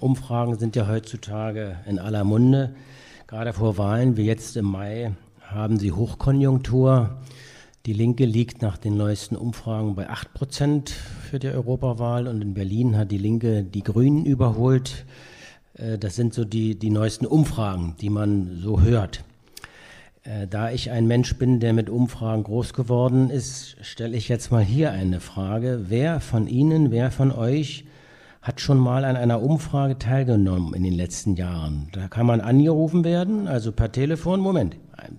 Umfragen 0.00 0.58
sind 0.58 0.76
ja 0.76 0.88
heutzutage 0.88 1.76
in 1.86 1.98
aller 1.98 2.24
Munde. 2.24 2.74
Gerade 3.26 3.52
vor 3.52 3.76
Wahlen 3.76 4.16
wie 4.16 4.24
jetzt 4.24 4.56
im 4.56 4.64
Mai 4.64 5.12
haben 5.42 5.78
sie 5.78 5.92
Hochkonjunktur. 5.92 7.18
Die 7.84 7.92
Linke 7.92 8.24
liegt 8.24 8.62
nach 8.62 8.78
den 8.78 8.96
neuesten 8.96 9.36
Umfragen 9.36 9.94
bei 9.94 10.08
8 10.08 10.32
Prozent 10.32 10.88
für 10.88 11.38
die 11.38 11.48
Europawahl 11.48 12.28
und 12.28 12.40
in 12.40 12.54
Berlin 12.54 12.96
hat 12.96 13.10
die 13.10 13.18
Linke 13.18 13.62
die 13.62 13.82
Grünen 13.82 14.24
überholt. 14.24 15.04
Äh, 15.74 15.98
das 15.98 16.16
sind 16.16 16.32
so 16.32 16.46
die, 16.46 16.78
die 16.78 16.90
neuesten 16.90 17.26
Umfragen, 17.26 17.94
die 18.00 18.08
man 18.08 18.58
so 18.62 18.80
hört. 18.80 19.22
Äh, 20.22 20.46
da 20.46 20.70
ich 20.70 20.90
ein 20.90 21.06
Mensch 21.06 21.36
bin, 21.36 21.60
der 21.60 21.74
mit 21.74 21.90
Umfragen 21.90 22.44
groß 22.44 22.72
geworden 22.72 23.28
ist, 23.28 23.76
stelle 23.82 24.16
ich 24.16 24.28
jetzt 24.28 24.50
mal 24.50 24.64
hier 24.64 24.92
eine 24.92 25.20
Frage. 25.20 25.84
Wer 25.88 26.20
von 26.20 26.46
Ihnen, 26.46 26.90
wer 26.90 27.10
von 27.10 27.30
euch 27.30 27.84
hat 28.42 28.60
schon 28.60 28.78
mal 28.78 29.04
an 29.04 29.16
einer 29.16 29.42
Umfrage 29.42 29.98
teilgenommen 29.98 30.72
in 30.74 30.82
den 30.82 30.94
letzten 30.94 31.36
Jahren? 31.36 31.88
Da 31.92 32.08
kann 32.08 32.26
man 32.26 32.40
angerufen 32.40 33.04
werden, 33.04 33.46
also 33.46 33.70
per 33.70 33.92
Telefon, 33.92 34.40
Moment, 34.40 34.76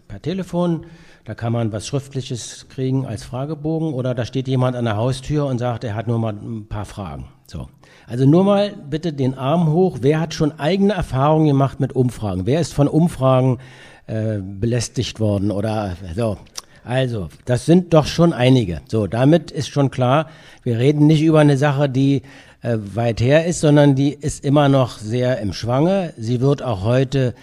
per 0.08 0.22
Telefon, 0.22 0.86
da 1.24 1.36
kann 1.36 1.54
man 1.54 1.72
was 1.72 1.86
Schriftliches 1.86 2.68
kriegen 2.70 3.06
als 3.06 3.24
Fragebogen 3.24 3.94
oder 3.94 4.16
da 4.16 4.26
steht 4.26 4.48
jemand 4.48 4.76
an 4.76 4.86
der 4.86 4.98
Haustür 4.98 5.46
und 5.46 5.60
sagt, 5.60 5.84
er 5.84 5.94
hat 5.94 6.08
nur 6.08 6.18
mal 6.18 6.34
ein 6.34 6.68
paar 6.68 6.86
Fragen. 6.86 7.26
So. 7.46 7.70
Also 8.08 8.26
nur 8.26 8.44
mal 8.44 8.74
bitte 8.90 9.14
den 9.14 9.36
Arm 9.36 9.72
hoch. 9.72 10.00
Wer 10.02 10.20
hat 10.20 10.34
schon 10.34 10.60
eigene 10.60 10.94
Erfahrungen 10.94 11.48
gemacht 11.48 11.80
mit 11.80 11.94
Umfragen? 11.94 12.48
Wer 12.48 12.60
ist 12.60 12.74
von 12.74 12.88
Umfragen 12.88 13.60
äh, 14.08 14.40
belästigt 14.40 15.20
worden 15.20 15.52
oder 15.52 15.96
so? 16.16 16.38
Also, 16.84 17.30
das 17.46 17.68
sind 17.68 17.94
doch 17.94 18.08
schon 18.08 18.34
einige. 18.34 18.82
So, 18.88 19.06
damit 19.06 19.52
ist 19.52 19.70
schon 19.70 19.92
klar, 19.92 20.28
wir 20.64 20.80
reden 20.80 21.06
nicht 21.06 21.22
über 21.22 21.40
eine 21.40 21.58
Sache, 21.58 21.88
die 21.88 22.24
äh, 22.62 22.78
weit 22.94 23.22
her 23.22 23.46
ist, 23.46 23.62
sondern 23.62 23.96
die 23.96 24.14
ist 24.14 24.46
immer 24.46 24.70
noch 24.70 24.98
sehr 24.98 25.40
im 25.40 25.54
Schwange. 25.54 26.14
Sie 26.18 26.42
wird 26.42 26.62
auch 26.62 26.84
heute, 26.84 27.34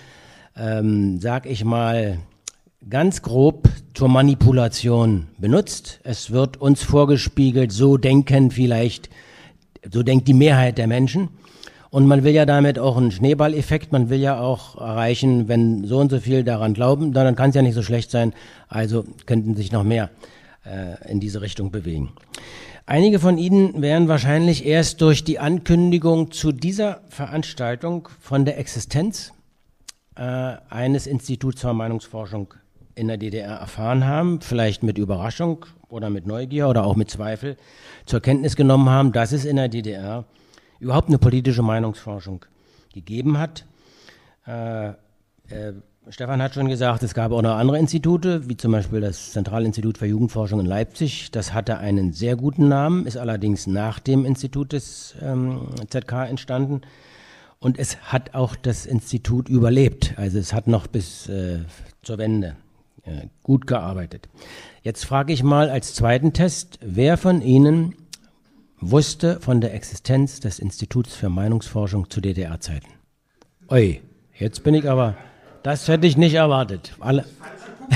ähm, 0.57 1.21
sag 1.21 1.47
ich 1.47 1.65
mal, 1.65 2.19
ganz 2.89 3.23
grob 3.23 3.69
zur 3.95 4.09
Manipulation 4.09 5.27
benutzt. 5.39 6.01
Es 6.05 6.31
wird 6.31 6.59
uns 6.59 6.83
vorgespiegelt, 6.83 7.73
so 7.73 7.97
denken 7.97 8.51
vielleicht, 8.51 9.11
so 9.91 10.03
denkt 10.03 10.29
die 10.29 10.35
Mehrheit 10.35 10.79
der 10.79 10.87
Menschen. 10.87 11.29
Und 11.91 12.07
man 12.07 12.23
will 12.23 12.35
ja 12.35 12.45
damit 12.45 12.79
auch 12.79 12.97
einen 12.97 13.11
Schneeballeffekt, 13.11 13.93
man 13.93 14.11
will 14.11 14.21
ja 14.21 14.39
auch 14.39 14.79
erreichen, 14.79 15.49
wenn 15.49 15.85
so 15.85 15.99
und 15.99 16.11
so 16.11 16.21
viel 16.21 16.45
daran 16.45 16.75
glauben, 16.75 17.13
dann 17.13 17.35
kann 17.35 17.49
es 17.51 17.57
ja 17.57 17.63
nicht 17.63 17.75
so 17.75 17.83
schlecht 17.83 18.11
sein, 18.11 18.35
also 18.69 19.05
könnten 19.25 19.57
sich 19.57 19.73
noch 19.73 19.85
mehr 19.85 20.11
äh, 20.65 21.11
in 21.11 21.19
diese 21.19 21.41
Richtung 21.41 21.71
bewegen. 21.71 22.11
Einige 22.91 23.19
von 23.19 23.37
Ihnen 23.37 23.83
werden 23.83 24.09
wahrscheinlich 24.09 24.65
erst 24.65 25.03
durch 25.03 25.23
die 25.23 25.39
Ankündigung 25.39 26.31
zu 26.31 26.53
dieser 26.53 27.03
Veranstaltung 27.11 28.09
von 28.19 28.47
der 28.47 28.59
Existenz 28.59 29.35
äh, 30.17 30.23
eines 30.71 31.07
Instituts 31.07 31.61
zur 31.61 31.75
Meinungsforschung 31.75 32.55
in 32.95 33.09
der 33.09 33.19
DDR 33.19 33.57
erfahren 33.57 34.07
haben, 34.07 34.41
vielleicht 34.41 34.85
mit 34.85 34.97
Überraschung 34.97 35.67
oder 35.91 36.09
mit 36.09 36.27
Neugier 36.27 36.67
oder 36.67 36.85
auch 36.85 36.97
mit 36.97 37.11
Zweifel 37.11 37.59
zur 38.07 38.21
Kenntnis 38.21 38.57
genommen 38.57 38.89
haben, 38.89 39.13
dass 39.13 39.33
es 39.33 39.45
in 39.45 39.57
der 39.57 39.69
DDR 39.69 40.25
überhaupt 40.81 41.09
eine 41.09 41.19
politische 41.19 41.61
Meinungsforschung 41.61 42.47
gegeben 42.95 43.37
hat. 43.37 43.67
Äh, 44.47 44.89
äh, 45.51 45.75
Stefan 46.11 46.41
hat 46.41 46.55
schon 46.55 46.69
gesagt, 46.69 47.03
es 47.03 47.13
gab 47.13 47.33
auch 47.33 47.43
noch 47.43 47.57
andere 47.57 47.79
Institute, 47.79 48.49
wie 48.49 48.57
zum 48.57 48.73
Beispiel 48.73 49.01
das 49.01 49.33
Zentralinstitut 49.33 49.99
für 49.99 50.07
Jugendforschung 50.07 50.59
in 50.61 50.65
Leipzig. 50.65 51.31
Das 51.33 51.53
hatte 51.53 51.79
einen 51.79 52.15
sehr 52.15 52.35
guten 52.35 52.69
Namen, 52.69 53.05
ist 53.05 53.19
allerdings 53.19 53.67
nach 53.67 53.99
dem 53.99 54.25
Institut 54.25 54.73
des 54.73 55.15
ähm, 55.21 55.69
ZK 55.91 56.27
entstanden. 56.29 56.81
Und 57.59 57.79
es 57.79 57.99
hat 58.01 58.35
auch 58.35 58.57
das 58.57 58.87
Institut 58.87 59.51
überlebt. 59.51 60.15
Also 60.17 60.39
es 60.39 60.55
hat 60.55 60.67
noch 60.67 60.87
bis 60.87 61.29
äh, 61.29 61.59
zur 62.03 62.17
Wende 62.17 62.57
äh, 63.05 63.27
gut 63.43 63.67
gearbeitet. 63.67 64.31
Jetzt 64.83 65.05
frage 65.05 65.35
ich 65.35 65.43
mal 65.43 65.69
als 65.69 65.95
zweiten 65.95 66.33
Test, 66.33 66.79
wer 66.81 67.19
von 67.19 67.43
Ihnen 67.43 67.95
wusste 68.81 69.41
von 69.41 69.61
der 69.61 69.75
Existenz 69.75 70.41
des 70.41 70.59
Instituts 70.59 71.15
für 71.15 71.29
Meinungsforschung 71.29 72.09
zu 72.09 72.23
DDR-Zeiten? 72.23 72.89
Oi, 73.69 74.01
jetzt 74.39 74.63
bin 74.63 74.73
ich 74.73 74.89
aber, 74.89 75.17
das 75.69 75.87
hätte 75.87 76.07
ich 76.07 76.17
nicht 76.17 76.33
erwartet. 76.33 76.95
Alle. 76.99 77.27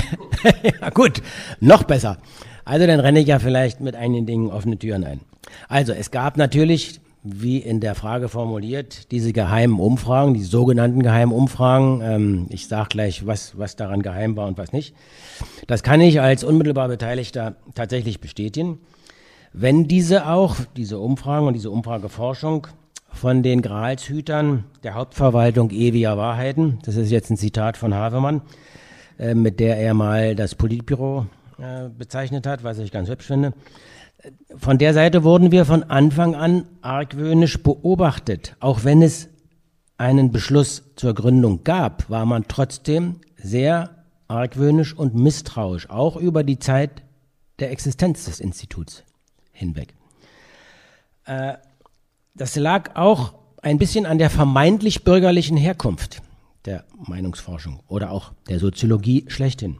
ja, 0.81 0.91
gut, 0.91 1.23
noch 1.59 1.81
besser. 1.81 2.19
Also 2.65 2.85
dann 2.85 2.99
renne 2.99 3.19
ich 3.19 3.27
ja 3.27 3.39
vielleicht 3.39 3.81
mit 3.81 3.95
einigen 3.95 4.27
Dingen 4.27 4.51
offene 4.51 4.77
Türen 4.77 5.03
ein. 5.03 5.21
Also 5.69 5.91
es 5.91 6.11
gab 6.11 6.37
natürlich 6.37 7.01
wie 7.23 7.57
in 7.57 7.79
der 7.79 7.95
Frage 7.95 8.29
formuliert, 8.29 9.11
diese 9.11 9.33
geheimen 9.33 9.79
Umfragen, 9.79 10.35
die 10.35 10.43
sogenannten 10.43 11.01
geheimen 11.01 11.33
Umfragen, 11.33 12.01
ähm, 12.03 12.45
ich 12.49 12.67
sage 12.67 12.89
gleich, 12.89 13.25
was, 13.25 13.57
was 13.57 13.75
daran 13.75 14.03
geheim 14.03 14.35
war 14.35 14.47
und 14.47 14.59
was 14.59 14.71
nicht, 14.71 14.93
das 15.65 15.81
kann 15.81 15.99
ich 15.99 16.21
als 16.21 16.43
unmittelbar 16.43 16.89
Beteiligter 16.89 17.55
tatsächlich 17.73 18.19
bestätigen. 18.19 18.77
Wenn 19.51 19.87
diese 19.87 20.27
auch, 20.27 20.57
diese 20.77 20.99
Umfragen 20.99 21.47
und 21.47 21.53
diese 21.53 21.71
Umfrageforschung 21.71 22.67
von 23.13 23.43
den 23.43 23.61
Gralshütern 23.61 24.65
der 24.83 24.95
Hauptverwaltung 24.95 25.71
ewiger 25.71 26.17
Wahrheiten, 26.17 26.79
das 26.83 26.97
ist 26.97 27.11
jetzt 27.11 27.29
ein 27.29 27.37
Zitat 27.37 27.77
von 27.77 27.93
Havemann, 27.93 28.41
äh, 29.17 29.35
mit 29.35 29.59
der 29.59 29.77
er 29.77 29.93
mal 29.93 30.35
das 30.35 30.55
Politbüro 30.55 31.27
äh, 31.57 31.89
bezeichnet 31.89 32.45
hat, 32.45 32.63
was 32.63 32.79
ich 32.79 32.91
ganz 32.91 33.09
hübsch 33.09 33.27
finde, 33.27 33.53
von 34.55 34.77
der 34.77 34.93
Seite 34.93 35.23
wurden 35.23 35.51
wir 35.51 35.65
von 35.65 35.83
Anfang 35.83 36.35
an 36.35 36.65
argwöhnisch 36.81 37.61
beobachtet. 37.61 38.55
Auch 38.59 38.83
wenn 38.83 39.01
es 39.01 39.29
einen 39.97 40.31
Beschluss 40.31 40.83
zur 40.95 41.13
Gründung 41.13 41.63
gab, 41.63 42.09
war 42.09 42.25
man 42.25 42.45
trotzdem 42.47 43.19
sehr 43.35 44.03
argwöhnisch 44.27 44.93
und 44.93 45.15
misstrauisch, 45.15 45.89
auch 45.89 46.15
über 46.15 46.43
die 46.43 46.59
Zeit 46.59 47.03
der 47.59 47.71
Existenz 47.71 48.25
des 48.25 48.39
Instituts 48.39 49.03
hinweg. 49.51 49.93
Äh, 51.25 51.55
das 52.35 52.55
lag 52.55 52.95
auch 52.95 53.33
ein 53.61 53.77
bisschen 53.77 54.05
an 54.05 54.17
der 54.17 54.29
vermeintlich 54.29 55.03
bürgerlichen 55.03 55.57
Herkunft 55.57 56.21
der 56.65 56.83
Meinungsforschung 57.07 57.81
oder 57.87 58.11
auch 58.11 58.31
der 58.49 58.59
Soziologie 58.59 59.25
schlechthin. 59.27 59.77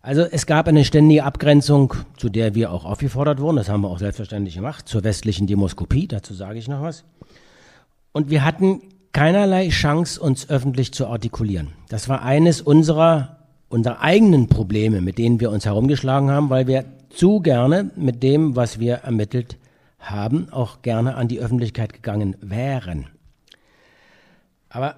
Also 0.00 0.22
es 0.22 0.46
gab 0.46 0.66
eine 0.66 0.84
ständige 0.84 1.24
Abgrenzung, 1.24 1.94
zu 2.16 2.28
der 2.28 2.54
wir 2.54 2.72
auch 2.72 2.84
aufgefordert 2.84 3.40
wurden, 3.40 3.56
das 3.56 3.68
haben 3.68 3.82
wir 3.82 3.88
auch 3.88 3.98
selbstverständlich 3.98 4.56
gemacht, 4.56 4.88
zur 4.88 5.04
westlichen 5.04 5.46
Demoskopie, 5.46 6.08
dazu 6.08 6.34
sage 6.34 6.58
ich 6.58 6.66
noch 6.66 6.82
was. 6.82 7.04
Und 8.10 8.30
wir 8.30 8.44
hatten 8.44 8.82
keinerlei 9.12 9.68
Chance, 9.68 10.20
uns 10.20 10.48
öffentlich 10.50 10.92
zu 10.92 11.06
artikulieren. 11.06 11.68
Das 11.88 12.08
war 12.08 12.22
eines 12.22 12.60
unserer, 12.60 13.36
unserer 13.68 14.00
eigenen 14.00 14.48
Probleme, 14.48 15.00
mit 15.00 15.18
denen 15.18 15.38
wir 15.38 15.50
uns 15.50 15.66
herumgeschlagen 15.66 16.30
haben, 16.30 16.50
weil 16.50 16.66
wir 16.66 16.84
zu 17.10 17.40
gerne 17.40 17.90
mit 17.94 18.22
dem, 18.24 18.56
was 18.56 18.80
wir 18.80 18.94
ermittelt 18.96 19.56
haben, 20.02 20.50
auch 20.50 20.82
gerne 20.82 21.14
an 21.14 21.28
die 21.28 21.40
Öffentlichkeit 21.40 21.92
gegangen 21.92 22.36
wären. 22.40 23.06
Aber 24.68 24.96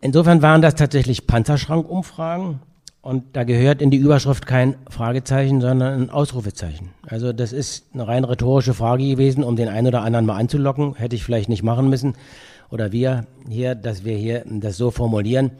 insofern 0.00 0.42
waren 0.42 0.62
das 0.62 0.74
tatsächlich 0.74 1.26
Panzerschrankumfragen 1.26 2.60
und 3.02 3.36
da 3.36 3.42
gehört 3.42 3.82
in 3.82 3.90
die 3.90 3.96
Überschrift 3.96 4.46
kein 4.46 4.76
Fragezeichen, 4.88 5.60
sondern 5.60 6.02
ein 6.02 6.10
Ausrufezeichen. 6.10 6.90
Also 7.04 7.32
das 7.32 7.52
ist 7.52 7.86
eine 7.94 8.06
rein 8.06 8.24
rhetorische 8.24 8.74
Frage 8.74 9.04
gewesen, 9.04 9.42
um 9.42 9.56
den 9.56 9.68
einen 9.68 9.88
oder 9.88 10.02
anderen 10.02 10.24
mal 10.24 10.36
anzulocken. 10.36 10.94
Hätte 10.94 11.16
ich 11.16 11.24
vielleicht 11.24 11.48
nicht 11.48 11.64
machen 11.64 11.90
müssen. 11.90 12.14
Oder 12.70 12.92
wir 12.92 13.26
hier, 13.48 13.74
dass 13.74 14.04
wir 14.04 14.16
hier 14.16 14.44
das 14.46 14.76
so 14.76 14.92
formulieren. 14.92 15.50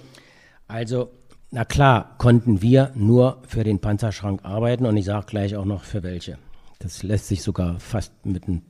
Also, 0.68 1.10
na 1.50 1.64
klar, 1.64 2.14
konnten 2.16 2.62
wir 2.62 2.92
nur 2.94 3.42
für 3.46 3.64
den 3.64 3.80
Panzerschrank 3.80 4.44
arbeiten 4.44 4.86
und 4.86 4.96
ich 4.96 5.04
sage 5.04 5.26
gleich 5.26 5.56
auch 5.56 5.66
noch 5.66 5.82
für 5.82 6.04
welche. 6.04 6.38
Das 6.78 7.02
lässt 7.02 7.26
sich 7.26 7.42
sogar 7.42 7.80
fast 7.80 8.24
mit 8.24 8.46
dem, 8.46 8.62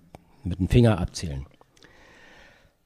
mit 0.45 0.59
dem 0.59 0.69
Finger 0.69 0.99
abzählen. 0.99 1.47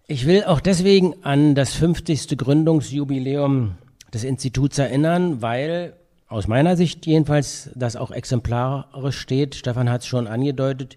Ich 0.06 0.26
will 0.26 0.44
auch 0.44 0.60
deswegen 0.60 1.14
an 1.22 1.54
das 1.54 1.74
50. 1.74 2.38
Gründungsjubiläum 2.38 3.74
des 4.14 4.24
Instituts 4.24 4.78
erinnern, 4.78 5.42
weil 5.42 5.94
aus 6.28 6.48
meiner 6.48 6.76
Sicht 6.76 7.06
jedenfalls 7.06 7.70
das 7.74 7.96
auch 7.96 8.10
exemplarisch 8.10 9.18
steht, 9.18 9.54
Stefan 9.54 9.90
hat 9.90 10.02
es 10.02 10.06
schon 10.06 10.26
angedeutet, 10.26 10.96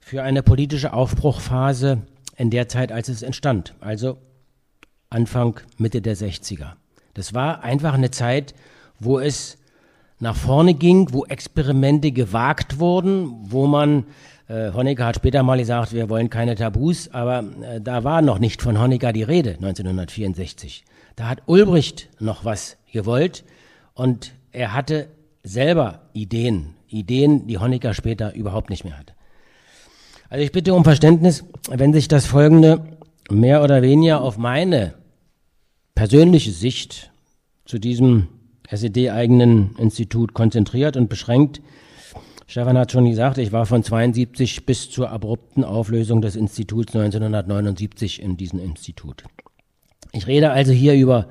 für 0.00 0.22
eine 0.22 0.42
politische 0.42 0.92
Aufbruchphase 0.92 2.02
in 2.36 2.50
der 2.50 2.68
Zeit, 2.68 2.92
als 2.92 3.08
es 3.08 3.22
entstand, 3.22 3.74
also 3.80 4.18
Anfang, 5.10 5.60
Mitte 5.76 6.00
der 6.00 6.16
60er. 6.16 6.72
Das 7.14 7.34
war 7.34 7.62
einfach 7.62 7.94
eine 7.94 8.10
Zeit, 8.10 8.54
wo 9.00 9.18
es 9.18 9.58
nach 10.20 10.36
vorne 10.36 10.74
ging, 10.74 11.12
wo 11.12 11.24
Experimente 11.24 12.12
gewagt 12.12 12.78
wurden, 12.78 13.32
wo 13.42 13.66
man, 13.66 14.04
äh, 14.48 14.72
Honecker 14.72 15.06
hat 15.06 15.16
später 15.16 15.42
mal 15.42 15.58
gesagt, 15.58 15.92
wir 15.92 16.08
wollen 16.08 16.30
keine 16.30 16.54
Tabus, 16.54 17.08
aber 17.12 17.44
äh, 17.62 17.80
da 17.80 18.04
war 18.04 18.22
noch 18.22 18.38
nicht 18.38 18.62
von 18.62 18.80
Honecker 18.80 19.12
die 19.12 19.22
Rede 19.22 19.50
1964. 19.50 20.84
Da 21.16 21.28
hat 21.28 21.42
Ulbricht 21.46 22.08
noch 22.20 22.44
was 22.44 22.76
gewollt 22.92 23.44
und 23.94 24.32
er 24.52 24.74
hatte 24.74 25.08
selber 25.42 26.00
Ideen, 26.12 26.74
Ideen, 26.88 27.46
die 27.46 27.58
Honecker 27.58 27.94
später 27.94 28.34
überhaupt 28.34 28.70
nicht 28.70 28.84
mehr 28.84 28.98
hatte. 28.98 29.12
Also 30.30 30.44
ich 30.44 30.52
bitte 30.52 30.74
um 30.74 30.84
Verständnis, 30.84 31.44
wenn 31.70 31.92
sich 31.92 32.08
das 32.08 32.26
Folgende 32.26 32.98
mehr 33.30 33.62
oder 33.62 33.82
weniger 33.82 34.20
auf 34.20 34.36
meine 34.38 34.94
persönliche 35.94 36.52
Sicht 36.52 37.10
zu 37.64 37.78
diesem 37.78 38.28
SED-eigenen 38.70 39.74
Institut 39.78 40.34
konzentriert 40.34 40.96
und 40.96 41.08
beschränkt. 41.08 41.60
Stefan 42.48 42.76
hat 42.76 42.90
schon 42.90 43.08
gesagt, 43.08 43.38
ich 43.38 43.52
war 43.52 43.66
von 43.66 43.84
72 43.84 44.66
bis 44.66 44.90
zur 44.90 45.10
abrupten 45.10 45.62
Auflösung 45.62 46.20
des 46.20 46.34
Instituts 46.34 46.96
1979 46.96 48.20
in 48.20 48.36
diesem 48.36 48.58
Institut. 48.58 49.22
Ich 50.12 50.26
rede 50.26 50.50
also 50.50 50.72
hier 50.72 50.94
über 50.94 51.28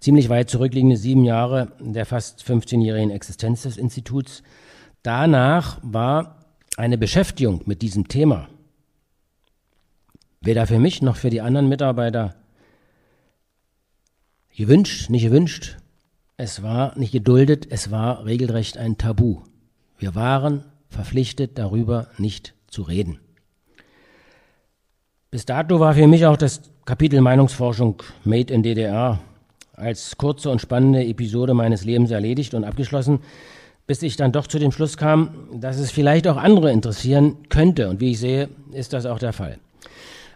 ziemlich 0.00 0.28
weit 0.28 0.50
zurückliegende 0.50 0.98
sieben 0.98 1.24
Jahre 1.24 1.72
der 1.80 2.04
fast 2.04 2.42
15-jährigen 2.42 3.10
Existenz 3.10 3.62
des 3.62 3.78
Instituts. 3.78 4.42
Danach 5.02 5.78
war 5.82 6.44
eine 6.76 6.98
Beschäftigung 6.98 7.62
mit 7.64 7.80
diesem 7.80 8.08
Thema 8.08 8.48
weder 10.46 10.66
für 10.66 10.78
mich 10.78 11.02
noch 11.02 11.16
für 11.16 11.30
die 11.30 11.40
anderen 11.40 11.68
Mitarbeiter 11.68 12.36
gewünscht, 14.56 15.10
nicht 15.10 15.24
gewünscht. 15.24 15.76
Es 16.36 16.62
war 16.62 16.96
nicht 16.98 17.12
geduldet, 17.12 17.66
es 17.70 17.90
war 17.90 18.24
regelrecht 18.24 18.78
ein 18.78 18.96
Tabu. 18.96 19.42
Wir 19.98 20.14
waren 20.14 20.64
verpflichtet, 20.88 21.58
darüber 21.58 22.08
nicht 22.18 22.54
zu 22.68 22.82
reden. 22.82 23.18
Bis 25.30 25.46
dato 25.46 25.80
war 25.80 25.94
für 25.94 26.06
mich 26.06 26.26
auch 26.26 26.36
das 26.36 26.62
Kapitel 26.84 27.20
Meinungsforschung 27.20 28.02
Made 28.24 28.52
in 28.52 28.62
DDR 28.62 29.18
als 29.74 30.16
kurze 30.16 30.50
und 30.50 30.60
spannende 30.60 31.04
Episode 31.04 31.54
meines 31.54 31.84
Lebens 31.84 32.10
erledigt 32.10 32.54
und 32.54 32.64
abgeschlossen, 32.64 33.20
bis 33.86 34.02
ich 34.02 34.16
dann 34.16 34.32
doch 34.32 34.46
zu 34.46 34.58
dem 34.58 34.72
Schluss 34.72 34.96
kam, 34.96 35.48
dass 35.52 35.78
es 35.78 35.90
vielleicht 35.90 36.26
auch 36.28 36.36
andere 36.36 36.72
interessieren 36.72 37.36
könnte. 37.48 37.88
Und 37.88 38.00
wie 38.00 38.12
ich 38.12 38.20
sehe, 38.20 38.48
ist 38.72 38.92
das 38.92 39.06
auch 39.06 39.18
der 39.18 39.32
Fall. 39.32 39.58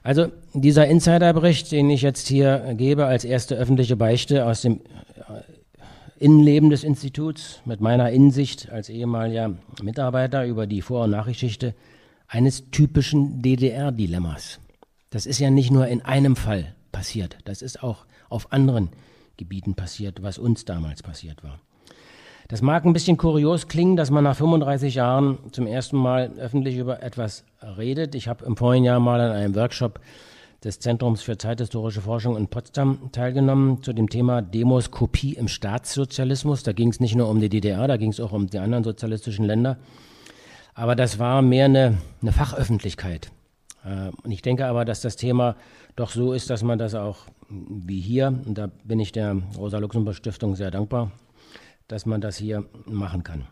Also 0.02 0.28
dieser 0.54 0.86
Insiderbericht, 0.86 1.70
den 1.72 1.90
ich 1.90 2.02
jetzt 2.02 2.26
hier 2.26 2.74
gebe 2.76 3.06
als 3.06 3.24
erste 3.24 3.56
öffentliche 3.56 3.96
Beichte 3.96 4.46
aus 4.46 4.62
dem 4.62 4.80
Innenleben 6.20 6.69
des 6.69 6.84
Instituts 6.84 7.62
mit 7.64 7.81
meiner 7.81 8.11
Insicht 8.11 8.70
als 8.70 8.90
ehemaliger 8.90 9.55
Mitarbeiter 9.82 10.44
über 10.44 10.67
die 10.67 10.82
Vor- 10.82 11.05
und 11.05 11.11
Nachgeschichte 11.12 11.75
eines 12.28 12.70
typischen 12.70 13.40
DDR-Dilemmas. 13.40 14.61
Das 15.08 15.25
ist 15.25 15.38
ja 15.38 15.49
nicht 15.49 15.70
nur 15.70 15.87
in 15.87 16.02
einem 16.02 16.37
Fall 16.37 16.75
passiert, 16.93 17.38
das 17.46 17.62
ist 17.62 17.82
auch 17.82 18.05
auf 18.28 18.52
anderen 18.52 18.90
Gebieten 19.38 19.75
passiert, 19.75 20.22
was 20.22 20.37
uns 20.37 20.67
damals 20.67 21.02
passiert 21.02 21.43
war. 21.43 21.58
Das 22.49 22.61
mag 22.61 22.84
ein 22.84 22.93
bisschen 22.93 23.16
kurios 23.16 23.66
klingen, 23.66 23.96
dass 23.96 24.11
man 24.11 24.25
nach 24.25 24.37
35 24.37 24.96
Jahren 24.96 25.38
zum 25.52 25.66
ersten 25.66 25.96
Mal 25.96 26.32
öffentlich 26.37 26.76
über 26.76 27.02
etwas 27.02 27.44
redet. 27.62 28.14
Ich 28.14 28.28
habe 28.28 28.44
im 28.44 28.58
vorigen 28.58 28.84
Jahr 28.84 29.00
mal 29.00 29.20
an 29.20 29.32
einem 29.32 29.55
Workshop 29.55 30.00
des 30.64 30.78
Zentrums 30.78 31.22
für 31.22 31.38
zeithistorische 31.38 32.02
Forschung 32.02 32.36
in 32.36 32.48
Potsdam 32.48 33.10
teilgenommen 33.12 33.82
zu 33.82 33.92
dem 33.92 34.10
Thema 34.10 34.42
Demoskopie 34.42 35.34
im 35.34 35.48
Staatssozialismus. 35.48 36.62
Da 36.62 36.72
ging 36.72 36.88
es 36.88 37.00
nicht 37.00 37.14
nur 37.14 37.28
um 37.28 37.40
die 37.40 37.48
DDR, 37.48 37.88
da 37.88 37.96
ging 37.96 38.10
es 38.10 38.20
auch 38.20 38.32
um 38.32 38.48
die 38.48 38.58
anderen 38.58 38.84
sozialistischen 38.84 39.46
Länder. 39.46 39.78
Aber 40.74 40.94
das 40.94 41.18
war 41.18 41.40
mehr 41.42 41.64
eine, 41.64 41.98
eine 42.20 42.32
Fachöffentlichkeit. 42.32 43.30
Äh, 43.84 44.10
und 44.22 44.30
ich 44.30 44.42
denke 44.42 44.66
aber, 44.66 44.84
dass 44.84 45.00
das 45.00 45.16
Thema 45.16 45.56
doch 45.96 46.10
so 46.10 46.32
ist, 46.32 46.50
dass 46.50 46.62
man 46.62 46.78
das 46.78 46.94
auch 46.94 47.18
wie 47.48 48.00
hier, 48.00 48.28
und 48.28 48.56
da 48.56 48.68
bin 48.84 49.00
ich 49.00 49.12
der 49.12 49.36
Rosa-Luxemburg-Stiftung 49.56 50.56
sehr 50.56 50.70
dankbar, 50.70 51.10
dass 51.88 52.06
man 52.06 52.20
das 52.20 52.36
hier 52.36 52.64
machen 52.84 53.24
kann. 53.24 53.46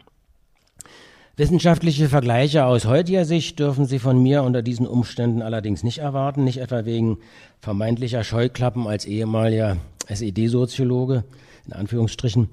Wissenschaftliche 1.38 2.08
Vergleiche 2.08 2.64
aus 2.64 2.84
heutiger 2.84 3.24
Sicht 3.24 3.60
dürfen 3.60 3.86
Sie 3.86 4.00
von 4.00 4.20
mir 4.20 4.42
unter 4.42 4.60
diesen 4.60 4.88
Umständen 4.88 5.40
allerdings 5.40 5.84
nicht 5.84 5.98
erwarten, 5.98 6.42
nicht 6.42 6.58
etwa 6.58 6.84
wegen 6.84 7.18
vermeintlicher 7.60 8.24
Scheuklappen 8.24 8.88
als 8.88 9.04
ehemaliger 9.04 9.76
SED-Soziologe, 10.08 11.22
in 11.64 11.74
Anführungsstrichen, 11.74 12.48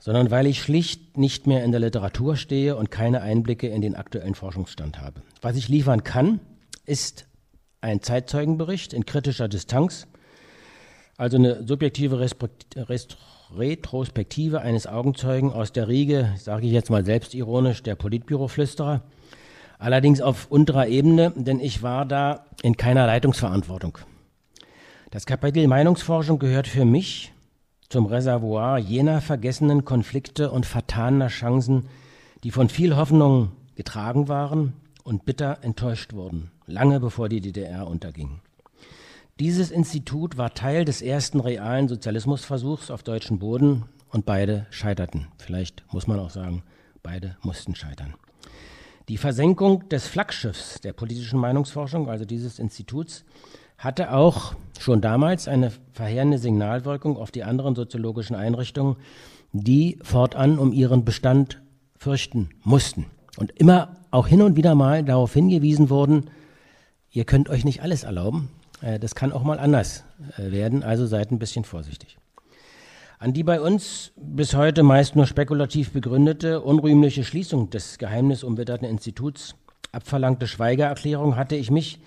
sondern 0.00 0.32
weil 0.32 0.48
ich 0.48 0.60
schlicht 0.60 1.16
nicht 1.16 1.46
mehr 1.46 1.62
in 1.62 1.70
der 1.70 1.78
Literatur 1.78 2.34
stehe 2.34 2.74
und 2.74 2.90
keine 2.90 3.22
Einblicke 3.22 3.68
in 3.68 3.82
den 3.82 3.94
aktuellen 3.94 4.34
Forschungsstand 4.34 5.00
habe. 5.00 5.22
Was 5.40 5.54
ich 5.54 5.68
liefern 5.68 6.02
kann, 6.02 6.40
ist 6.86 7.26
ein 7.82 8.02
Zeitzeugenbericht 8.02 8.94
in 8.94 9.06
kritischer 9.06 9.46
Distanz, 9.46 10.08
also 11.16 11.36
eine 11.36 11.64
subjektive 11.64 12.18
Retrospektive 13.56 14.60
eines 14.60 14.86
Augenzeugen 14.86 15.52
aus 15.52 15.72
der 15.72 15.88
Riege, 15.88 16.34
sage 16.38 16.66
ich 16.66 16.72
jetzt 16.72 16.90
mal 16.90 17.04
selbstironisch, 17.04 17.82
der 17.82 17.94
Politbüroflüsterer. 17.94 19.02
Allerdings 19.78 20.20
auf 20.20 20.50
unterer 20.50 20.88
Ebene, 20.88 21.32
denn 21.36 21.60
ich 21.60 21.82
war 21.82 22.06
da 22.06 22.46
in 22.62 22.76
keiner 22.76 23.06
Leitungsverantwortung. 23.06 23.98
Das 25.10 25.26
Kapitel 25.26 25.66
Meinungsforschung 25.68 26.38
gehört 26.38 26.66
für 26.66 26.84
mich 26.84 27.32
zum 27.88 28.06
Reservoir 28.06 28.78
jener 28.78 29.20
vergessenen 29.20 29.84
Konflikte 29.84 30.50
und 30.50 30.66
vertaner 30.66 31.28
Chancen, 31.28 31.88
die 32.42 32.50
von 32.50 32.68
viel 32.68 32.96
Hoffnung 32.96 33.52
getragen 33.76 34.28
waren 34.28 34.72
und 35.04 35.24
bitter 35.24 35.58
enttäuscht 35.62 36.12
wurden, 36.12 36.50
lange 36.66 36.98
bevor 36.98 37.28
die 37.28 37.40
DDR 37.40 37.86
unterging. 37.86 38.40
Dieses 39.40 39.72
Institut 39.72 40.38
war 40.38 40.54
Teil 40.54 40.84
des 40.84 41.02
ersten 41.02 41.40
realen 41.40 41.88
Sozialismusversuchs 41.88 42.92
auf 42.92 43.02
deutschem 43.02 43.40
Boden 43.40 43.82
und 44.10 44.26
beide 44.26 44.66
scheiterten. 44.70 45.26
Vielleicht 45.38 45.82
muss 45.92 46.06
man 46.06 46.20
auch 46.20 46.30
sagen, 46.30 46.62
beide 47.02 47.36
mussten 47.42 47.74
scheitern. 47.74 48.14
Die 49.08 49.16
Versenkung 49.16 49.88
des 49.88 50.06
Flaggschiffs 50.06 50.80
der 50.82 50.92
politischen 50.92 51.40
Meinungsforschung, 51.40 52.08
also 52.08 52.24
dieses 52.24 52.60
Instituts, 52.60 53.24
hatte 53.76 54.12
auch 54.12 54.54
schon 54.78 55.00
damals 55.00 55.48
eine 55.48 55.72
verheerende 55.92 56.38
Signalwirkung 56.38 57.16
auf 57.16 57.32
die 57.32 57.42
anderen 57.42 57.74
soziologischen 57.74 58.36
Einrichtungen, 58.36 58.94
die 59.52 59.98
fortan 60.04 60.60
um 60.60 60.72
ihren 60.72 61.04
Bestand 61.04 61.60
fürchten 61.96 62.50
mussten 62.62 63.06
und 63.36 63.50
immer 63.58 63.96
auch 64.12 64.28
hin 64.28 64.42
und 64.42 64.54
wieder 64.54 64.76
mal 64.76 65.02
darauf 65.02 65.34
hingewiesen 65.34 65.90
wurden, 65.90 66.30
ihr 67.10 67.24
könnt 67.24 67.48
euch 67.48 67.64
nicht 67.64 67.82
alles 67.82 68.04
erlauben, 68.04 68.48
das 68.98 69.14
kann 69.14 69.32
auch 69.32 69.42
mal 69.42 69.58
anders 69.58 70.04
äh, 70.36 70.52
werden, 70.52 70.82
also 70.82 71.06
seid 71.06 71.30
ein 71.30 71.38
bisschen 71.38 71.64
vorsichtig. 71.64 72.18
An 73.18 73.32
die 73.32 73.42
bei 73.42 73.60
uns 73.60 74.12
bis 74.16 74.54
heute 74.54 74.82
meist 74.82 75.16
nur 75.16 75.26
spekulativ 75.26 75.92
begründete, 75.92 76.60
unrühmliche 76.60 77.24
Schließung 77.24 77.70
des 77.70 77.96
geheimnisumwitterten 77.96 78.86
Instituts, 78.86 79.54
abverlangte 79.92 80.46
Schweigeerklärung, 80.46 81.36
hatte 81.36 81.56
ich 81.56 81.70
mich, 81.70 82.00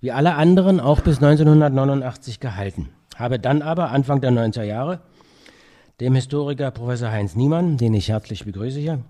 wie 0.00 0.10
alle 0.10 0.34
anderen, 0.34 0.80
auch 0.80 1.00
bis 1.00 1.22
1989 1.22 2.40
gehalten. 2.40 2.88
Habe 3.14 3.38
dann 3.38 3.62
aber 3.62 3.90
Anfang 3.90 4.20
der 4.20 4.32
90er 4.32 4.64
Jahre 4.64 5.00
dem 6.00 6.16
Historiker 6.16 6.72
Professor 6.72 7.10
Heinz 7.10 7.36
Niemann, 7.36 7.76
den 7.76 7.94
ich 7.94 8.08
herzlich 8.08 8.44
begrüße 8.44 8.80
hier, 8.80 9.04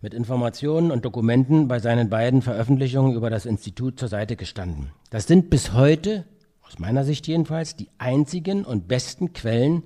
mit 0.00 0.14
Informationen 0.14 0.92
und 0.92 1.04
Dokumenten 1.04 1.66
bei 1.66 1.80
seinen 1.80 2.08
beiden 2.08 2.42
Veröffentlichungen 2.42 3.16
über 3.16 3.28
das 3.30 3.44
Institut 3.44 3.98
zur 3.98 4.08
Seite 4.08 4.36
gestanden. 4.36 4.92
Das 5.10 5.26
sind 5.26 5.50
bis 5.50 5.72
heute 5.72 6.24
aus 6.68 6.78
meiner 6.78 7.04
Sicht 7.04 7.26
jedenfalls, 7.26 7.76
die 7.76 7.88
einzigen 7.98 8.64
und 8.64 8.88
besten 8.88 9.32
Quellen 9.32 9.82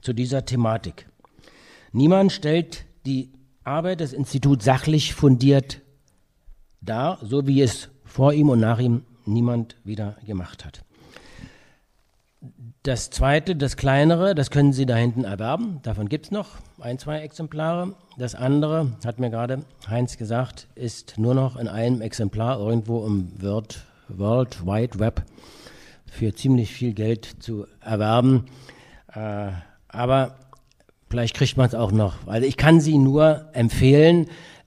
zu 0.00 0.14
dieser 0.14 0.46
Thematik. 0.46 1.06
Niemand 1.92 2.32
stellt 2.32 2.86
die 3.04 3.30
Arbeit 3.64 4.00
des 4.00 4.12
Instituts 4.12 4.64
sachlich 4.64 5.14
fundiert 5.14 5.82
dar, 6.80 7.18
so 7.22 7.46
wie 7.46 7.60
es 7.60 7.90
vor 8.04 8.32
ihm 8.32 8.48
und 8.48 8.60
nach 8.60 8.78
ihm 8.78 9.02
niemand 9.26 9.76
wieder 9.84 10.16
gemacht 10.26 10.64
hat. 10.64 10.82
Das 12.82 13.10
zweite, 13.10 13.54
das 13.54 13.76
kleinere, 13.76 14.34
das 14.34 14.50
können 14.50 14.72
Sie 14.72 14.86
da 14.86 14.96
hinten 14.96 15.22
erwerben. 15.22 15.78
Davon 15.82 16.08
gibt 16.08 16.26
es 16.26 16.30
noch 16.32 16.56
ein, 16.80 16.98
zwei 16.98 17.20
Exemplare. 17.20 17.94
Das 18.18 18.34
andere, 18.34 18.96
hat 19.04 19.20
mir 19.20 19.30
gerade 19.30 19.60
Heinz 19.88 20.16
gesagt, 20.16 20.66
ist 20.74 21.16
nur 21.16 21.34
noch 21.34 21.56
in 21.56 21.68
einem 21.68 22.00
Exemplar 22.00 22.58
irgendwo 22.58 23.06
im 23.06 23.40
World, 23.40 23.86
World 24.08 24.66
Wide 24.66 24.98
Web 24.98 25.22
für 26.12 26.34
ziemlich 26.34 26.70
viel 26.70 26.92
Geld 26.92 27.24
zu 27.40 27.66
erwerben. 27.80 28.44
Äh, 29.14 29.48
aber 29.88 30.36
vielleicht 31.08 31.34
kriegt 31.34 31.56
man 31.56 31.66
es 31.66 31.74
auch 31.74 31.90
noch. 31.90 32.26
Also 32.26 32.46
ich 32.46 32.58
kann 32.58 32.80
sie 32.80 32.98
nur 32.98 33.46
empfehlen, 33.54 34.26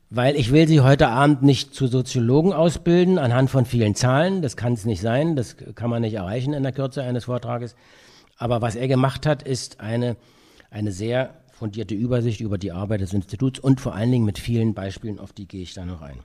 weil 0.09 0.35
ich 0.35 0.51
will 0.51 0.67
sie 0.67 0.81
heute 0.81 1.09
Abend 1.09 1.43
nicht 1.43 1.75
zu 1.75 1.85
Soziologen 1.85 2.51
ausbilden 2.51 3.19
anhand 3.19 3.51
von 3.51 3.65
vielen 3.65 3.93
Zahlen. 3.93 4.41
Das 4.41 4.57
kann 4.57 4.73
es 4.73 4.85
nicht 4.85 5.01
sein. 5.01 5.35
Das 5.35 5.55
kann 5.75 5.91
man 5.91 6.01
nicht 6.01 6.15
erreichen 6.15 6.53
in 6.53 6.63
der 6.63 6.71
Kürze 6.71 7.03
eines 7.03 7.25
Vortrages. 7.25 7.75
Aber 8.37 8.63
was 8.63 8.75
er 8.75 8.87
gemacht 8.87 9.27
hat, 9.27 9.43
ist 9.43 9.79
eine, 9.79 10.17
eine 10.71 10.91
sehr 10.91 11.35
fundierte 11.51 11.93
Übersicht 11.93 12.41
über 12.41 12.57
die 12.57 12.71
Arbeit 12.71 13.01
des 13.01 13.13
Instituts 13.13 13.59
und 13.59 13.79
vor 13.79 13.93
allen 13.93 14.11
Dingen 14.11 14.25
mit 14.25 14.39
vielen 14.39 14.73
Beispielen, 14.73 15.19
auf 15.19 15.31
die 15.31 15.47
gehe 15.47 15.61
ich 15.61 15.75
da 15.75 15.85
noch 15.85 16.01
ein. 16.01 16.19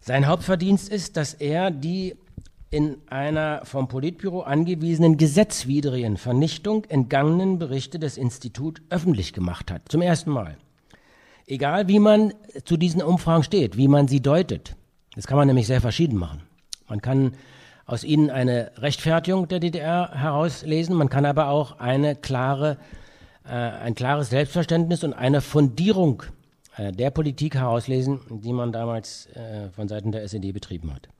Sein 0.00 0.26
Hauptverdienst 0.26 0.88
ist, 0.88 1.16
dass 1.18 1.34
er 1.34 1.70
die 1.70 2.16
in 2.72 2.96
einer 3.10 3.60
vom 3.64 3.86
Politbüro 3.86 4.40
angewiesenen 4.40 5.18
gesetzwidrigen 5.18 6.16
Vernichtung 6.16 6.86
entgangenen 6.86 7.58
Berichte 7.58 7.98
des 7.98 8.16
Instituts 8.16 8.80
öffentlich 8.88 9.34
gemacht 9.34 9.70
hat. 9.70 9.82
Zum 9.90 10.00
ersten 10.00 10.30
Mal. 10.30 10.56
Egal 11.46 11.86
wie 11.88 11.98
man 11.98 12.32
zu 12.64 12.78
diesen 12.78 13.02
Umfragen 13.02 13.42
steht, 13.42 13.76
wie 13.76 13.88
man 13.88 14.08
sie 14.08 14.20
deutet. 14.20 14.74
Das 15.14 15.26
kann 15.26 15.36
man 15.36 15.48
nämlich 15.48 15.66
sehr 15.66 15.82
verschieden 15.82 16.16
machen. 16.16 16.40
Man 16.88 17.02
kann 17.02 17.34
aus 17.84 18.04
ihnen 18.04 18.30
eine 18.30 18.72
Rechtfertigung 18.78 19.48
der 19.48 19.60
DDR 19.60 20.10
herauslesen, 20.14 20.96
man 20.96 21.10
kann 21.10 21.26
aber 21.26 21.48
auch 21.48 21.78
eine 21.78 22.16
klare, 22.16 22.78
äh, 23.44 23.50
ein 23.50 23.94
klares 23.94 24.30
Selbstverständnis 24.30 25.04
und 25.04 25.12
eine 25.12 25.42
Fundierung 25.42 26.22
äh, 26.78 26.90
der 26.90 27.10
Politik 27.10 27.56
herauslesen, 27.56 28.20
die 28.30 28.52
man 28.54 28.72
damals 28.72 29.26
äh, 29.34 29.68
von 29.70 29.88
Seiten 29.88 30.10
der 30.10 30.22
SED 30.22 30.52
betrieben 30.52 30.94
hat. 30.94 31.11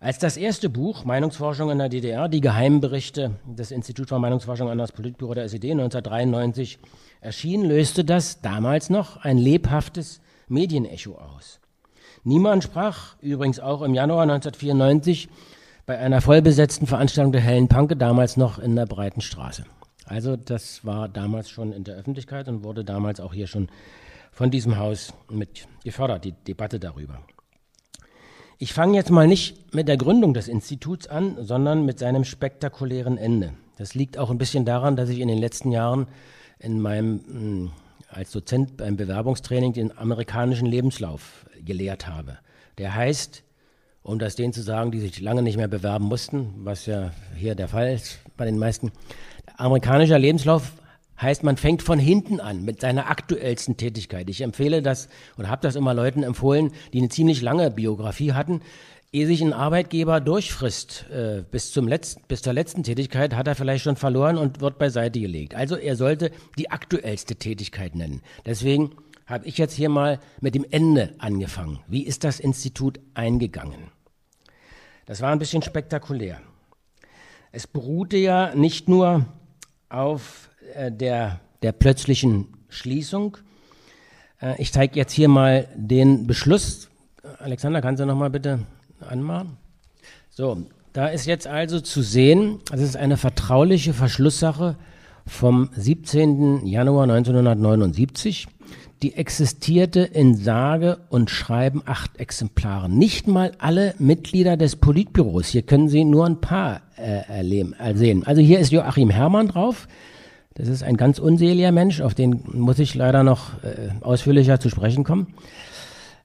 Als 0.00 0.18
das 0.18 0.36
erste 0.36 0.70
Buch 0.70 1.04
Meinungsforschung 1.04 1.70
in 1.70 1.78
der 1.78 1.88
DDR, 1.88 2.28
die 2.28 2.40
Geheimberichte 2.40 3.32
des 3.46 3.72
Instituts 3.72 4.10
für 4.10 4.20
Meinungsforschung 4.20 4.70
an 4.70 4.78
das 4.78 4.92
Politbüro 4.92 5.34
der 5.34 5.44
SED 5.44 5.72
1993 5.72 6.78
erschien, 7.20 7.64
löste 7.64 8.04
das 8.04 8.40
damals 8.40 8.90
noch 8.90 9.16
ein 9.16 9.38
lebhaftes 9.38 10.20
Medienecho 10.46 11.16
aus. 11.16 11.58
Niemand 12.22 12.62
sprach 12.62 13.16
übrigens 13.20 13.58
auch 13.58 13.82
im 13.82 13.92
Januar 13.92 14.22
1994 14.22 15.28
bei 15.84 15.98
einer 15.98 16.20
vollbesetzten 16.20 16.86
Veranstaltung 16.86 17.32
der 17.32 17.40
Hellen 17.40 17.66
Panke, 17.66 17.96
damals 17.96 18.36
noch 18.36 18.60
in 18.60 18.76
der 18.76 18.86
Breiten 18.86 19.20
Straße. 19.20 19.64
Also 20.04 20.36
das 20.36 20.84
war 20.84 21.08
damals 21.08 21.50
schon 21.50 21.72
in 21.72 21.82
der 21.82 21.96
Öffentlichkeit 21.96 22.46
und 22.46 22.62
wurde 22.62 22.84
damals 22.84 23.18
auch 23.18 23.34
hier 23.34 23.48
schon 23.48 23.68
von 24.30 24.52
diesem 24.52 24.78
Haus 24.78 25.12
mit 25.28 25.66
gefördert, 25.82 26.24
die 26.24 26.32
Debatte 26.32 26.78
darüber. 26.78 27.18
Ich 28.58 28.72
fange 28.72 28.96
jetzt 28.96 29.10
mal 29.10 29.28
nicht 29.28 29.74
mit 29.74 29.88
der 29.88 29.96
Gründung 29.96 30.34
des 30.34 30.48
Instituts 30.48 31.06
an, 31.06 31.36
sondern 31.40 31.84
mit 31.84 31.98
seinem 31.98 32.24
spektakulären 32.24 33.16
Ende. 33.16 33.54
Das 33.76 33.94
liegt 33.94 34.18
auch 34.18 34.30
ein 34.30 34.38
bisschen 34.38 34.64
daran, 34.64 34.96
dass 34.96 35.08
ich 35.08 35.20
in 35.20 35.28
den 35.28 35.38
letzten 35.38 35.70
Jahren 35.70 36.08
in 36.58 36.80
meinem 36.80 37.20
hm, 37.28 37.70
als 38.08 38.32
Dozent 38.32 38.76
beim 38.76 38.96
Bewerbungstraining 38.96 39.74
den 39.74 39.96
amerikanischen 39.96 40.66
Lebenslauf 40.66 41.46
gelehrt 41.64 42.08
habe. 42.08 42.38
Der 42.78 42.94
heißt 42.94 43.44
um 44.08 44.18
das 44.18 44.36
denen 44.36 44.54
zu 44.54 44.62
sagen, 44.62 44.90
die 44.90 45.00
sich 45.00 45.20
lange 45.20 45.42
nicht 45.42 45.58
mehr 45.58 45.68
bewerben 45.68 46.06
mussten, 46.06 46.54
was 46.64 46.86
ja 46.86 47.10
hier 47.36 47.54
der 47.54 47.68
Fall 47.68 47.92
ist 47.92 48.18
bei 48.38 48.46
den 48.46 48.58
meisten. 48.58 48.90
Amerikanischer 49.58 50.18
Lebenslauf 50.18 50.72
heißt, 51.20 51.42
man 51.42 51.56
fängt 51.56 51.82
von 51.82 51.98
hinten 51.98 52.40
an 52.40 52.64
mit 52.64 52.80
seiner 52.80 53.10
aktuellsten 53.10 53.76
Tätigkeit. 53.76 54.28
Ich 54.30 54.40
empfehle 54.40 54.82
das 54.82 55.08
oder 55.36 55.48
habe 55.48 55.62
das 55.62 55.76
immer 55.76 55.94
Leuten 55.94 56.22
empfohlen, 56.22 56.72
die 56.92 56.98
eine 56.98 57.08
ziemlich 57.08 57.42
lange 57.42 57.70
Biografie 57.70 58.32
hatten. 58.32 58.62
Ehe 59.10 59.26
sich 59.26 59.40
ein 59.40 59.54
Arbeitgeber 59.54 60.20
durchfrisst 60.20 61.06
äh, 61.10 61.42
bis, 61.50 61.72
zum 61.72 61.88
letzten, 61.88 62.22
bis 62.28 62.42
zur 62.42 62.52
letzten 62.52 62.82
Tätigkeit, 62.82 63.34
hat 63.34 63.48
er 63.48 63.54
vielleicht 63.54 63.84
schon 63.84 63.96
verloren 63.96 64.36
und 64.36 64.60
wird 64.60 64.78
beiseite 64.78 65.18
gelegt. 65.18 65.54
Also 65.54 65.76
er 65.76 65.96
sollte 65.96 66.30
die 66.58 66.70
aktuellste 66.70 67.36
Tätigkeit 67.36 67.94
nennen. 67.94 68.20
Deswegen 68.44 68.90
habe 69.26 69.46
ich 69.46 69.56
jetzt 69.56 69.74
hier 69.74 69.88
mal 69.88 70.20
mit 70.40 70.54
dem 70.54 70.66
Ende 70.70 71.14
angefangen. 71.18 71.80
Wie 71.86 72.02
ist 72.02 72.24
das 72.24 72.38
Institut 72.38 73.00
eingegangen? 73.14 73.90
Das 75.06 75.22
war 75.22 75.32
ein 75.32 75.38
bisschen 75.38 75.62
spektakulär. 75.62 76.40
Es 77.50 77.66
beruhte 77.66 78.18
ja 78.18 78.54
nicht 78.54 78.90
nur 78.90 79.24
auf 79.88 80.47
der, 80.90 81.40
der 81.62 81.72
plötzlichen 81.72 82.46
Schließung. 82.68 83.36
Äh, 84.40 84.60
ich 84.60 84.72
zeige 84.72 84.96
jetzt 84.96 85.12
hier 85.12 85.28
mal 85.28 85.68
den 85.74 86.26
Beschluss. 86.26 86.88
Alexander, 87.38 87.80
kannst 87.80 88.00
du 88.00 88.06
noch 88.06 88.16
mal 88.16 88.30
bitte 88.30 88.60
anmachen? 89.00 89.56
So, 90.30 90.62
da 90.92 91.08
ist 91.08 91.26
jetzt 91.26 91.46
also 91.46 91.80
zu 91.80 92.02
sehen, 92.02 92.60
das 92.70 92.80
ist 92.80 92.96
eine 92.96 93.16
vertrauliche 93.16 93.92
Verschlusssache 93.92 94.76
vom 95.26 95.70
17. 95.74 96.66
Januar 96.66 97.04
1979 97.04 98.48
die 99.02 99.14
existierte 99.14 100.00
in 100.00 100.34
sage 100.34 100.98
und 101.08 101.30
schreiben 101.30 101.82
acht 101.86 102.18
Exemplaren. 102.18 102.96
Nicht 102.98 103.28
mal 103.28 103.52
alle 103.58 103.94
Mitglieder 103.98 104.56
des 104.56 104.76
Politbüros. 104.76 105.48
Hier 105.48 105.62
können 105.62 105.88
Sie 105.88 106.04
nur 106.04 106.26
ein 106.26 106.40
paar 106.40 106.80
äh, 106.96 107.22
erleben, 107.28 107.74
äh, 107.74 107.94
sehen. 107.94 108.24
Also 108.26 108.42
hier 108.42 108.58
ist 108.58 108.72
Joachim 108.72 109.10
Herrmann 109.10 109.48
drauf. 109.48 109.86
Das 110.58 110.66
ist 110.66 110.82
ein 110.82 110.96
ganz 110.96 111.20
unseliger 111.20 111.70
Mensch, 111.70 112.00
auf 112.00 112.14
den 112.14 112.40
muss 112.52 112.80
ich 112.80 112.96
leider 112.96 113.22
noch 113.22 113.62
äh, 113.62 113.90
ausführlicher 114.00 114.58
zu 114.58 114.68
sprechen 114.70 115.04
kommen. 115.04 115.28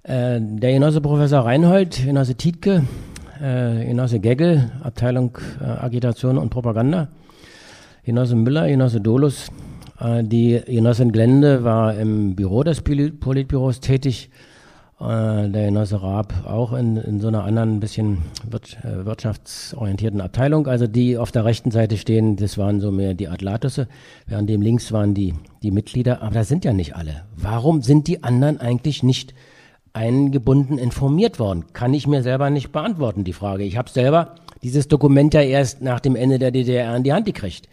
Äh, 0.01 0.39
der 0.41 0.73
Genosse 0.73 1.01
Professor 1.01 1.45
Reinhold, 1.45 2.03
Genosse 2.03 2.33
Tietke, 2.33 2.83
äh, 3.39 3.85
Genosse 3.85 4.19
Geggel, 4.19 4.71
Abteilung 4.81 5.37
äh, 5.61 5.65
Agitation 5.65 6.39
und 6.39 6.49
Propaganda, 6.49 7.09
Genosse 8.05 8.35
Müller, 8.35 8.67
Genosse 8.67 9.01
Dolus, 9.01 9.51
äh, 9.99 10.23
die 10.23 10.59
Genossin 10.65 11.11
Glende 11.11 11.63
war 11.63 11.95
im 11.95 12.35
Büro 12.35 12.63
des 12.63 12.81
Politbüros 12.81 13.81
tätig. 13.81 14.31
Äh, 14.99 15.49
der 15.49 15.65
Genosse 15.65 16.01
Raab 16.01 16.33
auch 16.45 16.73
in, 16.73 16.97
in 16.97 17.19
so 17.19 17.27
einer 17.27 17.43
anderen, 17.43 17.77
ein 17.77 17.79
bisschen 17.79 18.19
äh, 18.51 19.05
wirtschaftsorientierten 19.05 20.21
Abteilung. 20.21 20.67
Also 20.67 20.87
die 20.87 21.17
auf 21.17 21.31
der 21.31 21.45
rechten 21.45 21.71
Seite 21.71 21.97
stehen, 21.97 22.35
das 22.35 22.57
waren 22.57 22.79
so 22.79 22.91
mehr 22.91 23.13
die 23.13 23.27
Atlatusse, 23.27 23.87
während 24.27 24.49
dem 24.49 24.61
links 24.61 24.91
waren 24.91 25.13
die, 25.13 25.33
die 25.63 25.71
Mitglieder. 25.71 26.21
Aber 26.21 26.35
das 26.35 26.47
sind 26.47 26.63
ja 26.63 26.73
nicht 26.73 26.95
alle. 26.95 27.25
Warum 27.35 27.81
sind 27.81 28.07
die 28.07 28.23
anderen 28.23 28.59
eigentlich 28.59 29.03
nicht 29.03 29.33
eingebunden 29.93 30.77
informiert 30.77 31.39
worden? 31.39 31.65
Kann 31.73 31.93
ich 31.93 32.07
mir 32.07 32.21
selber 32.21 32.49
nicht 32.49 32.71
beantworten, 32.71 33.23
die 33.23 33.33
Frage. 33.33 33.63
Ich 33.63 33.77
habe 33.77 33.89
selber 33.89 34.35
dieses 34.61 34.87
Dokument 34.87 35.33
ja 35.33 35.41
erst 35.41 35.81
nach 35.81 35.99
dem 35.99 36.15
Ende 36.15 36.39
der 36.39 36.51
DDR 36.51 36.95
in 36.95 37.03
die 37.03 37.13
Hand 37.13 37.25
gekriegt. 37.25 37.67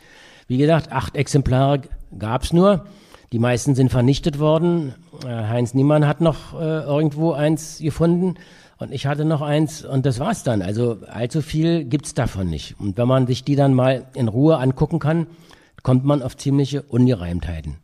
Wie 0.48 0.58
gesagt, 0.58 0.90
acht 0.90 1.16
Exemplare 1.16 1.82
gab 2.18 2.42
es 2.42 2.52
nur. 2.52 2.86
Die 3.32 3.38
meisten 3.38 3.74
sind 3.74 3.90
vernichtet 3.90 4.38
worden. 4.38 4.94
Äh, 5.24 5.28
Heinz 5.28 5.74
Niemann 5.74 6.06
hat 6.06 6.20
noch 6.20 6.54
äh, 6.54 6.82
irgendwo 6.82 7.32
eins 7.32 7.78
gefunden 7.78 8.34
und 8.78 8.92
ich 8.92 9.06
hatte 9.06 9.24
noch 9.24 9.40
eins 9.40 9.84
und 9.84 10.04
das 10.06 10.18
war's 10.18 10.42
dann. 10.42 10.62
Also 10.62 10.98
allzu 11.06 11.42
viel 11.42 11.84
gibt's 11.84 12.14
davon 12.14 12.48
nicht. 12.48 12.74
Und 12.80 12.96
wenn 12.96 13.06
man 13.06 13.26
sich 13.26 13.44
die 13.44 13.56
dann 13.56 13.74
mal 13.74 14.06
in 14.14 14.28
Ruhe 14.28 14.58
angucken 14.58 14.98
kann, 14.98 15.26
kommt 15.82 16.04
man 16.04 16.22
auf 16.22 16.36
ziemliche 16.36 16.82
Ungereimtheiten. 16.82 17.76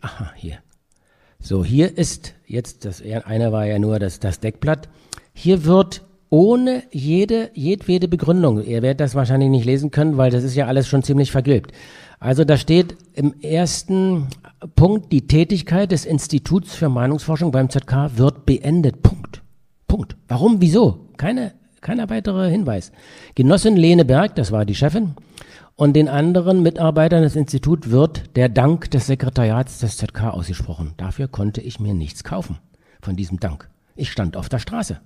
Aha, 0.00 0.32
hier. 0.36 0.58
So, 1.40 1.64
hier 1.64 1.96
ist 1.98 2.34
jetzt, 2.46 2.84
das 2.84 3.02
eine 3.02 3.52
war 3.52 3.66
ja 3.66 3.78
nur 3.78 3.98
das, 3.98 4.20
das 4.20 4.40
Deckblatt. 4.40 4.88
Hier 5.34 5.64
wird 5.64 6.02
ohne 6.34 6.82
jede, 6.90 7.52
jedwede 7.54 8.08
Begründung. 8.08 8.60
Ihr 8.60 8.82
werdet 8.82 8.98
das 8.98 9.14
wahrscheinlich 9.14 9.50
nicht 9.50 9.66
lesen 9.66 9.92
können, 9.92 10.16
weil 10.16 10.32
das 10.32 10.42
ist 10.42 10.56
ja 10.56 10.66
alles 10.66 10.88
schon 10.88 11.04
ziemlich 11.04 11.30
vergilbt. 11.30 11.70
Also 12.18 12.44
da 12.44 12.56
steht 12.56 12.96
im 13.12 13.40
ersten 13.40 14.26
Punkt, 14.74 15.12
die 15.12 15.28
Tätigkeit 15.28 15.92
des 15.92 16.04
Instituts 16.04 16.74
für 16.74 16.88
Meinungsforschung 16.88 17.52
beim 17.52 17.70
ZK 17.70 18.16
wird 18.16 18.46
beendet. 18.46 19.00
Punkt. 19.00 19.42
Punkt. 19.86 20.16
Warum? 20.26 20.60
Wieso? 20.60 21.06
Keine, 21.18 21.52
keiner 21.80 22.10
weitere 22.10 22.50
Hinweis. 22.50 22.90
Genossin 23.36 23.76
Lene 23.76 24.04
Berg, 24.04 24.34
das 24.34 24.50
war 24.50 24.64
die 24.64 24.74
Chefin, 24.74 25.14
und 25.76 25.94
den 25.94 26.08
anderen 26.08 26.64
Mitarbeitern 26.64 27.22
des 27.22 27.36
Instituts 27.36 27.90
wird 27.90 28.34
der 28.34 28.48
Dank 28.48 28.90
des 28.90 29.06
Sekretariats 29.06 29.78
des 29.78 29.98
ZK 29.98 30.32
ausgesprochen. 30.32 30.94
Dafür 30.96 31.28
konnte 31.28 31.60
ich 31.60 31.78
mir 31.78 31.94
nichts 31.94 32.24
kaufen 32.24 32.58
von 33.02 33.14
diesem 33.14 33.38
Dank. 33.38 33.70
Ich 33.94 34.10
stand 34.10 34.36
auf 34.36 34.48
der 34.48 34.58
Straße. 34.58 34.98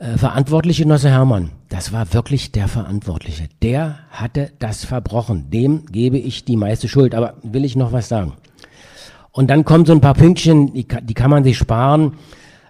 Äh, 0.00 0.16
Verantwortliche 0.16 0.88
Nosse 0.88 1.10
Hermann, 1.10 1.50
das 1.68 1.92
war 1.92 2.14
wirklich 2.14 2.52
der 2.52 2.68
Verantwortliche. 2.68 3.48
Der 3.60 3.98
hatte 4.10 4.50
das 4.58 4.82
verbrochen. 4.86 5.50
Dem 5.50 5.84
gebe 5.92 6.16
ich 6.16 6.46
die 6.46 6.56
meiste 6.56 6.88
Schuld. 6.88 7.14
Aber 7.14 7.34
will 7.42 7.66
ich 7.66 7.76
noch 7.76 7.92
was 7.92 8.08
sagen? 8.08 8.32
Und 9.30 9.50
dann 9.50 9.66
kommen 9.66 9.84
so 9.84 9.92
ein 9.92 10.00
paar 10.00 10.14
Pünktchen, 10.14 10.72
die, 10.72 10.86
die 11.02 11.14
kann 11.14 11.28
man 11.28 11.44
sich 11.44 11.58
sparen, 11.58 12.14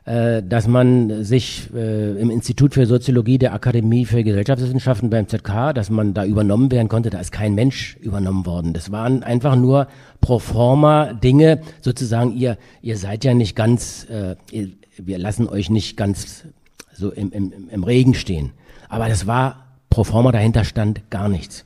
äh, 0.07 0.43
dass 0.43 0.67
man 0.67 1.23
sich 1.23 1.71
äh, 1.73 2.21
im 2.21 2.31
Institut 2.31 2.75
für 2.75 2.85
Soziologie 2.85 3.39
der 3.39 3.55
Akademie 3.55 4.07
für 4.07 4.25
Gesellschaftswissenschaften 4.25 5.09
beim 5.09 5.29
ZK, 5.29 5.73
dass 5.73 5.89
man 5.89 6.15
da 6.15 6.25
übernommen 6.25 6.73
werden 6.73 6.89
konnte. 6.89 7.11
Da 7.11 7.21
ist 7.21 7.31
kein 7.31 7.55
Mensch 7.55 7.97
übernommen 8.01 8.45
worden. 8.45 8.73
Das 8.73 8.91
waren 8.91 9.23
einfach 9.23 9.55
nur 9.55 9.87
pro 10.21 10.41
forma 10.41 11.13
Dinge, 11.13 11.61
sozusagen, 11.81 12.37
ihr, 12.37 12.59
ihr 12.83 12.97
seid 12.97 13.23
ja 13.23 13.35
nicht 13.35 13.55
ganz, 13.55 14.09
äh, 14.11 14.35
wir 14.97 15.19
lassen 15.19 15.49
euch 15.49 15.71
nicht 15.71 15.97
ganz 15.97 16.45
so 17.00 17.11
im, 17.11 17.33
im, 17.33 17.69
im 17.69 17.85
Regen 17.85 18.14
stehen. 18.14 18.52
Aber 18.88 19.09
das 19.09 19.26
war 19.26 19.66
pro 19.88 20.04
forma 20.04 20.30
dahinter 20.30 20.64
stand 20.64 21.11
gar 21.11 21.28
nichts. 21.28 21.64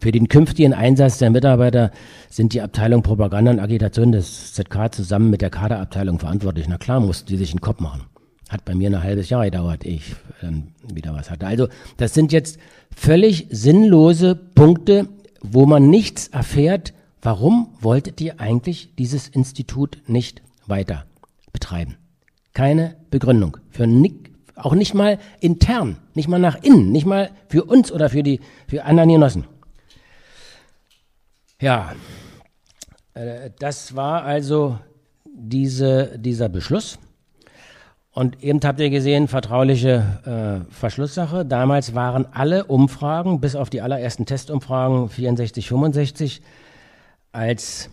Für 0.00 0.12
den 0.12 0.28
künftigen 0.28 0.72
Einsatz 0.72 1.18
der 1.18 1.28
Mitarbeiter 1.30 1.90
sind 2.30 2.54
die 2.54 2.62
Abteilung 2.62 3.02
Propaganda 3.02 3.50
und 3.50 3.60
Agitation 3.60 4.12
des 4.12 4.54
ZK 4.54 4.92
zusammen 4.92 5.28
mit 5.28 5.42
der 5.42 5.50
Kaderabteilung 5.50 6.18
verantwortlich. 6.18 6.66
Na 6.68 6.78
klar, 6.78 7.00
mussten 7.00 7.28
die 7.28 7.36
sich 7.36 7.50
einen 7.50 7.60
Kopf 7.60 7.80
machen. 7.80 8.04
Hat 8.48 8.64
bei 8.64 8.74
mir 8.74 8.88
ein 8.88 9.02
halbes 9.02 9.28
Jahr 9.28 9.44
gedauert, 9.44 9.84
ich 9.84 10.16
dann 10.40 10.68
wieder 10.92 11.14
was 11.14 11.30
hatte. 11.30 11.46
Also, 11.46 11.68
das 11.98 12.14
sind 12.14 12.32
jetzt 12.32 12.58
völlig 12.96 13.46
sinnlose 13.50 14.34
Punkte, 14.34 15.06
wo 15.42 15.66
man 15.66 15.90
nichts 15.90 16.28
erfährt. 16.28 16.94
Warum 17.20 17.68
wolltet 17.80 18.20
ihr 18.22 18.40
eigentlich 18.40 18.94
dieses 18.96 19.28
Institut 19.28 19.98
nicht 20.06 20.40
weiter 20.66 21.04
betreiben? 21.52 21.96
Keine 22.54 22.96
Begründung. 23.10 23.58
Für 23.68 23.86
nick, 23.86 24.29
auch 24.64 24.74
nicht 24.74 24.94
mal 24.94 25.18
intern, 25.40 25.98
nicht 26.14 26.28
mal 26.28 26.38
nach 26.38 26.62
innen, 26.62 26.92
nicht 26.92 27.06
mal 27.06 27.30
für 27.48 27.64
uns 27.64 27.90
oder 27.92 28.10
für 28.10 28.22
die 28.22 28.40
für 28.68 28.84
anderen 28.84 29.10
Genossen. 29.10 29.44
Ja, 31.60 31.92
äh, 33.14 33.50
das 33.58 33.94
war 33.94 34.24
also 34.24 34.78
diese, 35.24 36.18
dieser 36.18 36.48
Beschluss. 36.48 36.98
Und 38.12 38.42
eben 38.42 38.60
habt 38.64 38.80
ihr 38.80 38.90
gesehen, 38.90 39.28
vertrauliche 39.28 40.66
äh, 40.68 40.72
Verschlusssache. 40.72 41.46
Damals 41.46 41.94
waren 41.94 42.26
alle 42.32 42.64
Umfragen, 42.64 43.40
bis 43.40 43.54
auf 43.54 43.70
die 43.70 43.82
allerersten 43.82 44.26
Testumfragen 44.26 45.08
64, 45.08 45.68
65, 45.68 46.42
als 47.30 47.88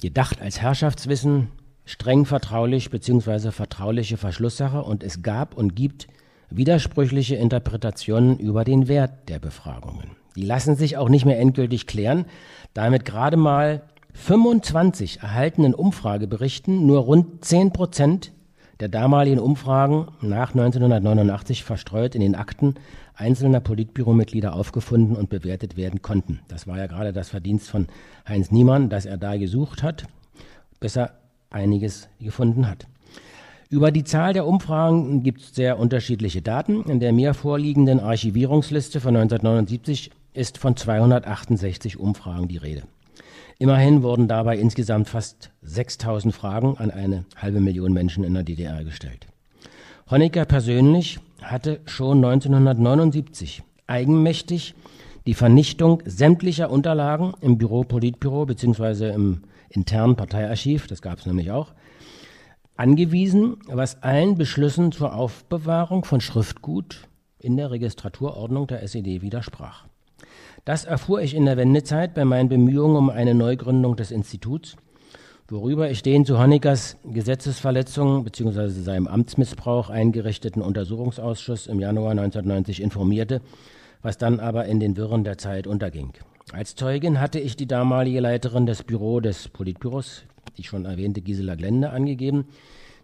gedacht 0.00 0.42
als 0.42 0.60
Herrschaftswissen, 0.60 1.48
streng 1.90 2.24
vertraulich 2.24 2.90
bzw. 2.90 3.50
vertrauliche 3.50 4.16
Verschlusssache. 4.16 4.82
Und 4.82 5.02
es 5.02 5.22
gab 5.22 5.56
und 5.56 5.74
gibt 5.74 6.06
widersprüchliche 6.48 7.34
Interpretationen 7.34 8.38
über 8.38 8.64
den 8.64 8.86
Wert 8.86 9.28
der 9.28 9.40
Befragungen. 9.40 10.12
Die 10.36 10.44
lassen 10.44 10.76
sich 10.76 10.96
auch 10.96 11.08
nicht 11.08 11.24
mehr 11.24 11.40
endgültig 11.40 11.86
klären, 11.88 12.26
damit 12.74 13.04
gerade 13.04 13.36
mal 13.36 13.82
25 14.14 15.20
erhaltenen 15.20 15.74
Umfrageberichten 15.74 16.86
nur 16.86 17.00
rund 17.00 17.44
10 17.44 17.72
Prozent 17.72 18.32
der 18.78 18.88
damaligen 18.88 19.40
Umfragen 19.40 20.08
nach 20.20 20.50
1989 20.50 21.64
verstreut 21.64 22.14
in 22.14 22.20
den 22.20 22.34
Akten 22.34 22.76
einzelner 23.14 23.60
Politbüromitglieder 23.60 24.54
aufgefunden 24.54 25.16
und 25.16 25.28
bewertet 25.28 25.76
werden 25.76 26.02
konnten. 26.02 26.40
Das 26.48 26.66
war 26.66 26.78
ja 26.78 26.86
gerade 26.86 27.12
das 27.12 27.28
Verdienst 27.28 27.68
von 27.68 27.88
Heinz 28.26 28.50
Niemann, 28.50 28.88
dass 28.88 29.06
er 29.06 29.18
da 29.18 29.36
gesucht 29.36 29.82
hat, 29.82 30.06
bis 30.78 30.96
er 30.96 31.19
einiges 31.50 32.08
gefunden 32.20 32.68
hat. 32.68 32.86
Über 33.68 33.92
die 33.92 34.02
Zahl 34.04 34.32
der 34.32 34.46
Umfragen 34.46 35.22
gibt 35.22 35.42
es 35.42 35.54
sehr 35.54 35.78
unterschiedliche 35.78 36.42
Daten. 36.42 36.82
In 36.84 36.98
der 36.98 37.12
mir 37.12 37.34
vorliegenden 37.34 38.00
Archivierungsliste 38.00 39.00
von 39.00 39.14
1979 39.14 40.10
ist 40.32 40.58
von 40.58 40.76
268 40.76 41.98
Umfragen 41.98 42.48
die 42.48 42.56
Rede. 42.56 42.82
Immerhin 43.58 44.02
wurden 44.02 44.26
dabei 44.26 44.56
insgesamt 44.58 45.08
fast 45.08 45.50
6000 45.62 46.34
Fragen 46.34 46.78
an 46.78 46.90
eine 46.90 47.26
halbe 47.36 47.60
Million 47.60 47.92
Menschen 47.92 48.24
in 48.24 48.34
der 48.34 48.42
DDR 48.42 48.82
gestellt. 48.82 49.26
Honecker 50.10 50.46
persönlich 50.46 51.20
hatte 51.42 51.80
schon 51.84 52.24
1979 52.24 53.62
eigenmächtig 53.86 54.74
die 55.26 55.34
Vernichtung 55.34 56.02
sämtlicher 56.06 56.70
Unterlagen 56.70 57.34
im 57.40 57.58
Büro 57.58 57.84
Politbüro 57.84 58.46
bzw. 58.46 59.10
im 59.12 59.42
internen 59.70 60.16
Parteiarchiv, 60.16 60.86
das 60.86 61.00
gab 61.00 61.18
es 61.18 61.26
nämlich 61.26 61.50
auch, 61.50 61.72
angewiesen, 62.76 63.56
was 63.66 64.02
allen 64.02 64.36
Beschlüssen 64.36 64.92
zur 64.92 65.14
Aufbewahrung 65.14 66.04
von 66.04 66.20
Schriftgut 66.20 67.08
in 67.38 67.56
der 67.56 67.70
Registraturordnung 67.70 68.66
der 68.66 68.82
SED 68.82 69.22
widersprach. 69.22 69.86
Das 70.64 70.84
erfuhr 70.84 71.22
ich 71.22 71.34
in 71.34 71.46
der 71.46 71.56
Wendezeit 71.56 72.14
bei 72.14 72.24
meinen 72.24 72.48
Bemühungen 72.48 72.96
um 72.96 73.10
eine 73.10 73.34
Neugründung 73.34 73.96
des 73.96 74.10
Instituts, 74.10 74.76
worüber 75.48 75.90
ich 75.90 76.02
den 76.02 76.24
zu 76.24 76.38
Honeckers 76.38 76.96
Gesetzesverletzungen 77.04 78.24
bzw. 78.24 78.68
seinem 78.68 79.06
Amtsmissbrauch 79.06 79.90
eingerichteten 79.90 80.62
Untersuchungsausschuss 80.62 81.66
im 81.66 81.80
Januar 81.80 82.12
1990 82.12 82.82
informierte, 82.82 83.40
was 84.02 84.18
dann 84.18 84.40
aber 84.40 84.66
in 84.66 84.80
den 84.80 84.96
Wirren 84.96 85.24
der 85.24 85.38
Zeit 85.38 85.66
unterging. 85.66 86.12
Als 86.52 86.74
Zeugin 86.74 87.20
hatte 87.20 87.38
ich 87.38 87.54
die 87.56 87.68
damalige 87.68 88.18
Leiterin 88.18 88.66
des 88.66 88.82
Büro 88.82 89.20
des 89.20 89.48
Politbüros, 89.48 90.24
die 90.58 90.64
schon 90.64 90.84
erwähnte 90.84 91.20
Gisela 91.20 91.54
Glende, 91.54 91.90
angegeben, 91.90 92.46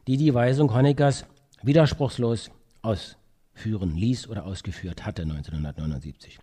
die 0.08 0.16
die 0.16 0.34
Weisung 0.34 0.74
Honeckers 0.74 1.26
widerspruchslos 1.62 2.50
ausführen 2.82 3.94
ließ 3.94 4.28
oder 4.28 4.46
ausgeführt 4.46 5.06
hatte 5.06 5.22
1979. 5.22 6.40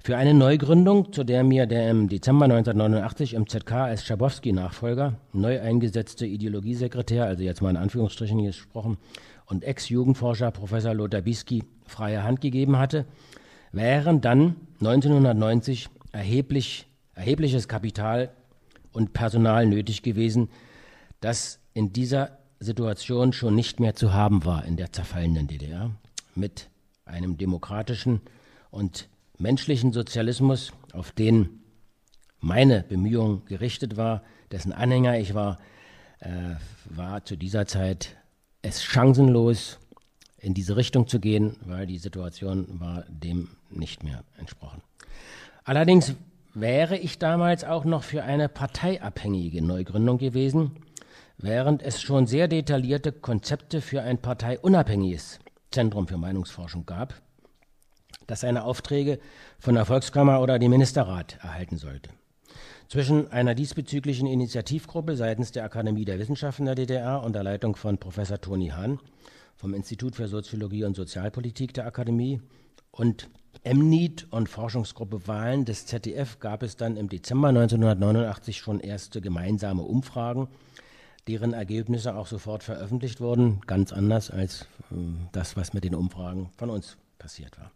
Für 0.00 0.16
eine 0.16 0.32
Neugründung, 0.32 1.12
zu 1.12 1.24
der 1.24 1.44
mir 1.44 1.66
der 1.66 1.90
im 1.90 2.08
Dezember 2.08 2.46
1989 2.46 3.34
im 3.34 3.46
ZK 3.46 3.72
als 3.72 4.04
Schabowski-Nachfolger 4.06 5.14
neu 5.34 5.60
eingesetzte 5.60 6.24
Ideologiesekretär, 6.24 7.26
also 7.26 7.42
jetzt 7.42 7.60
mal 7.60 7.70
in 7.70 7.76
Anführungsstrichen 7.76 8.42
gesprochen, 8.42 8.96
und 9.44 9.62
Ex-Jugendforscher 9.62 10.52
Professor 10.52 10.94
Lothar 10.94 11.20
Bisky 11.20 11.64
freie 11.84 12.22
Hand 12.22 12.40
gegeben 12.40 12.78
hatte, 12.78 13.04
wären 13.72 14.22
dann 14.22 14.56
1990 14.80 15.90
erheblich, 16.18 16.86
erhebliches 17.14 17.68
Kapital 17.68 18.30
und 18.92 19.12
Personal 19.12 19.66
nötig 19.66 20.02
gewesen, 20.02 20.50
das 21.20 21.60
in 21.74 21.92
dieser 21.92 22.38
Situation 22.58 23.32
schon 23.32 23.54
nicht 23.54 23.78
mehr 23.78 23.94
zu 23.94 24.12
haben 24.12 24.44
war 24.44 24.64
in 24.64 24.76
der 24.76 24.92
zerfallenen 24.92 25.46
DDR, 25.46 25.92
mit 26.34 26.70
einem 27.04 27.38
demokratischen 27.38 28.20
und 28.72 29.08
menschlichen 29.38 29.92
Sozialismus, 29.92 30.72
auf 30.92 31.12
den 31.12 31.60
meine 32.40 32.82
Bemühung 32.82 33.44
gerichtet 33.44 33.96
war, 33.96 34.24
dessen 34.50 34.72
Anhänger 34.72 35.20
ich 35.20 35.34
war, 35.34 35.60
äh, 36.18 36.56
war 36.84 37.24
zu 37.24 37.36
dieser 37.36 37.66
Zeit 37.66 38.16
es 38.62 38.82
chancenlos, 38.82 39.78
in 40.40 40.52
diese 40.52 40.76
Richtung 40.76 41.06
zu 41.06 41.20
gehen, 41.20 41.56
weil 41.64 41.86
die 41.86 41.98
Situation 41.98 42.80
war 42.80 43.04
dem 43.08 43.50
nicht 43.70 44.02
mehr 44.02 44.24
entsprochen. 44.36 44.82
Allerdings 45.68 46.14
wäre 46.54 46.96
ich 46.96 47.18
damals 47.18 47.62
auch 47.62 47.84
noch 47.84 48.02
für 48.02 48.24
eine 48.24 48.48
parteiabhängige 48.48 49.60
Neugründung 49.60 50.16
gewesen, 50.16 50.70
während 51.36 51.82
es 51.82 52.00
schon 52.00 52.26
sehr 52.26 52.48
detaillierte 52.48 53.12
Konzepte 53.12 53.82
für 53.82 54.00
ein 54.00 54.16
parteiunabhängiges 54.16 55.40
Zentrum 55.70 56.08
für 56.08 56.16
Meinungsforschung 56.16 56.86
gab, 56.86 57.20
das 58.26 58.40
seine 58.40 58.64
Aufträge 58.64 59.18
von 59.58 59.74
der 59.74 59.84
Volkskammer 59.84 60.40
oder 60.40 60.58
dem 60.58 60.70
Ministerrat 60.70 61.36
erhalten 61.42 61.76
sollte. 61.76 62.08
Zwischen 62.88 63.30
einer 63.30 63.54
diesbezüglichen 63.54 64.26
Initiativgruppe 64.26 65.16
seitens 65.16 65.52
der 65.52 65.64
Akademie 65.64 66.06
der 66.06 66.18
Wissenschaften 66.18 66.64
der 66.64 66.76
DDR 66.76 67.22
unter 67.22 67.42
Leitung 67.42 67.76
von 67.76 67.98
Professor 67.98 68.40
Toni 68.40 68.68
Hahn 68.68 69.00
vom 69.54 69.74
Institut 69.74 70.16
für 70.16 70.28
Soziologie 70.28 70.84
und 70.84 70.96
Sozialpolitik 70.96 71.74
der 71.74 71.84
Akademie 71.84 72.40
und 72.90 73.28
MNIT 73.72 74.28
und 74.30 74.48
Forschungsgruppe 74.48 75.28
Wahlen 75.28 75.66
des 75.66 75.84
ZDF 75.84 76.38
gab 76.40 76.62
es 76.62 76.76
dann 76.76 76.96
im 76.96 77.10
Dezember 77.10 77.48
1989 77.48 78.56
schon 78.56 78.80
erste 78.80 79.20
gemeinsame 79.20 79.82
Umfragen, 79.82 80.48
deren 81.26 81.52
Ergebnisse 81.52 82.14
auch 82.14 82.26
sofort 82.26 82.62
veröffentlicht 82.62 83.20
wurden, 83.20 83.60
ganz 83.66 83.92
anders 83.92 84.30
als 84.30 84.62
äh, 84.90 84.94
das, 85.32 85.56
was 85.56 85.74
mit 85.74 85.84
den 85.84 85.94
Umfragen 85.94 86.48
von 86.56 86.70
uns 86.70 86.96
passiert 87.18 87.58
war. 87.58 87.70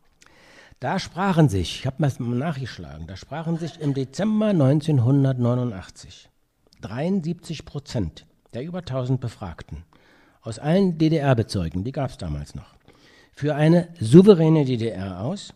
Da 0.81 0.99
sprachen 0.99 1.51
sich, 1.51 1.81
ich 1.81 1.87
habe 1.87 1.97
mal 2.01 2.11
nachgeschlagen, 2.37 3.07
da 3.07 3.17
sprachen 3.17 3.59
sich 3.59 3.79
im 3.79 3.93
Dezember 3.93 4.47
1989 4.47 6.31
73 6.81 7.67
Prozent 7.67 8.27
der 8.55 8.65
über 8.65 8.79
1000 8.79 9.21
Befragten 9.21 9.85
aus 10.41 10.59
allen 10.59 10.97
DDR-Bezirken, 10.97 11.85
die 11.85 11.93
gab 11.93 12.11
es 12.11 12.17
damals 12.17 12.55
noch, 12.55 12.75
für 13.33 13.55
eine 13.55 13.89
souveräne 14.01 14.65
DDR 14.65 15.21
aus 15.21 15.53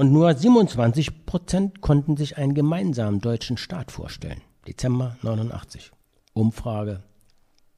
und 0.00 0.12
nur 0.12 0.34
27 0.34 1.26
Prozent 1.26 1.82
konnten 1.82 2.16
sich 2.16 2.38
einen 2.38 2.54
gemeinsamen 2.54 3.20
deutschen 3.20 3.58
Staat 3.58 3.92
vorstellen. 3.92 4.40
Dezember 4.66 5.18
89. 5.20 5.92
Umfrage 6.32 7.02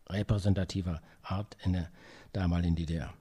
repräsentativer 0.08 1.00
Art 1.24 1.56
in 1.64 1.72
der 1.72 1.88
damaligen 2.32 2.76
DDR. 2.76 3.12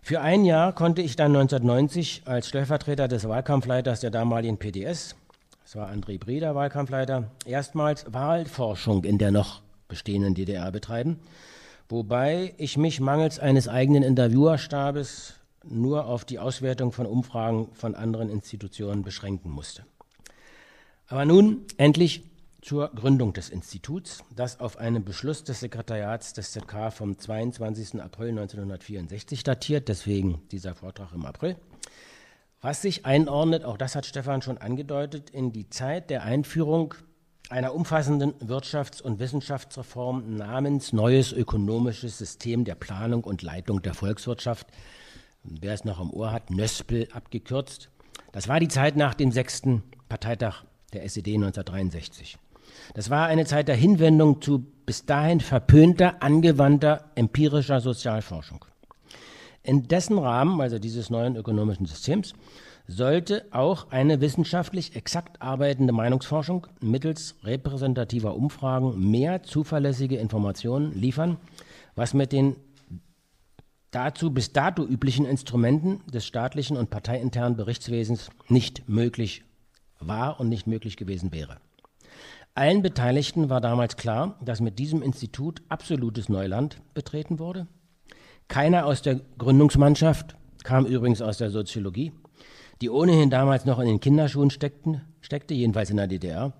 Für 0.00 0.22
ein 0.22 0.46
Jahr 0.46 0.72
konnte 0.72 1.02
ich 1.02 1.14
dann 1.14 1.36
1990 1.36 2.22
als 2.24 2.48
Stellvertreter 2.48 3.06
des 3.06 3.28
Wahlkampfleiters 3.28 4.00
der 4.00 4.10
damaligen 4.10 4.56
PDS, 4.56 5.14
das 5.62 5.76
war 5.76 5.90
André 5.90 6.18
Breder, 6.18 6.54
Wahlkampfleiter, 6.54 7.30
erstmals 7.44 8.10
Wahlforschung 8.10 9.04
in 9.04 9.18
der 9.18 9.30
noch 9.30 9.60
bestehenden 9.88 10.34
DDR 10.34 10.72
betreiben, 10.72 11.20
wobei 11.90 12.54
ich 12.56 12.78
mich 12.78 12.98
mangels 12.98 13.38
eines 13.38 13.68
eigenen 13.68 14.02
Interviewerstabes 14.04 15.34
nur 15.64 16.06
auf 16.06 16.24
die 16.24 16.38
Auswertung 16.38 16.92
von 16.92 17.06
Umfragen 17.06 17.68
von 17.74 17.94
anderen 17.94 18.30
Institutionen 18.30 19.02
beschränken 19.02 19.50
musste. 19.50 19.84
Aber 21.06 21.24
nun 21.24 21.66
endlich 21.76 22.22
zur 22.62 22.88
Gründung 22.88 23.32
des 23.32 23.48
Instituts, 23.48 24.22
das 24.34 24.60
auf 24.60 24.76
einen 24.76 25.04
Beschluss 25.04 25.44
des 25.44 25.60
Sekretariats 25.60 26.34
des 26.34 26.52
ZK 26.52 26.92
vom 26.92 27.18
22. 27.18 28.00
April 28.00 28.30
1964 28.30 29.42
datiert, 29.42 29.88
deswegen 29.88 30.42
dieser 30.50 30.74
Vortrag 30.74 31.12
im 31.12 31.24
April, 31.24 31.56
was 32.60 32.82
sich 32.82 33.06
einordnet, 33.06 33.64
auch 33.64 33.78
das 33.78 33.94
hat 33.94 34.04
Stefan 34.04 34.42
schon 34.42 34.58
angedeutet, 34.58 35.30
in 35.30 35.52
die 35.52 35.70
Zeit 35.70 36.10
der 36.10 36.24
Einführung 36.24 36.94
einer 37.48 37.74
umfassenden 37.74 38.34
Wirtschafts- 38.34 39.02
und 39.02 39.18
Wissenschaftsreform 39.18 40.36
namens 40.36 40.92
Neues 40.92 41.32
ökonomisches 41.32 42.18
System 42.18 42.64
der 42.64 42.74
Planung 42.74 43.24
und 43.24 43.42
Leitung 43.42 43.80
der 43.82 43.94
Volkswirtschaft, 43.94 44.66
wer 45.44 45.74
es 45.74 45.84
noch 45.84 46.00
im 46.00 46.10
Ohr 46.12 46.32
hat, 46.32 46.50
NÖSPEL 46.50 47.08
abgekürzt. 47.12 47.90
Das 48.32 48.48
war 48.48 48.60
die 48.60 48.68
Zeit 48.68 48.96
nach 48.96 49.14
dem 49.14 49.32
sechsten 49.32 49.82
Parteitag 50.08 50.64
der 50.92 51.04
SED 51.04 51.34
1963. 51.34 52.36
Das 52.94 53.10
war 53.10 53.26
eine 53.26 53.46
Zeit 53.46 53.68
der 53.68 53.76
Hinwendung 53.76 54.40
zu 54.40 54.64
bis 54.86 55.06
dahin 55.06 55.40
verpönter, 55.40 56.22
angewandter 56.22 57.10
empirischer 57.14 57.80
Sozialforschung. 57.80 58.64
In 59.62 59.88
dessen 59.88 60.18
Rahmen, 60.18 60.60
also 60.60 60.78
dieses 60.78 61.10
neuen 61.10 61.36
ökonomischen 61.36 61.86
Systems, 61.86 62.34
sollte 62.86 63.44
auch 63.52 63.90
eine 63.90 64.20
wissenschaftlich 64.20 64.96
exakt 64.96 65.40
arbeitende 65.40 65.92
Meinungsforschung 65.92 66.66
mittels 66.80 67.36
repräsentativer 67.44 68.34
Umfragen 68.34 69.10
mehr 69.10 69.42
zuverlässige 69.42 70.16
Informationen 70.16 70.92
liefern, 70.92 71.36
was 71.94 72.14
mit 72.14 72.32
den 72.32 72.56
dazu 73.90 74.30
bis 74.30 74.52
dato 74.52 74.84
üblichen 74.84 75.26
Instrumenten 75.26 76.00
des 76.06 76.26
staatlichen 76.26 76.76
und 76.76 76.90
parteiinternen 76.90 77.56
Berichtswesens 77.56 78.30
nicht 78.48 78.88
möglich 78.88 79.44
war 79.98 80.40
und 80.40 80.48
nicht 80.48 80.66
möglich 80.66 80.96
gewesen 80.96 81.32
wäre. 81.32 81.58
Allen 82.54 82.82
Beteiligten 82.82 83.48
war 83.48 83.60
damals 83.60 83.96
klar, 83.96 84.36
dass 84.44 84.60
mit 84.60 84.78
diesem 84.78 85.02
Institut 85.02 85.62
absolutes 85.68 86.28
Neuland 86.28 86.80
betreten 86.94 87.38
wurde. 87.38 87.66
Keiner 88.48 88.86
aus 88.86 89.02
der 89.02 89.20
Gründungsmannschaft 89.38 90.34
kam 90.64 90.84
übrigens 90.84 91.22
aus 91.22 91.38
der 91.38 91.50
Soziologie, 91.50 92.12
die 92.80 92.90
ohnehin 92.90 93.30
damals 93.30 93.64
noch 93.64 93.78
in 93.78 93.86
den 93.86 94.00
Kinderschuhen 94.00 94.50
steckten, 94.50 95.02
steckte, 95.20 95.54
jedenfalls 95.54 95.90
in 95.90 95.96
der 95.98 96.08
DDR. 96.08 96.52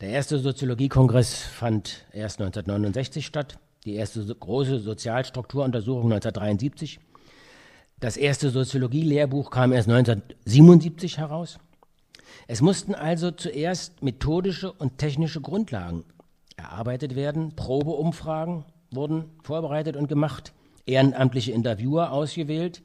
Der 0.00 0.08
erste 0.08 0.38
Soziologiekongress 0.38 1.42
fand 1.42 2.06
erst 2.12 2.40
1969 2.40 3.26
statt, 3.26 3.58
die 3.84 3.94
erste 3.94 4.24
große 4.24 4.80
Sozialstrukturuntersuchung 4.80 6.12
1973. 6.12 7.00
Das 7.98 8.16
erste 8.16 8.50
Soziologie-Lehrbuch 8.50 9.50
kam 9.50 9.72
erst 9.72 9.88
1977 9.88 11.18
heraus. 11.18 11.58
Es 12.46 12.60
mussten 12.60 12.94
also 12.94 13.30
zuerst 13.30 14.02
methodische 14.02 14.72
und 14.72 14.98
technische 14.98 15.40
Grundlagen 15.40 16.04
erarbeitet 16.56 17.14
werden, 17.14 17.56
Probeumfragen 17.56 18.64
wurden 18.90 19.24
vorbereitet 19.42 19.96
und 19.96 20.08
gemacht, 20.08 20.52
ehrenamtliche 20.86 21.52
Interviewer 21.52 22.12
ausgewählt 22.12 22.82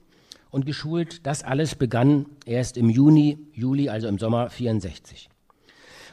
und 0.51 0.65
geschult. 0.65 1.25
Das 1.25 1.43
alles 1.43 1.75
begann 1.75 2.25
erst 2.45 2.77
im 2.77 2.89
Juni, 2.89 3.37
Juli, 3.53 3.89
also 3.89 4.07
im 4.07 4.19
Sommer 4.19 4.49
64. 4.49 5.29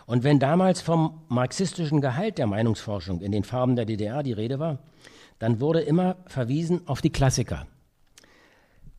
Und 0.06 0.24
wenn 0.24 0.38
damals 0.38 0.80
vom 0.80 1.22
marxistischen 1.28 2.00
Gehalt 2.00 2.38
der 2.38 2.46
Meinungsforschung 2.46 3.20
in 3.20 3.32
den 3.32 3.44
Farben 3.44 3.76
der 3.76 3.84
DDR 3.84 4.22
die 4.22 4.32
Rede 4.32 4.58
war, 4.58 4.78
dann 5.38 5.60
wurde 5.60 5.80
immer 5.80 6.16
verwiesen 6.26 6.86
auf 6.86 7.00
die 7.00 7.10
Klassiker. 7.10 7.66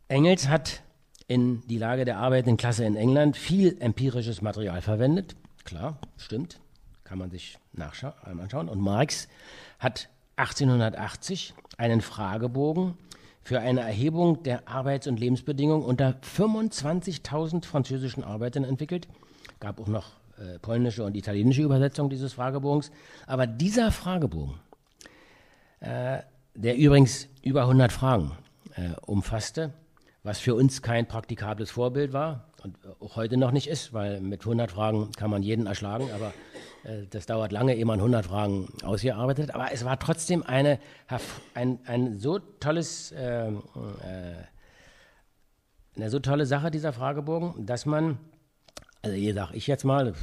Engels 0.07 0.47
hat 0.47 0.83
in 1.27 1.61
die 1.67 1.77
Lage 1.77 2.05
der 2.05 2.17
arbeitenden 2.17 2.57
Klasse 2.57 2.85
in 2.85 2.95
England 2.95 3.37
viel 3.37 3.77
empirisches 3.79 4.41
Material 4.41 4.81
verwendet. 4.81 5.35
Klar, 5.63 5.97
stimmt, 6.17 6.59
kann 7.03 7.17
man 7.17 7.31
sich 7.31 7.57
anschauen. 7.77 8.69
Und 8.69 8.81
Marx 8.81 9.27
hat 9.79 10.09
1880 10.35 11.53
einen 11.77 12.01
Fragebogen 12.01 12.97
für 13.41 13.59
eine 13.59 13.81
Erhebung 13.81 14.43
der 14.43 14.67
Arbeits- 14.67 15.07
und 15.07 15.19
Lebensbedingungen 15.19 15.85
unter 15.85 16.19
25.000 16.21 17.65
französischen 17.65 18.23
Arbeitern 18.23 18.63
entwickelt. 18.63 19.07
Gab 19.59 19.79
auch 19.79 19.87
noch 19.87 20.11
äh, 20.37 20.59
polnische 20.59 21.03
und 21.03 21.15
italienische 21.15 21.61
Übersetzung 21.61 22.09
dieses 22.09 22.33
Fragebogens. 22.33 22.91
Aber 23.27 23.47
dieser 23.47 23.91
Fragebogen, 23.91 24.55
äh, 25.79 26.19
der 26.55 26.77
übrigens 26.77 27.27
über 27.41 27.61
100 27.61 27.91
Fragen 27.91 28.31
äh, 28.75 28.91
umfasste, 29.05 29.73
was 30.23 30.39
für 30.39 30.55
uns 30.55 30.81
kein 30.81 31.07
praktikables 31.07 31.71
Vorbild 31.71 32.13
war 32.13 32.45
und 32.63 32.77
auch 33.01 33.17
heute 33.17 33.37
noch 33.37 33.51
nicht 33.51 33.67
ist, 33.67 33.93
weil 33.93 34.21
mit 34.21 34.41
100 34.41 34.71
Fragen 34.71 35.11
kann 35.11 35.29
man 35.29 35.43
jeden 35.43 35.67
erschlagen, 35.67 36.09
aber 36.15 36.33
äh, 36.83 37.07
das 37.09 37.25
dauert 37.25 37.51
lange, 37.51 37.75
ehe 37.75 37.85
man 37.85 37.99
100 37.99 38.25
Fragen 38.25 38.69
ausgearbeitet. 38.83 39.53
Aber 39.53 39.71
es 39.71 39.83
war 39.83 39.99
trotzdem 39.99 40.43
eine, 40.43 40.79
ein, 41.53 41.79
ein 41.85 42.19
so 42.19 42.39
tolles, 42.39 43.11
äh, 43.11 43.49
äh, 43.49 43.53
eine 45.95 46.09
so 46.09 46.19
tolle 46.19 46.45
Sache, 46.45 46.71
dieser 46.71 46.93
Fragebogen, 46.93 47.65
dass 47.65 47.85
man, 47.85 48.17
also 49.03 49.15
hier 49.15 49.35
sage 49.35 49.55
ich 49.55 49.67
jetzt 49.67 49.83
mal, 49.83 50.13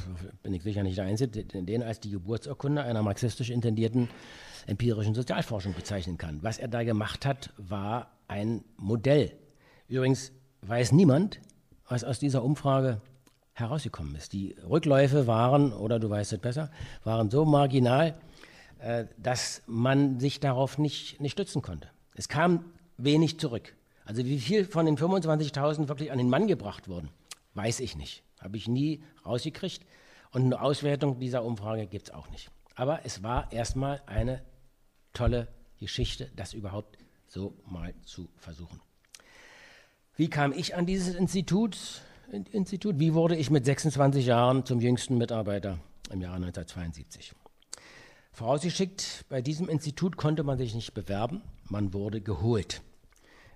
bin 0.43 0.53
ich 0.53 0.63
sicher 0.63 0.83
nicht 0.83 0.97
der 0.97 1.05
Einzige, 1.05 1.45
den 1.45 1.83
als 1.83 2.01
die 2.01 2.11
Geburtsurkunde 2.11 2.83
einer 2.83 3.01
marxistisch 3.01 3.49
intendierten 3.49 4.09
empirischen 4.67 5.15
Sozialforschung 5.15 5.73
bezeichnen 5.73 6.17
kann. 6.17 6.39
Was 6.41 6.57
er 6.57 6.67
da 6.67 6.83
gemacht 6.83 7.25
hat, 7.25 7.51
war 7.57 8.11
ein 8.27 8.63
Modell 8.77 9.31
Übrigens 9.91 10.31
weiß 10.61 10.93
niemand, 10.93 11.41
was 11.89 12.05
aus 12.05 12.17
dieser 12.17 12.45
Umfrage 12.45 13.01
herausgekommen 13.51 14.15
ist. 14.15 14.31
Die 14.31 14.55
Rückläufe 14.63 15.27
waren, 15.27 15.73
oder 15.73 15.99
du 15.99 16.09
weißt 16.09 16.31
es 16.31 16.39
besser, 16.39 16.71
waren 17.03 17.29
so 17.29 17.43
marginal, 17.43 18.17
äh, 18.79 19.03
dass 19.17 19.63
man 19.67 20.21
sich 20.21 20.39
darauf 20.39 20.77
nicht, 20.77 21.19
nicht 21.19 21.33
stützen 21.33 21.61
konnte. 21.61 21.89
Es 22.15 22.29
kam 22.29 22.63
wenig 22.95 23.37
zurück. 23.37 23.75
Also 24.05 24.23
wie 24.23 24.39
viel 24.39 24.63
von 24.63 24.85
den 24.85 24.97
25.000 24.97 25.89
wirklich 25.89 26.13
an 26.13 26.19
den 26.19 26.29
Mann 26.29 26.47
gebracht 26.47 26.87
wurden, 26.87 27.09
weiß 27.55 27.81
ich 27.81 27.97
nicht. 27.97 28.23
Habe 28.41 28.57
ich 28.57 28.67
nie 28.67 29.03
rausgekriegt. 29.25 29.85
Und 30.31 30.45
eine 30.45 30.61
Auswertung 30.61 31.19
dieser 31.19 31.43
Umfrage 31.43 31.87
gibt 31.87 32.07
es 32.07 32.13
auch 32.13 32.29
nicht. 32.29 32.51
Aber 32.75 33.05
es 33.05 33.23
war 33.23 33.51
erstmal 33.51 34.01
eine 34.05 34.41
tolle 35.13 35.47
Geschichte, 35.79 36.31
das 36.35 36.53
überhaupt 36.53 36.97
so 37.27 37.53
mal 37.65 37.93
zu 38.03 38.29
versuchen. 38.37 38.81
Wie 40.15 40.29
kam 40.29 40.53
ich 40.53 40.75
an 40.75 40.85
dieses 40.85 41.15
Institut? 41.15 42.01
Institut? 42.51 42.99
Wie 42.99 43.13
wurde 43.13 43.35
ich 43.35 43.49
mit 43.49 43.65
26 43.65 44.25
Jahren 44.25 44.65
zum 44.65 44.79
jüngsten 44.79 45.17
Mitarbeiter 45.17 45.79
im 46.11 46.21
Jahre 46.21 46.35
1972? 46.35 47.33
Vorausgeschickt, 48.33 49.25
bei 49.29 49.41
diesem 49.41 49.67
Institut 49.67 50.15
konnte 50.15 50.43
man 50.43 50.57
sich 50.57 50.73
nicht 50.73 50.93
bewerben, 50.93 51.41
man 51.69 51.93
wurde 51.93 52.21
geholt. 52.21 52.81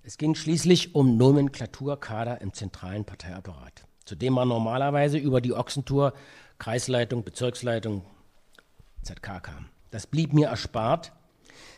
Es 0.04 0.18
ging 0.18 0.36
schließlich 0.36 0.94
um 0.94 1.18
Nomenklaturkader 1.18 2.42
im 2.42 2.54
zentralen 2.54 3.06
Parteiapparat, 3.06 3.88
zu 4.06 4.16
dem 4.16 4.34
man 4.34 4.48
normalerweise 4.48 5.18
über 5.18 5.42
die 5.42 5.54
Ochsentour, 5.54 6.14
Kreisleitung, 6.58 7.24
Bezirksleitung, 7.24 8.04
ZK 9.04 9.44
kam. 9.44 9.66
Das 9.92 10.08
blieb 10.08 10.34
mir 10.34 10.48
erspart, 10.48 11.12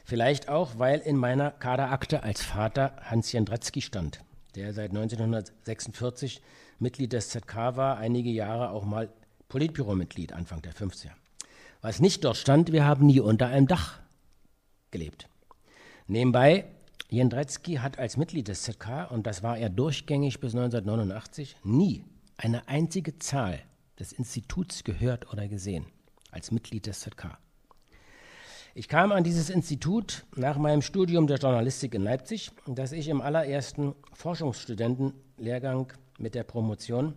vielleicht 0.06 0.50
auch, 0.50 0.78
weil 0.78 1.00
in 1.00 1.18
meiner 1.18 1.52
Kaderakte 1.52 2.24
als 2.24 2.44
Vater 2.44 2.96
Hans 3.02 3.32
Jendretzky 3.32 3.82
stand 3.82 4.22
der 4.58 4.74
seit 4.74 4.90
1946 4.90 6.42
Mitglied 6.80 7.14
des 7.14 7.30
ZK 7.30 7.56
war, 7.76 7.98
einige 7.98 8.30
Jahre 8.30 8.72
auch 8.72 8.84
mal 8.84 9.10
Politbüromitglied, 9.50 10.34
Anfang 10.34 10.62
der 10.62 10.74
50er. 10.74 11.12
Was 11.82 12.00
nicht 12.00 12.26
dort 12.26 12.38
stand, 12.38 12.72
wir 12.72 12.86
haben 12.86 13.06
nie 13.06 13.20
unter 13.20 13.48
einem 13.48 13.68
Dach 13.68 14.00
gelebt. 14.92 15.30
Nebenbei, 16.08 16.66
Jendretzky 17.10 17.76
hat 17.76 18.00
als 18.00 18.18
Mitglied 18.18 18.48
des 18.48 18.64
ZK, 18.64 19.12
und 19.12 19.28
das 19.28 19.44
war 19.44 19.58
er 19.58 19.70
durchgängig 19.70 20.40
bis 20.40 20.56
1989, 20.56 21.56
nie 21.64 22.04
eine 22.38 22.68
einzige 22.68 23.18
Zahl 23.18 23.60
des 24.00 24.14
Instituts 24.14 24.84
gehört 24.84 25.32
oder 25.34 25.48
gesehen 25.48 25.88
als 26.32 26.52
Mitglied 26.52 26.86
des 26.86 27.02
ZK. 27.02 27.38
Ich 28.76 28.88
kam 28.88 29.12
an 29.12 29.24
dieses 29.24 29.50
Institut 29.50 30.26
nach 30.36 30.58
meinem 30.58 30.84
Studium 30.84 31.26
der 31.26 31.38
Journalistik 31.38 31.96
in 31.96 32.04
Leipzig, 32.04 32.52
das 32.68 32.92
ich 32.92 33.08
im 33.08 33.22
allerersten 33.22 33.96
Forschungsstudentenlehrgang 34.14 35.94
mit 36.20 36.36
der 36.36 36.44
Promotion 36.44 37.16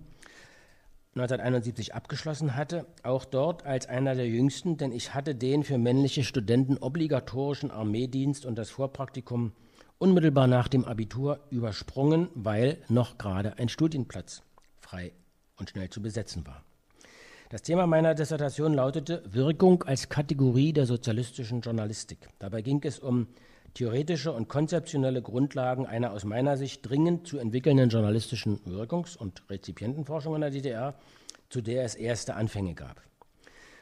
1971 1.16 1.94
abgeschlossen 1.94 2.56
hatte, 2.56 2.86
auch 3.02 3.26
dort 3.26 3.66
als 3.66 3.86
einer 3.88 4.14
der 4.14 4.28
jüngsten, 4.28 4.78
denn 4.78 4.92
ich 4.92 5.12
hatte 5.12 5.34
den 5.34 5.64
für 5.64 5.76
männliche 5.76 6.24
Studenten 6.24 6.78
obligatorischen 6.78 7.70
Armeedienst 7.70 8.46
und 8.46 8.56
das 8.56 8.70
Vorpraktikum 8.70 9.52
unmittelbar 9.98 10.46
nach 10.46 10.68
dem 10.68 10.86
Abitur 10.86 11.40
übersprungen, 11.50 12.30
weil 12.34 12.78
noch 12.88 13.18
gerade 13.18 13.58
ein 13.58 13.68
Studienplatz 13.68 14.42
frei 14.90 15.12
und 15.56 15.70
schnell 15.70 15.88
zu 15.88 16.02
besetzen 16.02 16.46
war. 16.46 16.64
Das 17.48 17.62
Thema 17.62 17.86
meiner 17.86 18.14
Dissertation 18.14 18.74
lautete 18.74 19.22
Wirkung 19.26 19.82
als 19.84 20.08
Kategorie 20.08 20.72
der 20.72 20.86
sozialistischen 20.86 21.60
Journalistik. 21.60 22.28
Dabei 22.38 22.62
ging 22.62 22.80
es 22.84 22.98
um 22.98 23.28
theoretische 23.74 24.32
und 24.32 24.48
konzeptionelle 24.48 25.22
Grundlagen 25.22 25.86
einer 25.86 26.12
aus 26.12 26.24
meiner 26.24 26.56
Sicht 26.56 26.88
dringend 26.88 27.26
zu 27.26 27.38
entwickelnden 27.38 27.88
journalistischen 27.88 28.60
Wirkungs- 28.64 29.16
und 29.16 29.48
Rezipientenforschung 29.48 30.34
in 30.34 30.40
der 30.40 30.50
DDR, 30.50 30.94
zu 31.50 31.60
der 31.60 31.84
es 31.84 31.94
erste 31.94 32.34
Anfänge 32.34 32.74
gab. 32.74 33.00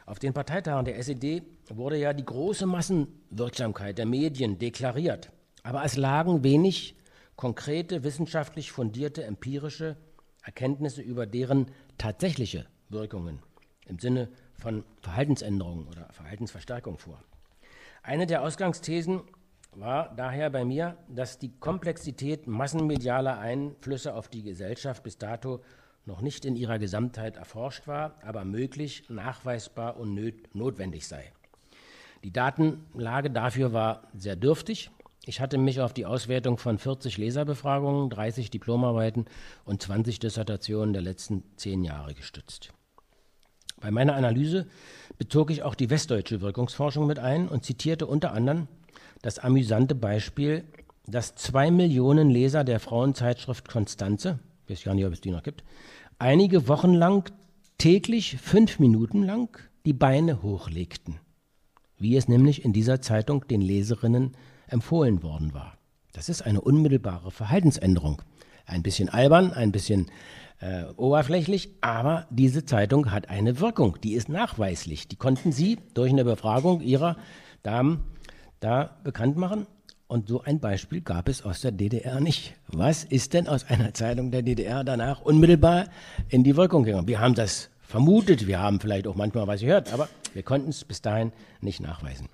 Auf 0.05 0.19
den 0.19 0.35
Parteitagen 0.35 0.85
der 0.85 0.99
SED 0.99 1.43
wurde 1.69 1.99
ja 1.99 2.13
die 2.13 2.25
große 2.25 2.67
Massenwirksamkeit 2.67 3.97
der 3.97 4.07
Medien 4.07 4.59
deklariert, 4.59 5.31
aber 5.63 5.85
es 5.85 5.97
lagen 5.97 6.45
wenig 6.45 6.97
konkrete, 7.37 8.05
wissenschaftlich 8.05 8.73
fundierte, 8.73 9.25
empirische 9.25 9.97
Erkenntnisse 10.49 11.03
über 11.03 11.27
deren 11.27 11.67
tatsächliche 11.99 12.65
Wirkungen 12.89 13.41
im 13.87 13.99
Sinne 13.99 14.31
von 14.55 14.83
Verhaltensänderungen 15.03 15.87
oder 15.89 16.09
Verhaltensverstärkung 16.11 16.97
vor. 16.97 17.23
Eine 18.03 18.27
der 18.27 18.43
Ausgangsthesen 18.43 19.21
war 19.73 20.15
daher 20.17 20.49
bei 20.49 20.65
mir, 20.65 20.97
dass 21.07 21.39
die 21.39 21.53
Komplexität 21.61 22.47
massenmedialer 22.47 23.39
Einflüsse 23.39 24.15
auf 24.15 24.29
die 24.29 24.43
Gesellschaft 24.43 25.03
bis 25.03 25.19
dato 25.19 25.61
noch 26.07 26.23
nicht 26.23 26.47
in 26.47 26.57
ihrer 26.57 26.79
Gesamtheit 26.79 27.37
erforscht 27.37 27.87
war, 27.87 28.15
aber 28.23 28.47
möglich, 28.47 29.05
nachweisbar 29.11 29.99
und 29.99 30.19
notwendig 30.55 31.07
sei. 31.07 31.31
Die 32.25 32.33
Datenlage 32.33 33.31
dafür 33.31 33.75
war 33.75 34.09
sehr 34.15 34.35
dürftig. 34.35 34.91
Ich 35.25 35.41
hatte 35.41 35.59
mich 35.59 35.81
auf 35.81 35.93
die 35.93 36.07
Auswertung 36.07 36.59
von 36.59 36.79
40 36.79 37.19
Leserbefragungen, 37.19 38.11
30 38.11 38.51
Diplomarbeiten 38.51 39.27
und 39.65 39.83
20 39.83 40.19
Dissertationen 40.19 40.93
der 40.93 41.03
letzten 41.03 41.43
zehn 41.57 41.85
Jahre 41.85 42.15
gestützt. 42.15 42.73
Bei 43.81 43.91
meiner 43.91 44.17
Analyse 44.17 44.67
bezog 45.19 45.51
ich 45.51 45.63
auch 45.63 45.75
die 45.75 45.91
westdeutsche 45.91 46.41
Wirkungsforschung 46.41 47.07
mit 47.07 47.19
ein 47.19 47.49
und 47.49 47.65
zitierte 47.65 48.07
unter 48.07 48.33
anderem 48.33 48.69
das 49.23 49.39
amüsante 49.39 49.95
Beispiel 49.95 50.65
dass 51.09 51.35
zwei 51.35 51.71
Millionen 51.71 52.31
Leser 52.31 52.65
der 52.65 52.81
Frauenzeitschrift 52.81 53.69
Konstanze, 53.69 54.39
ich 54.67 54.71
weiß 54.71 54.85
gar 54.85 54.95
nicht, 54.95 55.07
ob 55.07 55.13
es 55.13 55.21
die 55.21 55.31
noch 55.31 55.43
gibt, 55.43 55.65
einige 56.19 56.69
Wochen 56.69 56.93
lang 56.93 57.33
täglich 57.79 58.37
fünf 58.37 58.79
Minuten 58.79 59.23
lang 59.23 59.59
die 59.87 59.95
Beine 59.95 60.43
hochlegten, 60.43 61.19
wie 61.97 62.17
es 62.17 62.29
nämlich 62.29 62.65
in 62.65 62.73
dieser 62.75 63.01
Zeitung 63.01 63.47
den 63.49 63.63
Leserinnen 63.63 64.37
empfohlen 64.69 65.23
worden 65.23 65.55
war. 65.55 65.75
Das 66.13 66.29
ist 66.29 66.43
eine 66.43 66.61
unmittelbare 66.61 67.31
Verhaltensänderung. 67.31 68.23
Ein 68.67 68.83
bisschen 68.83 69.09
albern, 69.09 69.53
ein 69.53 69.73
bisschen 69.73 70.11
äh, 70.61 70.85
oberflächlich, 70.97 71.71
aber 71.81 72.27
diese 72.31 72.65
Zeitung 72.65 73.13
hat 73.13 73.31
eine 73.31 73.61
Wirkung, 73.61 73.99
die 74.03 74.15
ist 74.15 74.29
nachweislich. 74.29 75.09
Die 75.09 75.17
konnten 75.17 75.53
Sie 75.53 75.79
durch 75.95 76.11
eine 76.11 76.25
Befragung 76.25 76.81
Ihrer 76.81 77.17
Damen 77.63 78.05
da 78.61 78.97
bekannt 79.05 79.37
machen. 79.37 79.67
Und 80.09 80.27
so 80.27 80.43
ein 80.43 80.59
Beispiel 80.59 81.03
gab 81.03 81.29
es 81.29 81.45
aus 81.45 81.61
der 81.61 81.71
DDR 81.71 82.19
nicht. 82.21 82.55
Was 82.67 83.05
ist 83.05 83.35
denn 83.35 83.47
aus 83.47 83.65
einer 83.65 83.93
Zeitung 83.93 84.31
der 84.31 84.43
DDR 84.43 84.83
danach 84.83 85.21
unmittelbar 85.21 85.85
in 86.31 86.45
die 86.45 86.57
Wirkung 86.57 86.85
gegangen? 86.85 87.07
Wir 87.07 87.21
haben 87.21 87.35
das 87.35 87.69
vermutet, 87.81 88.47
wir 88.47 88.59
haben 88.59 88.81
vielleicht 88.81 89.07
auch 89.07 89.17
manchmal 89.17 89.47
was 89.47 89.61
gehört, 89.61 89.93
aber 89.93 90.09
wir 90.33 90.43
konnten 90.43 90.71
es 90.71 90.85
bis 90.85 91.03
dahin 91.03 91.33
nicht 91.61 91.81
nachweisen. 91.81 92.29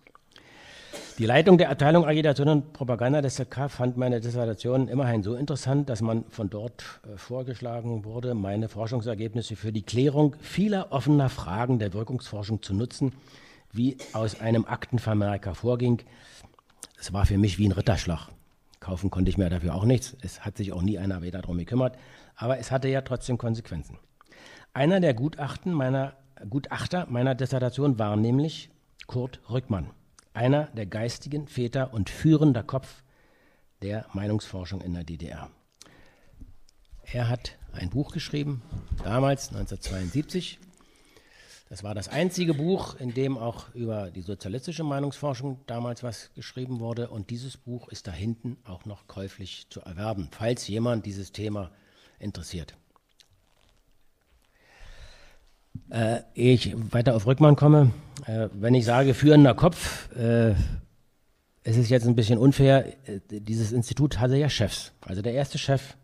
Die 1.17 1.27
Leitung 1.27 1.59
der 1.59 1.71
Abteilung 1.71 2.05
Agitation 2.05 2.49
und 2.49 2.73
Propaganda 2.73 3.23
des 3.23 3.37
ZK 3.37 3.71
fand 3.71 3.97
meine 3.97 4.21
Dissertation 4.21 4.89
immerhin 4.89 5.23
so 5.23 5.37
interessant, 5.37 5.89
dass 5.89 6.03
man 6.03 6.25
von 6.29 6.51
dort 6.51 7.01
äh, 7.07 7.17
vorgeschlagen 7.17 8.05
wurde, 8.05 8.35
meine 8.35 8.69
Forschungsergebnisse 8.69 9.55
für 9.55 9.71
die 9.71 9.83
Klärung 9.83 10.35
vieler 10.41 10.91
offener 10.91 11.29
Fragen 11.29 11.79
der 11.79 11.93
Wirkungsforschung 11.93 12.63
zu 12.63 12.75
nutzen, 12.75 13.13
wie 13.71 13.97
aus 14.13 14.41
einem 14.41 14.65
Aktenvermerk 14.65 15.47
hervorging. 15.47 16.03
Es 16.99 17.13
war 17.13 17.27
für 17.27 17.39
mich 17.39 17.59
wie 17.59 17.69
ein 17.69 17.73
Ritterschlag. 17.73 18.31
Kaufen 18.81 19.09
konnte 19.09 19.31
ich 19.31 19.39
mir 19.39 19.49
dafür 19.49 19.77
auch 19.77 19.85
nichts. 19.85 20.17
Es 20.21 20.45
hat 20.45 20.57
sich 20.57 20.73
auch 20.73 20.83
nie 20.83 20.99
einer 20.99 21.23
weiter 21.23 21.43
darum 21.43 21.59
gekümmert. 21.59 21.97
Aber 22.35 22.59
es 22.59 22.73
hatte 22.73 22.89
ja 22.89 23.03
trotzdem 23.03 23.39
Konsequenzen. 23.39 23.99
Einer 24.73 24.99
der 24.99 25.15
Gutachten 25.15 25.75
meiner, 25.75 26.15
Gutachter 26.51 27.07
meiner 27.09 27.37
Dissertation 27.37 28.01
war 28.01 28.17
nämlich 28.17 28.69
Kurt 29.07 29.39
Rückmann 29.49 29.91
einer 30.35 30.65
der 30.77 30.87
geistigen 30.87 31.49
Väter 31.49 31.95
und 31.95 32.11
führender 32.11 32.63
Kopf 32.63 33.03
der 33.83 34.07
Meinungsforschung 34.13 34.83
in 34.83 34.93
der 34.93 35.05
DDR. 35.05 35.51
Er 37.05 37.29
hat 37.29 37.57
ein 37.73 37.91
Buch 37.91 38.13
geschrieben, 38.13 38.63
damals 39.03 39.49
1972. 39.49 40.59
Das 41.69 41.83
war 41.83 41.95
das 41.95 42.09
einzige 42.09 42.55
Buch, 42.55 42.97
in 42.97 43.15
dem 43.15 43.39
auch 43.39 43.75
über 43.75 44.11
die 44.11 44.23
sozialistische 44.23 44.85
Meinungsforschung 44.85 45.61
damals 45.67 46.03
was 46.03 46.31
geschrieben 46.35 46.79
wurde. 46.81 47.09
Und 47.09 47.31
dieses 47.31 47.57
Buch 47.57 47.89
ist 47.89 48.07
da 48.07 48.13
hinten 48.13 48.59
auch 48.65 48.85
noch 48.85 49.07
käuflich 49.07 49.67
zu 49.71 49.81
erwerben, 49.81 50.29
falls 50.31 50.69
jemand 50.69 51.07
dieses 51.07 51.33
Thema 51.33 51.71
interessiert. 52.19 52.77
Äh, 55.91 56.21
ehe 56.35 56.55
ich 56.55 56.75
weiter 56.93 57.15
auf 57.15 57.27
Rückmann 57.27 57.57
komme, 57.57 57.93
äh, 58.27 58.49
wenn 58.53 58.75
ich 58.75 58.85
sage 58.85 59.15
führender 59.15 59.55
Kopf, 59.55 60.11
äh, 60.17 60.55
es 61.63 61.77
ist 61.77 61.89
jetzt 61.91 62.07
ein 62.07 62.15
bisschen 62.15 62.39
unfair, 62.39 62.87
äh, 63.09 63.21
dieses 63.29 63.73
Institut 63.73 64.19
hatte 64.19 64.37
ja 64.37 64.49
Chefs. 64.49 64.93
Also 65.03 65.23
der 65.23 65.35
erste 65.35 65.59
Chef, 65.59 65.97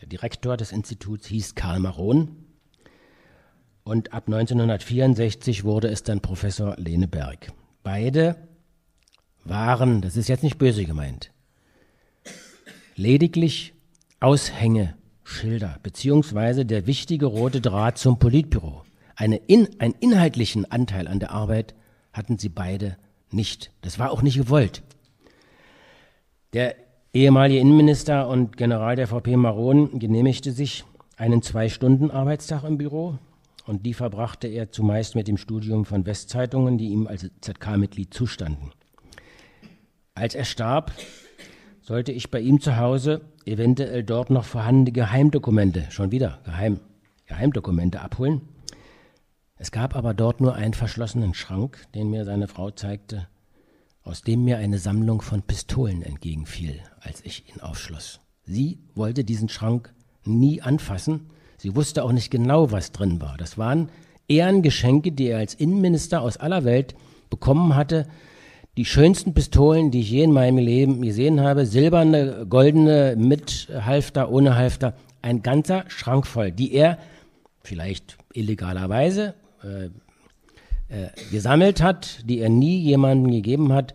der 0.00 0.08
Direktor 0.08 0.56
des 0.56 0.72
Instituts 0.72 1.26
hieß 1.26 1.54
Karl 1.54 1.80
Maron. 1.80 2.36
Und 3.82 4.12
ab 4.12 4.24
1964 4.26 5.64
wurde 5.64 5.88
es 5.88 6.02
dann 6.02 6.20
Professor 6.20 6.76
Lene 6.76 7.08
Berg. 7.08 7.52
Beide 7.82 8.36
waren, 9.44 10.00
das 10.00 10.16
ist 10.16 10.28
jetzt 10.28 10.42
nicht 10.42 10.58
böse 10.58 10.84
gemeint, 10.84 11.30
lediglich 12.96 13.74
Aushängeschilder, 14.18 15.78
beziehungsweise 15.82 16.66
der 16.66 16.86
wichtige 16.86 17.26
rote 17.26 17.60
Draht 17.60 17.98
zum 17.98 18.18
Politbüro. 18.18 18.85
Eine 19.16 19.36
in, 19.36 19.80
einen 19.80 19.94
inhaltlichen 19.98 20.70
Anteil 20.70 21.08
an 21.08 21.18
der 21.18 21.32
Arbeit 21.32 21.74
hatten 22.12 22.38
sie 22.38 22.50
beide 22.50 22.98
nicht. 23.30 23.72
Das 23.80 23.98
war 23.98 24.10
auch 24.10 24.22
nicht 24.22 24.36
gewollt. 24.36 24.82
Der 26.52 26.76
ehemalige 27.14 27.58
Innenminister 27.58 28.28
und 28.28 28.58
General 28.58 28.94
der 28.94 29.08
VP 29.08 29.36
Maron 29.36 29.98
genehmigte 29.98 30.52
sich 30.52 30.84
einen 31.16 31.40
Zwei-Stunden-Arbeitstag 31.40 32.62
im 32.64 32.76
Büro 32.76 33.18
und 33.66 33.86
die 33.86 33.94
verbrachte 33.94 34.48
er 34.48 34.70
zumeist 34.70 35.14
mit 35.14 35.28
dem 35.28 35.38
Studium 35.38 35.86
von 35.86 36.04
Westzeitungen, 36.04 36.76
die 36.76 36.88
ihm 36.88 37.06
als 37.06 37.28
ZK-Mitglied 37.40 38.12
zustanden. 38.12 38.70
Als 40.14 40.34
er 40.34 40.44
starb, 40.44 40.92
sollte 41.80 42.12
ich 42.12 42.30
bei 42.30 42.40
ihm 42.40 42.60
zu 42.60 42.76
Hause 42.76 43.22
eventuell 43.46 44.04
dort 44.04 44.28
noch 44.28 44.44
vorhandene 44.44 44.92
Geheimdokumente, 44.92 45.86
schon 45.90 46.12
wieder 46.12 46.40
Geheim, 46.44 46.80
Geheimdokumente 47.26 48.02
abholen 48.02 48.42
es 49.58 49.70
gab 49.70 49.96
aber 49.96 50.12
dort 50.12 50.40
nur 50.40 50.54
einen 50.54 50.74
verschlossenen 50.74 51.32
Schrank, 51.32 51.86
den 51.94 52.10
mir 52.10 52.24
seine 52.24 52.46
Frau 52.46 52.70
zeigte, 52.70 53.26
aus 54.02 54.20
dem 54.20 54.44
mir 54.44 54.58
eine 54.58 54.78
Sammlung 54.78 55.22
von 55.22 55.42
Pistolen 55.42 56.02
entgegenfiel, 56.02 56.80
als 57.00 57.22
ich 57.24 57.48
ihn 57.48 57.60
aufschloss. 57.60 58.20
Sie 58.44 58.78
wollte 58.94 59.24
diesen 59.24 59.48
Schrank 59.48 59.94
nie 60.24 60.60
anfassen. 60.60 61.30
Sie 61.56 61.74
wusste 61.74 62.04
auch 62.04 62.12
nicht 62.12 62.30
genau, 62.30 62.70
was 62.70 62.92
drin 62.92 63.20
war. 63.20 63.36
Das 63.38 63.56
waren 63.56 63.88
Ehrengeschenke, 64.28 65.10
die 65.10 65.28
er 65.28 65.38
als 65.38 65.54
Innenminister 65.54 66.20
aus 66.20 66.36
aller 66.36 66.64
Welt 66.64 66.94
bekommen 67.30 67.74
hatte. 67.74 68.06
Die 68.76 68.84
schönsten 68.84 69.32
Pistolen, 69.32 69.90
die 69.90 70.00
ich 70.00 70.10
je 70.10 70.24
in 70.24 70.32
meinem 70.32 70.58
Leben 70.58 71.00
gesehen 71.00 71.40
habe. 71.40 71.64
Silberne, 71.64 72.46
goldene, 72.48 73.16
mit 73.16 73.68
Halfter, 73.72 74.30
ohne 74.30 74.54
Halfter. 74.54 74.94
Ein 75.22 75.42
ganzer 75.42 75.84
Schrank 75.88 76.26
voll, 76.26 76.52
die 76.52 76.74
er 76.74 76.98
vielleicht 77.62 78.18
illegalerweise 78.34 79.34
äh, 79.66 79.90
äh, 80.88 81.08
gesammelt 81.32 81.82
hat, 81.82 82.20
die 82.24 82.38
er 82.38 82.48
nie 82.48 82.78
jemandem 82.78 83.32
gegeben 83.32 83.72
hat. 83.72 83.94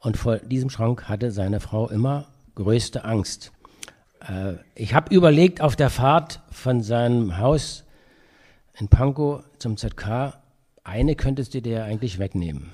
Und 0.00 0.16
vor 0.16 0.38
diesem 0.38 0.70
Schrank 0.70 1.08
hatte 1.08 1.30
seine 1.30 1.60
Frau 1.60 1.88
immer 1.88 2.26
größte 2.56 3.04
Angst. 3.04 3.52
Äh, 4.20 4.54
ich 4.74 4.94
habe 4.94 5.14
überlegt, 5.14 5.60
auf 5.60 5.76
der 5.76 5.90
Fahrt 5.90 6.40
von 6.50 6.82
seinem 6.82 7.38
Haus 7.38 7.84
in 8.78 8.88
Pankow 8.88 9.44
zum 9.58 9.76
ZK, 9.76 10.38
eine 10.82 11.14
könntest 11.14 11.54
du 11.54 11.62
dir 11.62 11.84
eigentlich 11.84 12.18
wegnehmen. 12.18 12.70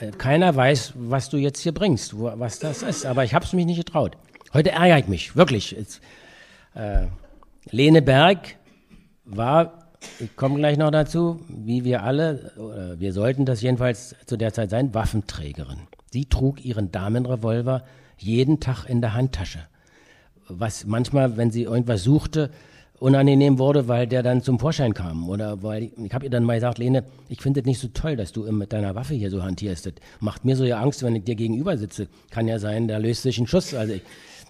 Äh, 0.00 0.10
keiner 0.10 0.54
weiß, 0.54 0.92
was 0.96 1.30
du 1.30 1.36
jetzt 1.38 1.60
hier 1.60 1.72
bringst, 1.72 2.18
wo, 2.18 2.30
was 2.36 2.58
das 2.58 2.82
ist, 2.82 3.06
aber 3.06 3.24
ich 3.24 3.34
habe 3.34 3.44
es 3.44 3.52
mich 3.52 3.66
nicht 3.66 3.78
getraut. 3.78 4.16
Heute 4.52 4.72
ärgere 4.72 4.98
ich 4.98 5.08
mich, 5.08 5.36
wirklich. 5.36 5.72
Jetzt, 5.72 6.00
äh, 6.74 7.06
Lene 7.70 8.02
Berg 8.02 8.56
war 9.24 9.77
ich 10.20 10.36
komme 10.36 10.56
gleich 10.56 10.78
noch 10.78 10.90
dazu, 10.90 11.40
wie 11.48 11.84
wir 11.84 12.02
alle, 12.02 12.52
oder 12.56 13.00
wir 13.00 13.12
sollten 13.12 13.44
das 13.44 13.62
jedenfalls 13.62 14.14
zu 14.26 14.36
der 14.36 14.52
Zeit 14.52 14.70
sein, 14.70 14.94
Waffenträgerin. 14.94 15.78
Sie 16.10 16.24
trug 16.24 16.64
ihren 16.64 16.90
Damenrevolver 16.90 17.84
jeden 18.16 18.60
Tag 18.60 18.86
in 18.86 19.00
der 19.00 19.14
Handtasche. 19.14 19.60
Was 20.48 20.86
manchmal, 20.86 21.36
wenn 21.36 21.50
sie 21.50 21.64
irgendwas 21.64 22.02
suchte, 22.04 22.50
unangenehm 23.00 23.58
wurde, 23.58 23.86
weil 23.86 24.06
der 24.06 24.22
dann 24.22 24.42
zum 24.42 24.58
Vorschein 24.58 24.94
kam. 24.94 25.28
Oder 25.28 25.62
weil 25.62 25.84
ich, 25.84 25.92
ich 25.98 26.14
habe 26.14 26.24
ihr 26.24 26.30
dann 26.30 26.44
mal 26.44 26.54
gesagt, 26.54 26.78
Lene, 26.78 27.04
ich 27.28 27.40
finde 27.40 27.60
es 27.60 27.66
nicht 27.66 27.78
so 27.78 27.88
toll, 27.88 28.16
dass 28.16 28.32
du 28.32 28.50
mit 28.50 28.72
deiner 28.72 28.94
Waffe 28.94 29.14
hier 29.14 29.30
so 29.30 29.42
hantierst. 29.42 29.86
Das 29.86 29.92
macht 30.20 30.44
mir 30.44 30.56
so 30.56 30.64
ja 30.64 30.80
Angst, 30.80 31.02
wenn 31.02 31.14
ich 31.14 31.24
dir 31.24 31.36
gegenüber 31.36 31.76
sitze. 31.76 32.08
Kann 32.30 32.48
ja 32.48 32.58
sein, 32.58 32.88
da 32.88 32.98
löst 32.98 33.22
sich 33.22 33.38
ein 33.38 33.46
Schuss. 33.46 33.74
Also 33.74 33.94
ich, 33.94 34.02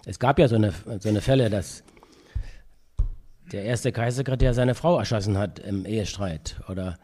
es 0.05 0.19
gab 0.19 0.39
ja 0.39 0.47
so 0.47 0.55
eine, 0.55 0.73
so 0.99 1.09
eine 1.09 1.21
Fälle, 1.21 1.49
dass 1.49 1.83
der 3.51 3.63
erste 3.63 3.91
Kreissekretär 3.91 4.53
seine 4.53 4.75
Frau 4.75 4.97
erschossen 4.97 5.37
hat 5.37 5.59
im 5.59 5.85
Ehestreit 5.85 6.59
oder 6.69 6.97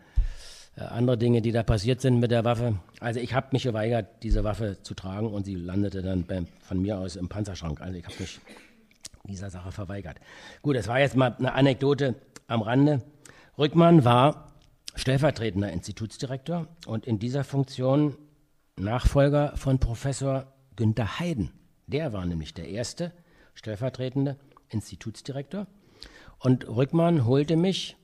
äh, 0.76 0.82
andere 0.82 1.18
Dinge, 1.18 1.42
die 1.42 1.52
da 1.52 1.64
passiert 1.64 2.02
sind 2.02 2.20
mit 2.20 2.32
der 2.32 2.44
Waffe. 2.44 2.80
Also 3.00 3.20
ich 3.20 3.34
habe 3.34 3.48
mich 3.52 3.64
geweigert, 3.64 4.24
diese 4.24 4.44
Waffe 4.44 4.78
zu 4.82 4.94
tragen 4.94 5.28
und 5.28 5.46
sie 5.46 5.56
landete 5.56 6.02
dann 6.02 6.26
beim, 6.26 6.48
von 6.62 6.82
mir 6.82 6.98
aus 6.98 7.16
im 7.16 7.30
Panzerschrank. 7.30 7.82
Also 7.82 7.98
ich 7.98 8.06
habe 8.06 8.16
mich 8.20 8.40
dieser 9.28 9.50
Sache 9.50 9.72
verweigert. 9.72 10.18
Gut, 10.62 10.76
das 10.76 10.88
war 10.88 11.00
jetzt 11.00 11.16
mal 11.16 11.36
eine 11.38 11.54
Anekdote 11.54 12.16
am 12.48 12.62
Rande. 12.62 13.02
Rückmann 13.58 14.06
war 14.06 14.52
stellvertretender 14.96 15.72
Institutsdirektor 15.72 16.68
und 16.86 17.06
in 17.06 17.20
dieser 17.20 17.44
Funktion 17.44 18.18
Nachfolger 18.78 19.56
von 19.56 19.80
Professor 19.80 20.54
Günter 20.76 21.20
Heiden. 21.20 21.52
Der 21.88 22.14
war 22.14 22.26
nämlich 22.26 22.54
der 22.54 22.68
erste 22.68 23.12
stellvertretende 23.54 24.38
Institutsdirektor. 24.70 25.68
Und 26.46 26.68
Rückmann 26.68 27.26
holte 27.26 27.56
mich, 27.56 27.98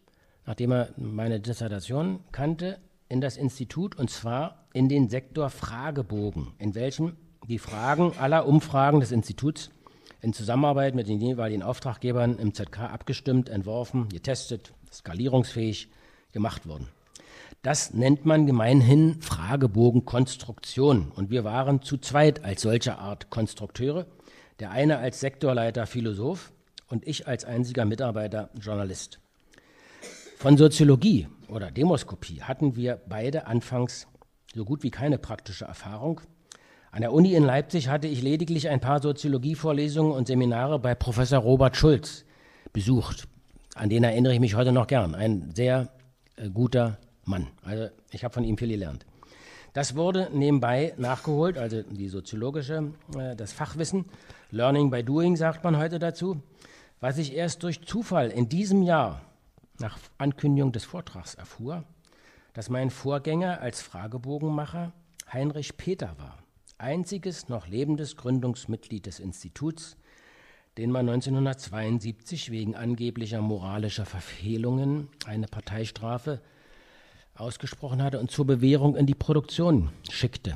nachdem 0.48 0.72
er 0.72 0.90
meine 0.98 1.40
Dissertation 1.40 2.22
kannte, 2.32 2.80
in 3.08 3.22
das 3.22 3.38
Institut 3.38 3.96
und 4.00 4.10
zwar 4.10 4.66
in 4.74 4.90
den 4.90 5.10
Sektor 5.10 5.52
Fragebogen, 5.52 6.48
in 6.58 6.74
welchem 6.74 7.18
die 7.48 7.60
Fragen 7.60 8.14
aller 8.18 8.48
Umfragen 8.48 9.00
des 9.00 9.12
Instituts 9.12 9.70
in 10.22 10.34
Zusammenarbeit 10.34 10.96
mit 10.96 11.08
den 11.08 11.22
jeweiligen 11.22 11.62
Auftraggebern 11.62 12.40
im 12.40 12.56
ZK 12.56 12.80
abgestimmt, 12.80 13.48
entworfen, 13.48 14.10
getestet, 14.10 14.74
skalierungsfähig 14.92 15.90
gemacht 16.32 16.68
wurden. 16.68 16.88
Das 17.62 17.94
nennt 17.94 18.26
man 18.26 18.48
gemeinhin 18.48 19.22
Fragebogenkonstruktion. 19.22 21.12
Und 21.16 21.30
wir 21.30 21.44
waren 21.44 21.84
zu 21.84 22.00
zweit 22.00 22.44
als 22.44 22.64
solcher 22.64 22.98
Art 22.98 23.30
Konstrukteure 23.30 24.08
Der 24.60 24.72
eine 24.72 24.98
als 24.98 25.20
Sektorleiter 25.20 25.86
Philosoph 25.86 26.52
und 26.92 27.08
ich 27.08 27.28
als 27.28 27.46
einziger 27.46 27.86
Mitarbeiter 27.86 28.50
Journalist. 28.60 29.20
Von 30.38 30.58
Soziologie 30.58 31.28
oder 31.48 31.72
Demoskopie 31.72 32.42
hatten 32.42 32.76
wir 32.76 33.00
beide 33.08 33.48
anfangs 33.48 34.08
so 34.54 34.66
gut 34.66 34.84
wie 34.84 34.92
keine 34.92 35.18
praktische 35.18 35.66
Erfahrung. 35.66 36.22
An 36.92 37.02
der 37.02 37.14
Uni 37.14 37.34
in 37.36 37.44
Leipzig 37.44 37.88
hatte 37.88 38.08
ich 38.08 38.22
lediglich 38.22 38.68
ein 38.68 38.82
paar 38.82 39.02
Soziologievorlesungen 39.02 40.12
und 40.12 40.28
Seminare 40.28 40.78
bei 40.78 40.94
Professor 40.94 41.40
Robert 41.40 41.78
Schulz 41.78 42.26
besucht. 42.74 43.28
An 43.76 43.90
den 43.90 44.04
erinnere 44.04 44.34
ich 44.34 44.42
mich 44.42 44.56
heute 44.56 44.74
noch 44.74 44.88
gern. 44.88 45.16
Ein 45.16 45.52
sehr 45.56 45.90
äh, 46.36 46.50
guter 46.50 46.98
Mann. 47.24 47.48
Also 47.64 47.88
ich 48.12 48.26
habe 48.26 48.34
von 48.34 48.44
ihm 48.44 48.58
viel 48.58 48.68
gelernt. 48.68 49.06
Das 49.74 49.96
wurde 49.96 50.30
nebenbei 50.34 50.94
nachgeholt, 50.98 51.58
also 51.58 51.82
die 51.82 52.10
soziologische, 52.10 52.92
äh, 53.18 53.38
das 53.38 53.54
Fachwissen. 53.54 54.06
Learning 54.50 54.90
by 54.90 55.02
Doing 55.02 55.38
sagt 55.38 55.64
man 55.64 55.78
heute 55.78 55.98
dazu. 55.98 56.42
Was 57.02 57.18
ich 57.18 57.34
erst 57.34 57.64
durch 57.64 57.82
Zufall 57.82 58.30
in 58.30 58.48
diesem 58.48 58.84
Jahr 58.84 59.24
nach 59.80 59.98
Ankündigung 60.20 60.72
des 60.72 60.86
Vortrags 60.86 61.34
erfuhr, 61.34 61.84
dass 62.54 62.70
mein 62.70 62.92
Vorgänger 62.92 63.60
als 63.60 63.82
Fragebogenmacher 63.82 64.94
Heinrich 65.34 65.78
Peter 65.78 66.14
war, 66.20 66.38
einziges 66.78 67.50
noch 67.50 67.68
lebendes 67.68 68.18
Gründungsmitglied 68.18 69.08
des 69.08 69.20
Instituts, 69.20 69.98
den 70.78 70.92
man 70.92 71.10
1972 71.10 72.52
wegen 72.52 72.76
angeblicher 72.76 73.42
moralischer 73.42 74.06
Verfehlungen 74.06 75.10
eine 75.26 75.48
Parteistrafe 75.48 76.40
ausgesprochen 77.34 78.04
hatte 78.04 78.20
und 78.20 78.30
zur 78.30 78.46
Bewährung 78.46 78.96
in 78.96 79.08
die 79.08 79.16
Produktion 79.16 79.90
schickte, 80.08 80.56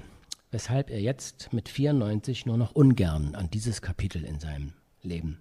weshalb 0.51 0.91
er 0.91 1.01
jetzt 1.01 1.53
mit 1.53 1.69
94 1.69 2.45
nur 2.45 2.58
noch 2.58 2.75
ungern 2.75 3.34
an 3.34 3.49
dieses 3.49 3.81
Kapitel 3.81 4.23
in 4.23 4.39
seinem 4.39 4.73
Leben 5.01 5.39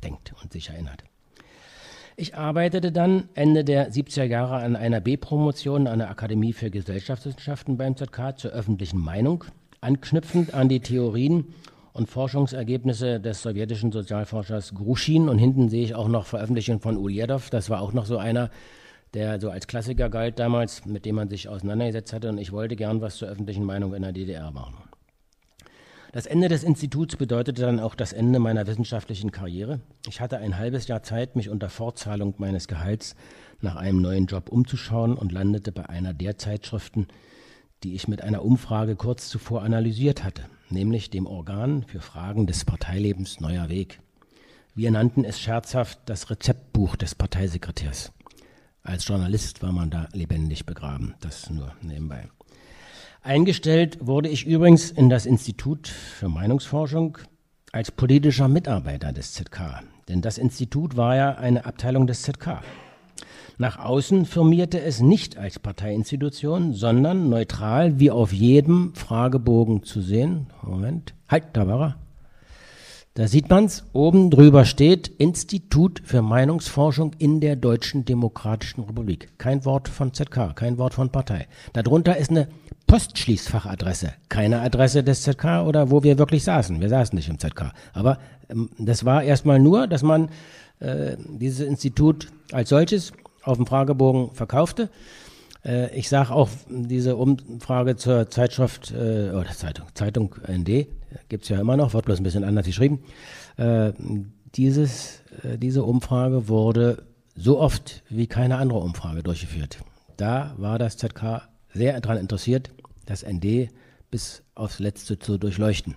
denkt 0.00 0.34
und 0.42 0.52
sich 0.52 0.70
erinnert. 0.70 1.04
Ich 2.16 2.34
arbeitete 2.34 2.92
dann 2.92 3.30
Ende 3.34 3.64
der 3.64 3.90
70er 3.90 4.24
Jahre 4.24 4.56
an 4.56 4.76
einer 4.76 5.00
B-Promotion 5.00 5.86
an 5.86 6.00
der 6.00 6.10
Akademie 6.10 6.52
für 6.52 6.70
Gesellschaftswissenschaften 6.70 7.78
beim 7.78 7.96
ZK 7.96 8.36
zur 8.36 8.50
öffentlichen 8.50 9.00
Meinung, 9.00 9.44
anknüpfend 9.80 10.52
an 10.52 10.68
die 10.68 10.80
Theorien 10.80 11.54
und 11.94 12.10
Forschungsergebnisse 12.10 13.20
des 13.20 13.40
sowjetischen 13.40 13.90
Sozialforschers 13.90 14.74
Gruschin. 14.74 15.30
Und 15.30 15.38
hinten 15.38 15.70
sehe 15.70 15.82
ich 15.82 15.94
auch 15.94 16.08
noch 16.08 16.26
Veröffentlichungen 16.26 16.80
von 16.80 16.98
Uljedov. 16.98 17.48
Das 17.48 17.70
war 17.70 17.80
auch 17.80 17.92
noch 17.94 18.04
so 18.04 18.18
einer, 18.18 18.50
der 19.14 19.40
so 19.40 19.48
als 19.48 19.66
Klassiker 19.66 20.10
galt 20.10 20.38
damals, 20.38 20.84
mit 20.84 21.06
dem 21.06 21.14
man 21.14 21.30
sich 21.30 21.48
auseinandergesetzt 21.48 22.12
hatte. 22.12 22.28
Und 22.28 22.38
ich 22.38 22.52
wollte 22.52 22.76
gern 22.76 23.00
was 23.00 23.16
zur 23.16 23.28
öffentlichen 23.28 23.64
Meinung 23.64 23.94
in 23.94 24.02
der 24.02 24.12
DDR 24.12 24.50
machen. 24.50 24.89
Das 26.12 26.26
Ende 26.26 26.48
des 26.48 26.64
Instituts 26.64 27.14
bedeutete 27.14 27.62
dann 27.62 27.78
auch 27.78 27.94
das 27.94 28.12
Ende 28.12 28.40
meiner 28.40 28.66
wissenschaftlichen 28.66 29.30
Karriere. 29.30 29.78
Ich 30.08 30.20
hatte 30.20 30.38
ein 30.38 30.58
halbes 30.58 30.88
Jahr 30.88 31.04
Zeit, 31.04 31.36
mich 31.36 31.50
unter 31.50 31.70
Fortzahlung 31.70 32.34
meines 32.38 32.66
Gehalts 32.66 33.14
nach 33.60 33.76
einem 33.76 34.02
neuen 34.02 34.26
Job 34.26 34.48
umzuschauen 34.48 35.14
und 35.14 35.30
landete 35.30 35.70
bei 35.70 35.88
einer 35.88 36.12
der 36.12 36.36
Zeitschriften, 36.36 37.06
die 37.84 37.94
ich 37.94 38.08
mit 38.08 38.22
einer 38.22 38.44
Umfrage 38.44 38.96
kurz 38.96 39.28
zuvor 39.28 39.62
analysiert 39.62 40.24
hatte, 40.24 40.46
nämlich 40.68 41.10
dem 41.10 41.26
Organ 41.26 41.84
für 41.84 42.00
Fragen 42.00 42.48
des 42.48 42.64
Parteilebens 42.64 43.38
Neuer 43.38 43.68
Weg. 43.68 44.00
Wir 44.74 44.90
nannten 44.90 45.24
es 45.24 45.40
scherzhaft 45.40 46.00
das 46.06 46.28
Rezeptbuch 46.28 46.96
des 46.96 47.14
Parteisekretärs. 47.14 48.12
Als 48.82 49.06
Journalist 49.06 49.62
war 49.62 49.72
man 49.72 49.90
da 49.90 50.08
lebendig 50.12 50.66
begraben, 50.66 51.14
das 51.20 51.50
nur 51.50 51.72
nebenbei. 51.82 52.28
Eingestellt 53.22 53.98
wurde 54.00 54.30
ich 54.30 54.46
übrigens 54.46 54.90
in 54.90 55.10
das 55.10 55.26
Institut 55.26 55.88
für 55.88 56.30
Meinungsforschung 56.30 57.18
als 57.70 57.90
politischer 57.90 58.48
Mitarbeiter 58.48 59.12
des 59.12 59.34
ZK. 59.34 59.82
Denn 60.08 60.22
das 60.22 60.38
Institut 60.38 60.96
war 60.96 61.16
ja 61.16 61.34
eine 61.34 61.66
Abteilung 61.66 62.06
des 62.06 62.22
ZK. 62.22 62.62
Nach 63.58 63.78
außen 63.78 64.24
firmierte 64.24 64.80
es 64.80 65.00
nicht 65.00 65.36
als 65.36 65.58
Parteiinstitution, 65.58 66.72
sondern 66.72 67.28
neutral 67.28 68.00
wie 68.00 68.10
auf 68.10 68.32
jedem 68.32 68.94
Fragebogen 68.94 69.82
zu 69.82 70.00
sehen. 70.00 70.46
Moment, 70.62 71.12
halt, 71.28 71.44
da 71.52 71.66
war 71.66 71.80
er. 71.80 71.96
Da 73.14 73.28
sieht 73.28 73.50
man's, 73.50 73.84
oben 73.92 74.30
drüber 74.30 74.64
steht 74.64 75.08
Institut 75.08 76.00
für 76.04 76.22
Meinungsforschung 76.22 77.12
in 77.18 77.40
der 77.40 77.56
Deutschen 77.56 78.06
Demokratischen 78.06 78.84
Republik. 78.84 79.36
Kein 79.36 79.66
Wort 79.66 79.88
von 79.88 80.14
ZK, 80.14 80.54
kein 80.54 80.78
Wort 80.78 80.94
von 80.94 81.10
Partei. 81.10 81.48
Darunter 81.74 82.16
ist 82.16 82.30
eine 82.30 82.48
Postschließfachadresse, 82.90 84.14
keine 84.28 84.62
Adresse 84.62 85.04
des 85.04 85.22
ZK 85.22 85.64
oder 85.64 85.92
wo 85.92 86.02
wir 86.02 86.18
wirklich 86.18 86.42
saßen. 86.42 86.80
Wir 86.80 86.88
saßen 86.88 87.14
nicht 87.14 87.28
im 87.28 87.38
ZK. 87.38 87.72
Aber 87.92 88.18
ähm, 88.48 88.68
das 88.78 89.04
war 89.04 89.22
erstmal 89.22 89.60
nur, 89.60 89.86
dass 89.86 90.02
man 90.02 90.28
äh, 90.80 91.16
dieses 91.28 91.60
Institut 91.60 92.32
als 92.50 92.70
solches 92.70 93.12
auf 93.44 93.58
dem 93.58 93.66
Fragebogen 93.66 94.34
verkaufte. 94.34 94.90
Äh, 95.64 95.96
ich 95.96 96.08
sage 96.08 96.32
auch 96.32 96.48
diese 96.68 97.14
Umfrage 97.14 97.94
zur 97.94 98.28
Zeitschrift 98.28 98.90
äh, 98.90 99.30
oder 99.30 99.52
Zeitung, 99.52 99.86
Zeitung 99.94 100.34
ND, 100.48 100.88
es 101.28 101.48
ja 101.48 101.60
immer 101.60 101.76
noch, 101.76 101.94
wird 101.94 102.06
bloß 102.06 102.18
ein 102.18 102.24
bisschen 102.24 102.42
anders 102.42 102.66
geschrieben. 102.66 103.04
Äh, 103.56 103.92
dieses, 104.56 105.22
äh, 105.44 105.58
diese 105.58 105.84
Umfrage 105.84 106.48
wurde 106.48 107.04
so 107.36 107.60
oft 107.60 108.02
wie 108.08 108.26
keine 108.26 108.56
andere 108.56 108.80
Umfrage 108.80 109.22
durchgeführt. 109.22 109.78
Da 110.16 110.54
war 110.58 110.80
das 110.80 110.96
ZK 110.96 111.48
sehr 111.74 112.00
daran 112.00 112.18
interessiert, 112.18 112.70
das 113.06 113.24
ND 113.24 113.68
bis 114.10 114.42
aufs 114.54 114.78
Letzte 114.78 115.18
zu 115.18 115.38
durchleuchten. 115.38 115.96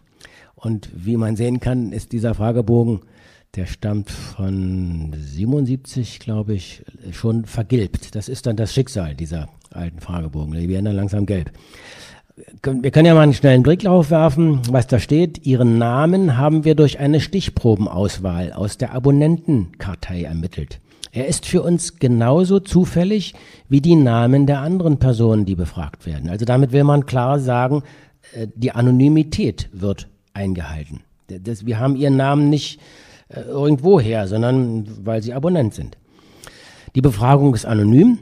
Und 0.56 0.90
wie 0.94 1.18
man 1.18 1.36
sehen 1.36 1.60
kann, 1.60 1.92
ist 1.92 2.12
dieser 2.12 2.36
Fragebogen, 2.36 3.02
der 3.56 3.66
stammt 3.68 4.10
von 4.10 5.14
77, 5.16 6.20
glaube 6.20 6.54
ich, 6.54 6.84
schon 7.12 7.46
vergilbt. 7.46 8.16
Das 8.16 8.28
ist 8.28 8.48
dann 8.48 8.56
das 8.56 8.74
Schicksal 8.74 9.14
dieser 9.14 9.50
alten 9.70 10.00
Fragebogen. 10.00 10.54
Die 10.54 10.70
werden 10.70 10.86
dann 10.86 10.96
langsam 10.96 11.26
gelb. 11.26 11.52
Wir 12.64 12.90
können 12.90 13.06
ja 13.06 13.14
mal 13.14 13.22
einen 13.22 13.36
schnellen 13.36 13.62
Blick 13.62 13.82
drauf 13.82 14.10
werfen, 14.10 14.62
was 14.70 14.88
da 14.88 14.98
steht. 14.98 15.46
Ihren 15.46 15.78
Namen 15.78 16.38
haben 16.38 16.66
wir 16.66 16.74
durch 16.74 16.98
eine 16.98 17.20
Stichprobenauswahl 17.20 18.54
aus 18.54 18.80
der 18.80 18.94
Abonnentenkartei 18.94 20.24
ermittelt. 20.24 20.80
Er 21.16 21.28
ist 21.28 21.46
für 21.46 21.62
uns 21.62 22.00
genauso 22.00 22.60
zufällig 22.60 23.36
wie 23.70 23.82
die 23.82 23.96
Namen 23.96 24.48
der 24.48 24.62
anderen 24.62 24.98
Personen, 24.98 25.46
die 25.46 25.54
befragt 25.54 26.08
werden. 26.08 26.28
Also 26.28 26.44
damit 26.44 26.72
will 26.72 26.84
man 26.84 27.06
klar 27.06 27.40
sagen, 27.40 27.84
äh, 28.34 28.48
die 28.56 28.72
Anonymität 28.72 29.70
wird 29.72 30.08
eingehalten. 30.34 31.02
Das, 31.28 31.68
wir 31.68 31.80
haben 31.80 31.96
ihren 31.96 32.18
Namen 32.18 32.50
nicht 32.50 32.80
äh, 33.30 33.42
irgendwoher, 33.42 34.28
sondern 34.28 34.88
weil 35.06 35.22
sie 35.22 35.34
Abonnent 35.34 35.76
sind. 35.76 35.98
Die 36.96 37.02
Befragung 37.02 37.54
ist 37.54 37.68
anonym. 37.68 38.18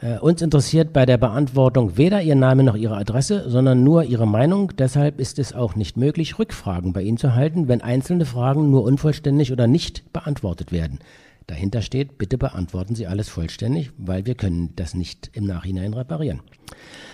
Äh, 0.00 0.18
uns 0.18 0.42
interessiert 0.42 0.92
bei 0.92 1.06
der 1.06 1.18
Beantwortung 1.18 1.96
weder 1.96 2.22
Ihr 2.22 2.34
Name 2.34 2.64
noch 2.64 2.74
Ihre 2.74 2.96
Adresse, 2.96 3.48
sondern 3.50 3.84
nur 3.84 4.02
Ihre 4.02 4.26
Meinung. 4.26 4.72
Deshalb 4.76 5.20
ist 5.20 5.38
es 5.38 5.52
auch 5.52 5.76
nicht 5.76 5.96
möglich, 5.96 6.40
Rückfragen 6.40 6.92
bei 6.92 7.02
Ihnen 7.02 7.18
zu 7.18 7.36
halten, 7.36 7.68
wenn 7.68 7.82
einzelne 7.82 8.26
Fragen 8.26 8.68
nur 8.72 8.82
unvollständig 8.82 9.52
oder 9.52 9.68
nicht 9.68 10.12
beantwortet 10.12 10.72
werden. 10.72 10.98
Dahinter 11.46 11.82
steht, 11.82 12.18
bitte 12.18 12.38
beantworten 12.38 12.94
Sie 12.94 13.06
alles 13.06 13.28
vollständig, 13.28 13.90
weil 13.98 14.26
wir 14.26 14.34
können 14.34 14.70
das 14.76 14.94
nicht 14.94 15.30
im 15.34 15.44
Nachhinein 15.44 15.94
reparieren. 15.94 16.40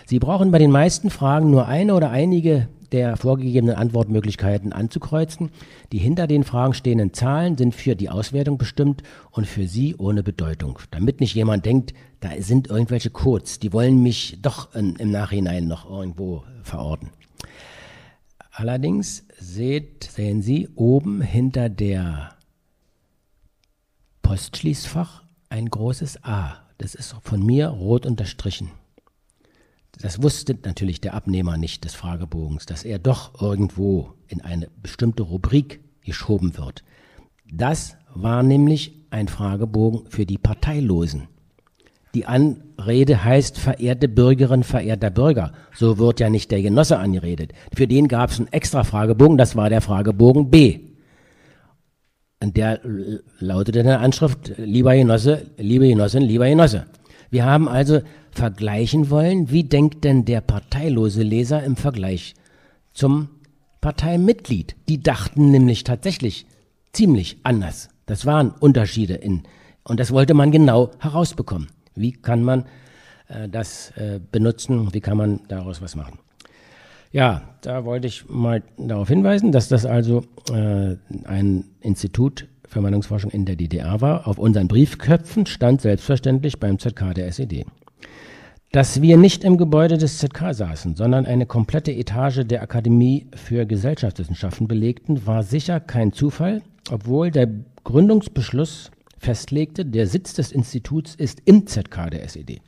Sie 0.07 0.19
brauchen 0.19 0.51
bei 0.51 0.59
den 0.59 0.71
meisten 0.71 1.11
Fragen 1.11 1.51
nur 1.51 1.67
eine 1.67 1.95
oder 1.95 2.11
einige 2.11 2.69
der 2.93 3.17
vorgegebenen 3.17 3.77
Antwortmöglichkeiten 3.77 4.73
anzukreuzen. 4.73 5.51
Die 5.93 5.99
hinter 5.99 6.27
den 6.27 6.45
Fragen 6.45 6.75
stehenden 6.75 7.13
Zahlen 7.13 7.57
sind 7.57 7.75
für 7.75 7.95
die 7.95 8.09
Auswertung 8.09 8.59
bestimmt 8.59 9.03
und 9.31 9.47
für 9.47 9.67
Sie 9.67 9.95
ohne 9.97 10.23
Bedeutung. 10.23 10.79
Damit 10.91 11.21
nicht 11.21 11.35
jemand 11.35 11.67
denkt, 11.67 11.95
da 12.21 12.31
sind 12.39 12.69
irgendwelche 12.69 13.11
Codes, 13.11 13.59
die 13.59 13.73
wollen 13.73 14.03
mich 14.03 14.39
doch 14.43 14.75
in, 14.75 14.97
im 14.97 15.11
Nachhinein 15.11 15.69
noch 15.69 15.89
irgendwo 15.89 16.45
verorten. 16.63 17.11
Allerdings 18.51 19.25
seht, 19.39 20.05
sehen 20.05 20.43
Sie 20.43 20.69
oben 20.75 21.21
hinter 21.21 21.69
der 21.69 22.31
Postschließfach 24.23 25.23
ein 25.51 25.69
großes 25.69 26.25
A. 26.25 26.57
Das 26.79 26.95
ist 26.95 27.15
von 27.23 27.45
mir 27.45 27.69
rot 27.69 28.07
unterstrichen. 28.07 28.71
Das 30.01 30.23
wusste 30.23 30.57
natürlich 30.65 31.01
der 31.01 31.15
Abnehmer 31.15 31.57
nicht 31.57 31.85
des 31.85 31.95
Fragebogens, 31.95 32.67
dass 32.67 32.85
er 32.85 32.99
doch 32.99 33.41
irgendwo 33.41 34.15
in 34.29 34.41
eine 34.43 34.69
bestimmte 34.81 35.25
Rubrik 35.25 35.81
geschoben 36.03 36.57
wird. 36.57 36.85
Das 37.51 37.97
war 38.15 38.43
nämlich 38.43 39.07
ein 39.11 39.29
Fragebogen 39.29 40.09
für 40.09 40.27
die 40.27 40.39
Parteilosen. 40.39 41.29
Die 42.15 42.27
Anrede 42.27 43.25
heißt 43.25 43.59
verehrte 43.59 44.09
Bürgerin, 44.09 44.63
verehrter 44.63 45.11
Bürger. 45.11 45.53
So 45.75 45.99
wird 45.99 46.21
ja 46.21 46.31
nicht 46.31 46.51
der 46.51 46.63
Genosse 46.63 46.99
angeredet. 46.99 47.53
Für 47.75 47.87
den 47.87 48.09
gab 48.09 48.31
es 48.31 48.39
einen 48.39 48.53
extra 48.53 48.85
Fragebogen, 48.85 49.37
das 49.37 49.57
war 49.57 49.69
der 49.69 49.81
Fragebogen 49.81 50.51
B. 50.51 50.81
Und 52.41 52.57
der 52.57 52.81
lautete 53.41 53.81
in 53.81 53.87
der 53.87 54.01
Anschrift, 54.01 54.53
lieber 54.59 54.95
Genosse, 54.95 55.47
liebe 55.57 55.89
Genossin, 55.89 56.23
lieber 56.23 56.49
Genosse. 56.49 56.87
Wir 57.31 57.45
haben 57.45 57.69
also 57.69 58.01
vergleichen 58.31 59.11
wollen, 59.11 59.51
wie 59.51 59.65
denkt 59.65 60.05
denn 60.05 60.25
der 60.25 60.41
parteilose 60.41 61.23
Leser 61.23 61.63
im 61.65 61.77
Vergleich 61.77 62.35
zum 62.93 63.29
Parteimitglied. 63.81 64.77
Die 64.89 65.03
dachten 65.03 65.51
nämlich 65.51 65.85
tatsächlich 65.85 66.47
ziemlich 66.93 67.39
anders. 67.43 67.89
Das 68.07 68.25
waren 68.25 68.53
Unterschiede 68.53 69.15
in, 69.15 69.43
und 69.85 70.01
das 70.01 70.13
wollte 70.13 70.35
man 70.35 70.53
genau 70.53 70.91
herausbekommen. 71.01 71.69
Wie 71.95 72.13
kann 72.13 72.45
man 72.45 72.65
äh, 73.29 73.49
das 73.49 73.91
äh, 73.97 74.21
benutzen? 74.31 74.95
Wie 74.95 75.01
kann 75.01 75.17
man 75.17 75.41
daraus 75.49 75.83
was 75.83 75.97
machen? 75.97 76.19
Ja, 77.11 77.43
da 77.63 77.85
wollte 77.85 78.07
ich 78.07 78.29
mal 78.29 78.63
darauf 78.77 79.09
hinweisen, 79.09 79.51
dass 79.51 79.69
das 79.69 79.87
also 79.87 80.25
äh, 80.53 80.97
ein 81.25 81.65
Institut 81.81 82.47
für 82.67 82.81
Meinungsforschung 82.81 83.31
in 83.31 83.47
der 83.47 83.57
DDR 83.57 84.01
war. 84.01 84.29
Auf 84.29 84.39
unseren 84.39 84.69
Briefköpfen 84.69 85.47
stand 85.47 85.81
selbstverständlich 85.81 86.61
beim 86.61 86.79
ZK 86.79 87.15
der 87.15 87.27
SED. 87.29 87.65
Dass 88.73 89.01
wir 89.01 89.17
nicht 89.17 89.45
im 89.45 89.57
Gebäude 89.57 89.97
des 89.97 90.19
ZK 90.19 90.53
saßen, 90.53 90.95
sondern 90.95 91.25
eine 91.25 91.47
komplette 91.47 91.91
Etage 91.91 92.45
der 92.45 92.61
Akademie 92.63 93.27
für 93.35 93.65
Gesellschaftswissenschaften 93.65 94.69
belegten, 94.69 95.27
war 95.27 95.43
sicher 95.43 95.81
kein 95.81 96.13
Zufall, 96.13 96.61
obwohl 96.91 97.31
der 97.31 97.49
Gründungsbeschluss 97.85 98.91
festlegte, 99.17 99.87
der 99.87 100.07
Sitz 100.07 100.35
des 100.35 100.53
Instituts 100.53 101.15
ist 101.15 101.41
im 101.47 101.67
ZK 101.67 102.11
der 102.11 102.25
SED. 102.25 102.61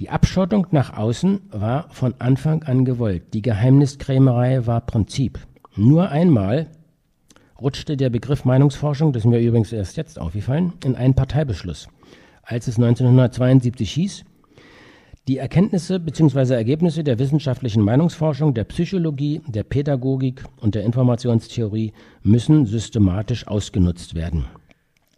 Die 0.00 0.10
Abschottung 0.10 0.66
nach 0.72 0.96
außen 0.96 1.40
war 1.52 1.88
von 1.90 2.14
Anfang 2.18 2.64
an 2.64 2.84
gewollt. 2.84 3.32
Die 3.32 3.42
Geheimniskrämerei 3.42 4.66
war 4.66 4.80
Prinzip. 4.80 5.38
Nur 5.76 6.08
einmal 6.08 6.66
rutschte 7.60 7.96
der 7.96 8.10
Begriff 8.10 8.44
Meinungsforschung, 8.44 9.12
das 9.12 9.24
ist 9.24 9.30
mir 9.30 9.38
übrigens 9.38 9.72
erst 9.72 9.96
jetzt 9.96 10.18
aufgefallen, 10.18 10.72
in 10.84 10.96
einen 10.96 11.14
Parteibeschluss. 11.14 11.88
Als 12.42 12.66
es 12.66 12.76
1972 12.76 13.90
hieß, 13.92 14.24
die 15.28 15.38
Erkenntnisse 15.38 16.00
bzw. 16.00 16.54
Ergebnisse 16.54 17.04
der 17.04 17.18
wissenschaftlichen 17.18 17.82
Meinungsforschung, 17.82 18.52
der 18.52 18.64
Psychologie, 18.64 19.40
der 19.46 19.62
Pädagogik 19.62 20.44
und 20.60 20.74
der 20.74 20.84
Informationstheorie 20.84 21.92
müssen 22.22 22.66
systematisch 22.66 23.46
ausgenutzt 23.46 24.14
werden. 24.14 24.44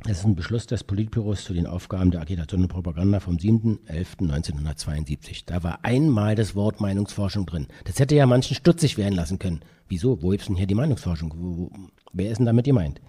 Das 0.06 0.18
ist 0.18 0.24
ein 0.24 0.36
Beschluss 0.36 0.66
des 0.68 0.84
Politbüros 0.84 1.42
zu 1.42 1.52
den 1.52 1.66
Aufgaben 1.66 2.12
der 2.12 2.20
Agitation 2.20 2.62
und 2.62 2.68
Propaganda 2.68 3.18
vom 3.18 3.38
7.11.1972. 3.38 5.42
Da 5.46 5.64
war 5.64 5.80
einmal 5.82 6.36
das 6.36 6.54
Wort 6.54 6.80
Meinungsforschung 6.80 7.44
drin. 7.44 7.66
Das 7.84 7.98
hätte 7.98 8.14
ja 8.14 8.24
manchen 8.24 8.54
stutzig 8.54 8.98
werden 8.98 9.16
lassen 9.16 9.40
können. 9.40 9.62
Wieso? 9.88 10.22
Wo 10.22 10.30
ist 10.30 10.48
denn 10.48 10.54
hier 10.54 10.68
die 10.68 10.76
Meinungsforschung? 10.76 11.34
Wo, 11.36 11.58
wo, 11.58 11.72
wer 12.12 12.30
ist 12.30 12.38
denn 12.38 12.46
damit 12.46 12.66
gemeint? 12.66 13.00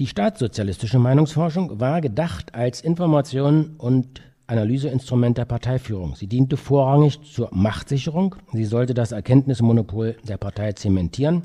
Die 0.00 0.08
staatssozialistische 0.08 0.98
Meinungsforschung 0.98 1.78
war 1.78 2.00
gedacht 2.00 2.56
als 2.56 2.80
Information 2.80 3.76
und 3.78 4.20
Analyseinstrument 4.48 5.38
der 5.38 5.44
Parteiführung. 5.44 6.16
Sie 6.16 6.26
diente 6.26 6.56
vorrangig 6.56 7.20
zur 7.22 7.50
Machtsicherung. 7.52 8.34
Sie 8.52 8.64
sollte 8.64 8.94
das 8.94 9.12
Erkenntnismonopol 9.12 10.16
der 10.26 10.38
Partei 10.38 10.72
zementieren 10.72 11.44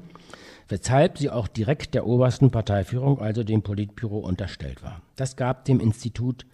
weshalb 0.73 1.19
sie 1.19 1.29
auch 1.29 1.47
direkt 1.47 1.93
der 1.93 2.07
obersten 2.07 2.49
Parteiführung, 2.49 3.19
also 3.19 3.43
dem 3.43 3.61
Politbüro, 3.61 4.17
unterstellt 4.17 4.81
war. 4.81 5.03
Das 5.15 5.35
gab 5.35 5.65
dem 5.65 5.79
Institut 5.79 6.47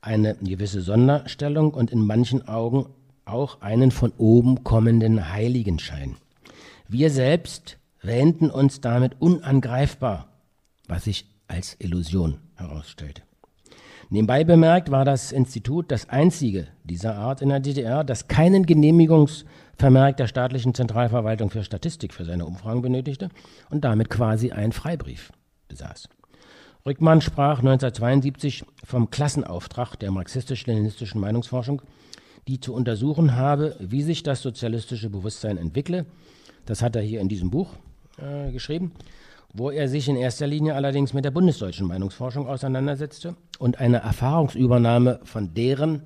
eine 0.00 0.36
gewisse 0.36 0.80
Sonderstellung 0.80 1.74
und 1.74 1.90
in 1.90 2.06
manchen 2.06 2.46
Augen 2.46 2.86
auch 3.24 3.62
einen 3.62 3.90
von 3.90 4.12
oben 4.16 4.62
kommenden 4.62 5.32
Heiligenschein. 5.32 6.14
Wir 6.86 7.10
selbst 7.10 7.78
wähnten 8.00 8.48
uns 8.48 8.80
damit 8.80 9.20
unangreifbar, 9.20 10.28
was 10.86 11.02
sich 11.04 11.26
als 11.48 11.74
Illusion 11.80 12.38
herausstellte. 12.54 13.22
Nebenbei 14.10 14.44
bemerkt 14.44 14.90
war 14.90 15.04
das 15.04 15.32
Institut 15.32 15.90
das 15.90 16.08
einzige 16.08 16.68
dieser 16.84 17.16
Art 17.16 17.42
in 17.42 17.48
der 17.48 17.60
DDR, 17.60 18.04
das 18.04 18.28
keinen 18.28 18.66
Genehmigungsvermerk 18.66 20.16
der 20.16 20.26
staatlichen 20.26 20.74
Zentralverwaltung 20.74 21.50
für 21.50 21.64
Statistik 21.64 22.12
für 22.12 22.24
seine 22.24 22.46
Umfragen 22.46 22.82
benötigte 22.82 23.30
und 23.70 23.84
damit 23.84 24.10
quasi 24.10 24.52
einen 24.52 24.72
Freibrief 24.72 25.32
besaß. 25.68 26.08
Rückmann 26.86 27.22
sprach 27.22 27.60
1972 27.60 28.64
vom 28.84 29.10
Klassenauftrag 29.10 29.96
der 29.96 30.10
marxistisch-leninistischen 30.10 31.20
Meinungsforschung, 31.20 31.80
die 32.46 32.60
zu 32.60 32.74
untersuchen 32.74 33.36
habe, 33.36 33.74
wie 33.80 34.02
sich 34.02 34.22
das 34.22 34.42
sozialistische 34.42 35.08
Bewusstsein 35.08 35.56
entwickle. 35.56 36.04
Das 36.66 36.82
hat 36.82 36.94
er 36.94 37.02
hier 37.02 37.20
in 37.20 37.28
diesem 37.28 37.50
Buch 37.50 37.70
äh, 38.18 38.52
geschrieben 38.52 38.92
wo 39.54 39.70
er 39.70 39.88
sich 39.88 40.08
in 40.08 40.16
erster 40.16 40.48
Linie 40.48 40.74
allerdings 40.74 41.14
mit 41.14 41.24
der 41.24 41.30
bundesdeutschen 41.30 41.86
Meinungsforschung 41.86 42.48
auseinandersetzte 42.48 43.36
und 43.60 43.78
eine 43.78 43.98
Erfahrungsübernahme 43.98 45.20
von 45.22 45.54
deren 45.54 46.02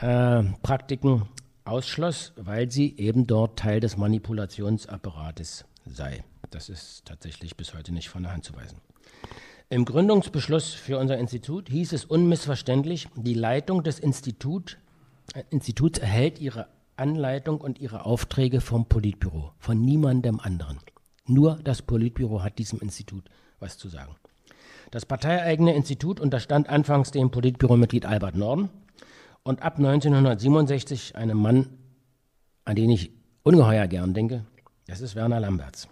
äh, 0.00 0.44
Praktiken 0.62 1.28
ausschloss, 1.64 2.32
weil 2.36 2.70
sie 2.70 2.96
eben 2.96 3.26
dort 3.26 3.58
Teil 3.58 3.80
des 3.80 3.96
Manipulationsapparates 3.96 5.64
sei. 5.84 6.24
Das 6.50 6.68
ist 6.68 7.04
tatsächlich 7.04 7.56
bis 7.56 7.74
heute 7.74 7.92
nicht 7.92 8.08
von 8.08 8.22
der 8.22 8.32
Hand 8.32 8.44
zu 8.44 8.54
weisen. 8.54 8.78
Im 9.68 9.84
Gründungsbeschluss 9.84 10.72
für 10.72 10.98
unser 10.98 11.18
Institut 11.18 11.68
hieß 11.68 11.92
es 11.92 12.04
unmissverständlich, 12.04 13.08
die 13.16 13.34
Leitung 13.34 13.82
des 13.82 13.98
Institut, 13.98 14.78
äh, 15.34 15.42
Instituts 15.50 15.98
erhält 15.98 16.40
ihre 16.40 16.68
Anleitung 16.94 17.60
und 17.60 17.80
ihre 17.80 18.04
Aufträge 18.04 18.60
vom 18.60 18.86
Politbüro, 18.86 19.50
von 19.58 19.80
niemandem 19.80 20.38
anderen. 20.38 20.78
Nur 21.26 21.60
das 21.62 21.82
Politbüro 21.82 22.42
hat 22.42 22.58
diesem 22.58 22.80
Institut 22.80 23.24
was 23.60 23.78
zu 23.78 23.88
sagen. 23.88 24.16
Das 24.90 25.06
parteieigene 25.06 25.74
Institut 25.74 26.20
unterstand 26.20 26.68
anfangs 26.68 27.12
dem 27.12 27.30
Politbüromitglied 27.30 28.04
Albert 28.04 28.36
Norden 28.36 28.68
und 29.42 29.62
ab 29.62 29.78
1967 29.78 31.16
einem 31.16 31.38
Mann, 31.38 31.78
an 32.64 32.76
den 32.76 32.90
ich 32.90 33.12
ungeheuer 33.42 33.86
gern 33.86 34.12
denke, 34.12 34.44
das 34.86 35.00
ist 35.00 35.14
Werner 35.14 35.40
Lamberts. 35.40 35.88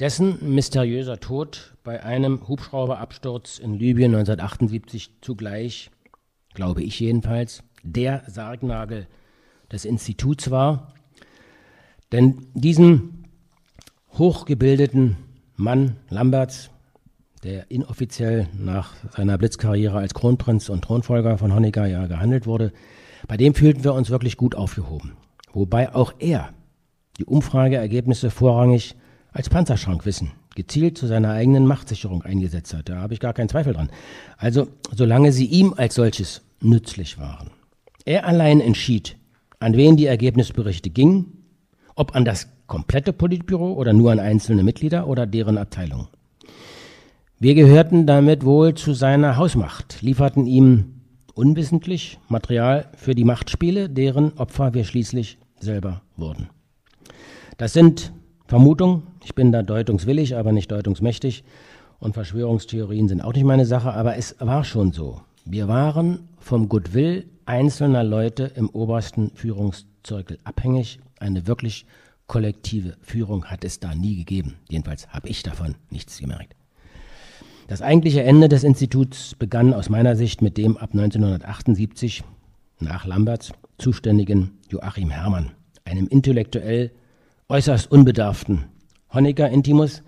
Dessen 0.00 0.54
mysteriöser 0.54 1.20
Tod 1.20 1.76
bei 1.84 2.02
einem 2.02 2.48
Hubschrauberabsturz 2.48 3.58
in 3.58 3.74
Libyen 3.74 4.14
1978 4.14 5.20
zugleich, 5.20 5.90
glaube 6.54 6.82
ich 6.82 6.98
jedenfalls, 6.98 7.62
der 7.82 8.24
Sargnagel 8.26 9.06
des 9.70 9.84
Instituts 9.84 10.50
war. 10.50 10.94
Denn 12.12 12.46
diesen 12.54 13.19
hochgebildeten 14.18 15.16
Mann 15.56 15.96
Lamberts, 16.08 16.70
der 17.42 17.70
inoffiziell 17.70 18.48
nach 18.58 18.94
seiner 19.16 19.38
Blitzkarriere 19.38 19.98
als 19.98 20.14
Kronprinz 20.14 20.68
und 20.68 20.82
Thronfolger 20.82 21.38
von 21.38 21.54
Honecker 21.54 21.86
ja 21.86 22.06
gehandelt 22.06 22.46
wurde, 22.46 22.72
bei 23.28 23.36
dem 23.36 23.54
fühlten 23.54 23.84
wir 23.84 23.94
uns 23.94 24.10
wirklich 24.10 24.36
gut 24.36 24.54
aufgehoben. 24.54 25.12
Wobei 25.52 25.94
auch 25.94 26.14
er 26.18 26.50
die 27.18 27.24
Umfrageergebnisse 27.24 28.30
vorrangig 28.30 28.94
als 29.32 29.48
Panzerschrankwissen 29.48 30.32
gezielt 30.54 30.98
zu 30.98 31.06
seiner 31.06 31.30
eigenen 31.30 31.66
Machtsicherung 31.66 32.22
eingesetzt 32.22 32.74
hat. 32.74 32.88
Da 32.88 32.96
habe 32.96 33.14
ich 33.14 33.20
gar 33.20 33.32
keinen 33.32 33.48
Zweifel 33.48 33.72
dran. 33.72 33.90
Also, 34.36 34.68
solange 34.94 35.32
sie 35.32 35.46
ihm 35.46 35.74
als 35.76 35.94
solches 35.94 36.42
nützlich 36.60 37.18
waren. 37.18 37.50
Er 38.04 38.26
allein 38.26 38.60
entschied, 38.60 39.16
an 39.60 39.76
wen 39.76 39.96
die 39.96 40.06
Ergebnisberichte 40.06 40.90
gingen, 40.90 41.44
ob 41.94 42.16
an 42.16 42.24
das 42.24 42.48
komplette 42.70 43.12
Politbüro 43.12 43.72
oder 43.72 43.92
nur 43.92 44.12
an 44.12 44.20
einzelne 44.20 44.62
Mitglieder 44.62 45.08
oder 45.08 45.26
deren 45.26 45.58
Abteilungen. 45.58 46.06
Wir 47.40 47.54
gehörten 47.54 48.06
damit 48.06 48.44
wohl 48.44 48.74
zu 48.74 48.94
seiner 48.94 49.36
Hausmacht, 49.36 50.00
lieferten 50.02 50.46
ihm 50.46 51.00
unwissentlich 51.34 52.20
Material 52.28 52.88
für 52.96 53.16
die 53.16 53.24
Machtspiele, 53.24 53.90
deren 53.90 54.38
Opfer 54.38 54.72
wir 54.72 54.84
schließlich 54.84 55.38
selber 55.58 56.02
wurden. 56.16 56.48
Das 57.58 57.72
sind 57.72 58.12
Vermutungen, 58.46 59.02
ich 59.24 59.34
bin 59.34 59.50
da 59.50 59.62
deutungswillig, 59.62 60.36
aber 60.36 60.52
nicht 60.52 60.70
deutungsmächtig 60.70 61.42
und 61.98 62.14
Verschwörungstheorien 62.14 63.08
sind 63.08 63.20
auch 63.20 63.34
nicht 63.34 63.44
meine 63.44 63.66
Sache, 63.66 63.92
aber 63.92 64.16
es 64.16 64.36
war 64.38 64.62
schon 64.62 64.92
so. 64.92 65.20
Wir 65.44 65.66
waren 65.66 66.28
vom 66.38 66.68
Goodwill 66.68 67.26
einzelner 67.46 68.04
Leute 68.04 68.52
im 68.54 68.70
obersten 68.70 69.32
Führungszirkel 69.34 70.38
abhängig, 70.44 71.00
eine 71.18 71.48
wirklich 71.48 71.84
kollektive 72.30 72.96
Führung 73.00 73.46
hat 73.46 73.64
es 73.64 73.80
da 73.80 73.92
nie 73.92 74.14
gegeben. 74.14 74.54
Jedenfalls 74.68 75.08
habe 75.08 75.28
ich 75.28 75.42
davon 75.42 75.74
nichts 75.90 76.16
gemerkt. 76.18 76.54
Das 77.66 77.82
eigentliche 77.82 78.22
Ende 78.22 78.48
des 78.48 78.62
Instituts 78.62 79.34
begann 79.34 79.74
aus 79.74 79.88
meiner 79.88 80.14
Sicht 80.14 80.40
mit 80.40 80.56
dem 80.56 80.76
ab 80.76 80.90
1978 80.92 82.22
nach 82.78 83.04
Lamberts 83.04 83.50
zuständigen 83.78 84.52
Joachim 84.68 85.10
Herrmann, 85.10 85.50
einem 85.84 86.06
intellektuell 86.06 86.92
äußerst 87.48 87.90
unbedarften 87.90 88.66
Honecker-Intimus, 89.12 90.04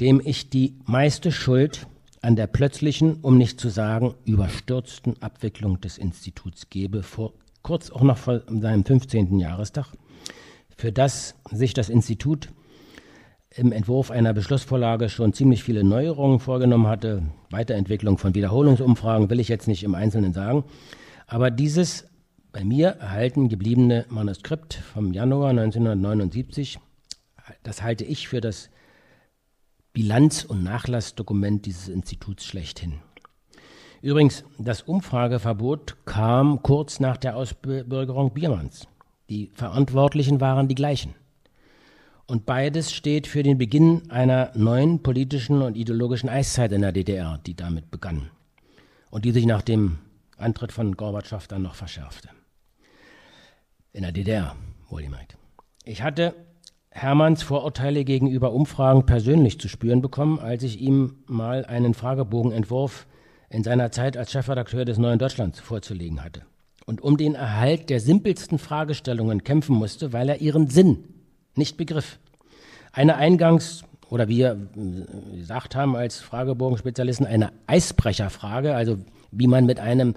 dem 0.00 0.22
ich 0.24 0.48
die 0.48 0.78
meiste 0.86 1.30
Schuld 1.30 1.86
an 2.22 2.36
der 2.36 2.46
plötzlichen, 2.46 3.18
um 3.20 3.36
nicht 3.36 3.60
zu 3.60 3.68
sagen 3.68 4.14
überstürzten 4.24 5.20
Abwicklung 5.22 5.78
des 5.82 5.98
Instituts 5.98 6.70
gebe, 6.70 7.02
vor, 7.02 7.34
kurz 7.60 7.90
auch 7.90 8.02
noch 8.02 8.16
vor 8.16 8.40
seinem 8.48 8.82
15. 8.82 9.38
Jahrestag 9.38 9.92
für 10.80 10.92
das 10.92 11.34
sich 11.50 11.74
das 11.74 11.88
Institut 11.88 12.48
im 13.50 13.72
Entwurf 13.72 14.10
einer 14.10 14.32
Beschlussvorlage 14.32 15.08
schon 15.08 15.32
ziemlich 15.32 15.62
viele 15.62 15.84
Neuerungen 15.84 16.38
vorgenommen 16.38 16.86
hatte. 16.86 17.22
Weiterentwicklung 17.50 18.18
von 18.18 18.34
Wiederholungsumfragen 18.34 19.28
will 19.28 19.40
ich 19.40 19.48
jetzt 19.48 19.68
nicht 19.68 19.82
im 19.82 19.94
Einzelnen 19.94 20.32
sagen. 20.32 20.64
Aber 21.26 21.50
dieses 21.50 22.06
bei 22.52 22.64
mir 22.64 22.88
erhalten 22.88 23.48
gebliebene 23.48 24.06
Manuskript 24.08 24.74
vom 24.74 25.12
Januar 25.12 25.50
1979 25.50 26.78
das 27.62 27.82
halte 27.82 28.04
ich 28.04 28.28
für 28.28 28.40
das 28.40 28.70
Bilanz- 29.92 30.44
und 30.44 30.62
Nachlassdokument 30.62 31.66
dieses 31.66 31.88
Instituts 31.88 32.44
schlechthin. 32.44 33.00
Übrigens, 34.02 34.44
das 34.58 34.82
Umfrageverbot 34.82 36.06
kam 36.06 36.62
kurz 36.62 37.00
nach 37.00 37.16
der 37.16 37.36
Ausbürgerung 37.36 38.32
Biermanns. 38.32 38.86
Die 39.30 39.48
Verantwortlichen 39.54 40.40
waren 40.40 40.66
die 40.66 40.74
gleichen. 40.74 41.14
Und 42.26 42.46
beides 42.46 42.92
steht 42.92 43.28
für 43.28 43.44
den 43.44 43.58
Beginn 43.58 44.10
einer 44.10 44.50
neuen 44.54 45.04
politischen 45.04 45.62
und 45.62 45.76
ideologischen 45.76 46.28
Eiszeit 46.28 46.72
in 46.72 46.82
der 46.82 46.92
DDR, 46.92 47.38
die 47.46 47.54
damit 47.54 47.92
begann 47.92 48.30
und 49.10 49.24
die 49.24 49.30
sich 49.30 49.46
nach 49.46 49.62
dem 49.62 49.98
Antritt 50.36 50.72
von 50.72 50.96
Gorbatschow 50.96 51.46
dann 51.46 51.62
noch 51.62 51.76
verschärfte. 51.76 52.28
In 53.92 54.02
der 54.02 54.12
DDR, 54.12 54.56
wohlgemerkt. 54.88 55.36
Ich 55.84 56.02
hatte 56.02 56.34
Hermanns 56.90 57.44
Vorurteile 57.44 58.04
gegenüber 58.04 58.52
Umfragen 58.52 59.06
persönlich 59.06 59.60
zu 59.60 59.68
spüren 59.68 60.02
bekommen, 60.02 60.40
als 60.40 60.64
ich 60.64 60.80
ihm 60.80 61.22
mal 61.26 61.64
einen 61.66 61.94
Fragebogenentwurf 61.94 63.06
in 63.48 63.62
seiner 63.62 63.92
Zeit 63.92 64.16
als 64.16 64.32
Chefredakteur 64.32 64.84
des 64.84 64.98
Neuen 64.98 65.20
Deutschlands 65.20 65.60
vorzulegen 65.60 66.24
hatte 66.24 66.42
und 66.90 67.02
um 67.02 67.16
den 67.16 67.36
Erhalt 67.36 67.88
der 67.88 68.00
simpelsten 68.00 68.58
Fragestellungen 68.58 69.44
kämpfen 69.44 69.76
musste, 69.76 70.12
weil 70.12 70.28
er 70.28 70.40
ihren 70.40 70.66
Sinn 70.66 71.04
nicht 71.54 71.76
begriff. 71.76 72.18
Eine 72.90 73.16
Eingangs- 73.16 73.84
oder 74.08 74.26
wie 74.26 74.38
wir 74.38 74.56
gesagt 75.36 75.76
haben 75.76 75.94
als 75.94 76.18
Fragebogenspezialisten, 76.18 77.26
eine 77.26 77.52
Eisbrecherfrage, 77.68 78.74
also 78.74 78.96
wie 79.30 79.46
man 79.46 79.66
mit 79.66 79.78
einem 79.78 80.14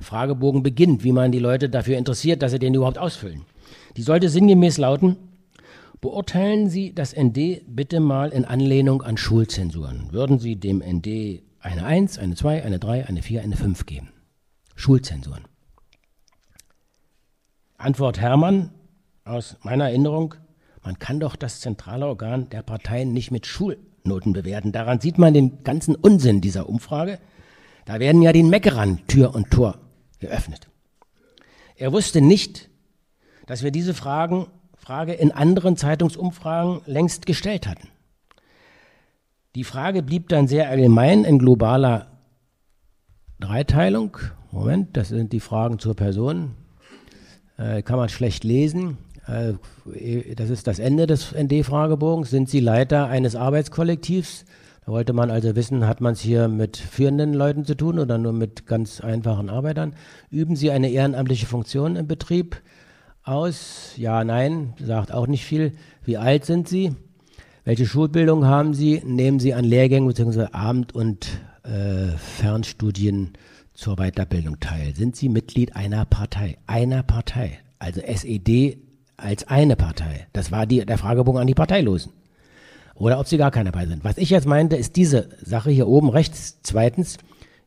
Fragebogen 0.00 0.64
beginnt, 0.64 1.04
wie 1.04 1.12
man 1.12 1.30
die 1.30 1.38
Leute 1.38 1.68
dafür 1.68 1.96
interessiert, 1.96 2.42
dass 2.42 2.50
sie 2.50 2.58
den 2.58 2.74
überhaupt 2.74 2.98
ausfüllen. 2.98 3.42
Die 3.96 4.02
sollte 4.02 4.28
sinngemäß 4.28 4.78
lauten, 4.78 5.14
beurteilen 6.00 6.68
Sie 6.68 6.92
das 6.92 7.14
ND 7.16 7.62
bitte 7.68 8.00
mal 8.00 8.30
in 8.30 8.44
Anlehnung 8.44 9.02
an 9.02 9.16
Schulzensuren. 9.16 10.08
Würden 10.10 10.40
Sie 10.40 10.56
dem 10.56 10.78
ND 10.78 11.42
eine 11.60 11.84
1, 11.84 12.18
eine 12.18 12.34
2, 12.34 12.64
eine 12.64 12.80
3, 12.80 13.06
eine 13.06 13.22
4, 13.22 13.42
eine 13.42 13.56
5 13.56 13.86
geben? 13.86 14.08
Schulzensuren. 14.74 15.47
Antwort 17.78 18.18
Hermann 18.20 18.70
aus 19.24 19.56
meiner 19.62 19.84
Erinnerung, 19.84 20.34
man 20.82 20.98
kann 20.98 21.20
doch 21.20 21.36
das 21.36 21.60
zentrale 21.60 22.06
Organ 22.06 22.50
der 22.50 22.62
Parteien 22.62 23.12
nicht 23.12 23.30
mit 23.30 23.46
Schulnoten 23.46 24.32
bewerten. 24.32 24.72
Daran 24.72 25.00
sieht 25.00 25.16
man 25.16 25.32
den 25.32 25.62
ganzen 25.62 25.94
Unsinn 25.94 26.40
dieser 26.40 26.68
Umfrage. 26.68 27.20
Da 27.84 28.00
werden 28.00 28.20
ja 28.20 28.32
den 28.32 28.50
Meckerern 28.50 29.06
Tür 29.06 29.34
und 29.34 29.50
Tor 29.50 29.78
geöffnet. 30.18 30.68
Er 31.76 31.92
wusste 31.92 32.20
nicht, 32.20 32.68
dass 33.46 33.62
wir 33.62 33.70
diese 33.70 33.94
Fragen, 33.94 34.48
Frage 34.76 35.12
in 35.12 35.30
anderen 35.30 35.76
Zeitungsumfragen 35.76 36.80
längst 36.86 37.26
gestellt 37.26 37.68
hatten. 37.68 37.88
Die 39.54 39.64
Frage 39.64 40.02
blieb 40.02 40.28
dann 40.28 40.48
sehr 40.48 40.68
allgemein 40.68 41.24
in 41.24 41.38
globaler 41.38 42.18
Dreiteilung. 43.38 44.16
Moment, 44.50 44.96
das 44.96 45.08
sind 45.08 45.32
die 45.32 45.40
Fragen 45.40 45.78
zur 45.78 45.94
Person. 45.94 46.56
Äh, 47.58 47.82
kann 47.82 47.96
man 47.96 48.08
schlecht 48.08 48.44
lesen. 48.44 48.98
Äh, 49.26 49.54
das 50.34 50.48
ist 50.48 50.66
das 50.66 50.78
Ende 50.78 51.06
des 51.06 51.34
ND-Fragebogens. 51.34 52.30
Sind 52.30 52.48
Sie 52.48 52.60
Leiter 52.60 53.08
eines 53.08 53.36
Arbeitskollektivs? 53.36 54.44
Da 54.86 54.92
wollte 54.92 55.12
man 55.12 55.30
also 55.30 55.54
wissen, 55.54 55.86
hat 55.86 56.00
man 56.00 56.12
es 56.12 56.20
hier 56.20 56.48
mit 56.48 56.76
führenden 56.76 57.34
Leuten 57.34 57.64
zu 57.64 57.74
tun 57.74 57.98
oder 57.98 58.16
nur 58.16 58.32
mit 58.32 58.66
ganz 58.66 59.00
einfachen 59.00 59.50
Arbeitern? 59.50 59.94
Üben 60.30 60.56
Sie 60.56 60.70
eine 60.70 60.88
ehrenamtliche 60.90 61.46
Funktion 61.46 61.96
im 61.96 62.06
Betrieb 62.06 62.62
aus? 63.24 63.92
Ja, 63.96 64.24
nein, 64.24 64.74
sagt 64.82 65.12
auch 65.12 65.26
nicht 65.26 65.44
viel. 65.44 65.72
Wie 66.04 66.16
alt 66.16 66.46
sind 66.46 66.68
Sie? 66.68 66.94
Welche 67.64 67.84
Schulbildung 67.86 68.46
haben 68.46 68.72
Sie? 68.72 69.02
Nehmen 69.04 69.40
Sie 69.40 69.52
an 69.52 69.64
Lehrgängen 69.64 70.08
bzw. 70.08 70.46
Abend- 70.52 70.94
und 70.94 71.28
äh, 71.64 72.16
Fernstudien 72.16 73.32
zur 73.78 73.96
Weiterbildung 73.96 74.58
teil? 74.58 74.94
Sind 74.94 75.14
Sie 75.14 75.28
Mitglied 75.28 75.76
einer 75.76 76.04
Partei? 76.04 76.58
Einer 76.66 77.04
Partei. 77.04 77.60
Also 77.78 78.00
SED 78.00 78.78
als 79.16 79.46
eine 79.46 79.76
Partei. 79.76 80.26
Das 80.32 80.50
war 80.50 80.66
die, 80.66 80.84
der 80.84 80.98
Fragebogen 80.98 81.40
an 81.40 81.46
die 81.46 81.54
Parteilosen. 81.54 82.12
Oder 82.96 83.20
ob 83.20 83.28
sie 83.28 83.38
gar 83.38 83.52
keine 83.52 83.70
Partei 83.70 83.86
sind. 83.86 84.02
Was 84.02 84.18
ich 84.18 84.30
jetzt 84.30 84.48
meinte, 84.48 84.74
ist 84.74 84.96
diese 84.96 85.28
Sache 85.40 85.70
hier 85.70 85.86
oben 85.86 86.08
rechts. 86.08 86.58
Zweitens, 86.62 87.18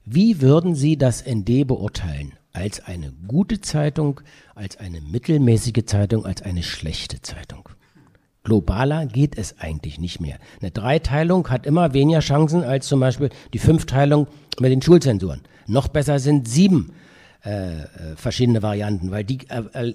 wie 0.04 0.42
würden 0.42 0.76
Sie 0.76 0.98
das 0.98 1.26
ND 1.26 1.66
beurteilen? 1.66 2.34
Als 2.52 2.86
eine 2.86 3.14
gute 3.30 3.62
Zeitung, 3.62 4.20
als 4.54 4.76
eine 4.76 5.00
mittelmäßige 5.00 5.86
Zeitung, 5.86 6.26
als 6.26 6.42
eine 6.42 6.64
schlechte 6.64 7.22
Zeitung? 7.22 7.70
Globaler 8.44 9.06
geht 9.06 9.38
es 9.38 9.60
eigentlich 9.60 9.98
nicht 9.98 10.20
mehr. 10.20 10.38
Eine 10.60 10.72
Dreiteilung 10.72 11.50
hat 11.50 11.66
immer 11.66 11.94
weniger 11.94 12.20
Chancen 12.20 12.64
als 12.64 12.88
zum 12.88 13.00
Beispiel 13.00 13.30
die 13.54 13.60
Fünfteilung 13.60 14.28
mit 14.60 14.72
den 14.72 14.82
Schulzensuren. 14.82 15.42
Noch 15.68 15.88
besser 15.88 16.20
sind 16.20 16.48
sieben 16.48 16.94
äh, 17.44 17.82
äh 17.82 17.86
verschiedene 18.16 18.62
Varianten, 18.62 19.12
weil 19.12 19.24
die 19.24 19.40
äh, 19.50 19.94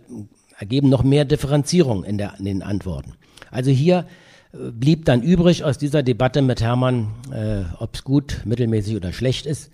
ergeben 0.59 0.89
noch 0.89 1.03
mehr 1.03 1.25
Differenzierung 1.25 2.05
in, 2.05 2.19
der, 2.19 2.35
in 2.39 2.45
den 2.45 2.62
Antworten. 2.62 3.14
Also 3.51 3.71
hier 3.71 4.07
äh, 4.53 4.71
blieb 4.71 5.05
dann 5.05 5.23
übrig 5.23 5.64
aus 5.64 5.79
dieser 5.79 6.03
Debatte 6.03 6.43
mit 6.43 6.61
Hermann, 6.61 7.09
äh, 7.33 7.62
ob 7.79 7.95
es 7.95 8.05
gut, 8.05 8.43
mittelmäßig 8.45 8.97
oder 8.97 9.12
schlecht 9.12 9.47
ist. 9.47 9.71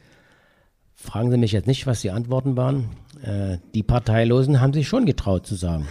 Fragen 0.94 1.30
Sie 1.30 1.36
mich 1.36 1.52
jetzt 1.52 1.66
nicht, 1.66 1.86
was 1.86 2.00
die 2.00 2.10
Antworten 2.10 2.56
waren. 2.56 2.90
Äh, 3.22 3.58
die 3.74 3.82
Parteilosen 3.82 4.60
haben 4.60 4.72
sich 4.72 4.88
schon 4.88 5.06
getraut 5.06 5.46
zu 5.46 5.54
sagen. 5.54 5.88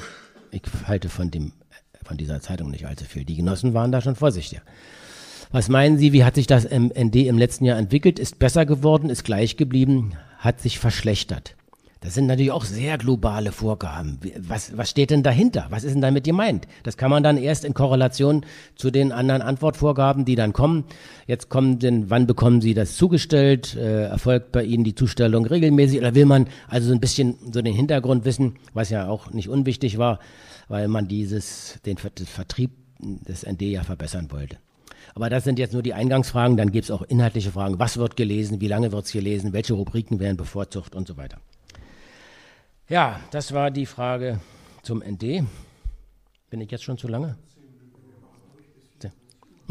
Ich 0.52 0.62
halte 0.86 1.10
von, 1.10 1.32
dem, 1.32 1.54
von 2.04 2.18
dieser 2.18 2.42
Zeitung 2.42 2.72
nicht 2.72 2.86
allzu 2.86 3.06
viel. 3.06 3.26
Die 3.26 3.36
Genossen 3.36 3.74
waren 3.74 3.92
da 3.92 4.02
schon 4.02 4.16
vorsichtiger. 4.16 4.62
Was 5.54 5.68
meinen 5.68 5.98
Sie, 5.98 6.14
wie 6.14 6.24
hat 6.24 6.36
sich 6.36 6.48
das 6.48 6.64
MND 6.70 7.28
im 7.28 7.38
letzten 7.38 7.66
Jahr 7.66 7.78
entwickelt? 7.78 8.20
Ist 8.20 8.40
besser 8.40 8.66
geworden, 8.66 9.10
ist 9.10 9.26
gleich 9.26 9.58
geblieben, 9.58 10.14
hat 10.38 10.62
sich 10.62 10.80
verschlechtert? 10.80 11.58
Das 12.00 12.14
sind 12.14 12.26
natürlich 12.26 12.54
auch 12.54 12.64
sehr 12.64 12.98
globale 12.98 13.52
Vorgaben. 13.52 14.18
Was, 14.38 14.76
was 14.78 14.90
steht 14.90 15.12
denn 15.12 15.24
dahinter? 15.24 15.68
Was 15.70 15.84
ist 15.84 15.94
denn 15.94 16.02
damit 16.02 16.24
gemeint? 16.24 16.70
Das 16.84 16.96
kann 16.96 17.12
man 17.12 17.22
dann 17.22 17.38
erst 17.38 17.66
in 17.66 17.74
Korrelation 17.74 18.46
zu 18.76 18.92
den 18.92 19.12
anderen 19.12 19.42
Antwortvorgaben, 19.42 20.24
die 20.24 20.36
dann 20.36 20.54
kommen. 20.54 20.86
Jetzt 21.28 21.50
kommen 21.50 21.80
denn, 21.80 22.10
wann 22.10 22.28
bekommen 22.28 22.62
Sie 22.62 22.74
das 22.74 22.96
zugestellt? 22.96 23.76
Äh, 23.76 24.06
erfolgt 24.06 24.54
bei 24.54 24.64
Ihnen 24.64 24.86
die 24.86 24.96
Zustellung 24.96 25.46
regelmäßig? 25.46 26.00
Oder 26.00 26.16
will 26.16 26.26
man 26.26 26.48
also 26.70 26.88
so 26.88 26.94
ein 26.94 27.02
bisschen 27.02 27.36
so 27.52 27.62
den 27.62 27.76
Hintergrund 27.76 28.24
wissen, 28.24 28.56
was 28.74 28.90
ja 28.90 29.10
auch 29.10 29.32
nicht 29.32 29.50
unwichtig 29.50 29.98
war, 29.98 30.20
weil 30.70 30.88
man 30.88 31.10
dieses, 31.10 31.78
den 31.86 31.98
Vertrieb 31.98 32.72
des 33.00 33.46
ND 33.46 33.64
ja 33.64 33.84
verbessern 33.84 34.32
wollte. 34.32 34.58
Aber 35.16 35.30
das 35.30 35.44
sind 35.44 35.60
jetzt 35.60 35.74
nur 35.74 35.84
die 35.84 35.94
Eingangsfragen. 35.94 36.58
Dann 36.58 36.72
gibt 36.72 36.86
es 36.86 36.92
auch 36.92 37.02
inhaltliche 37.02 37.52
Fragen. 37.52 37.80
Was 37.80 37.98
wird 37.98 38.16
gelesen? 38.16 38.62
Wie 38.62 38.68
lange 38.68 38.92
wird 38.92 39.06
es 39.06 39.12
gelesen? 39.12 39.54
Welche 39.54 39.74
Rubriken 39.74 40.20
werden 40.20 40.38
bevorzugt 40.38 40.96
und 40.96 41.08
so 41.08 41.18
weiter. 41.18 41.38
Ja, 42.90 43.20
das 43.32 43.54
war 43.54 43.72
die 43.72 43.86
Frage 43.86 44.40
zum 44.84 45.00
ND. 45.00 45.44
Bin 46.50 46.62
ich 46.62 46.72
jetzt 46.72 46.84
schon 46.84 46.98
zu 46.98 47.08
lange? 47.08 47.38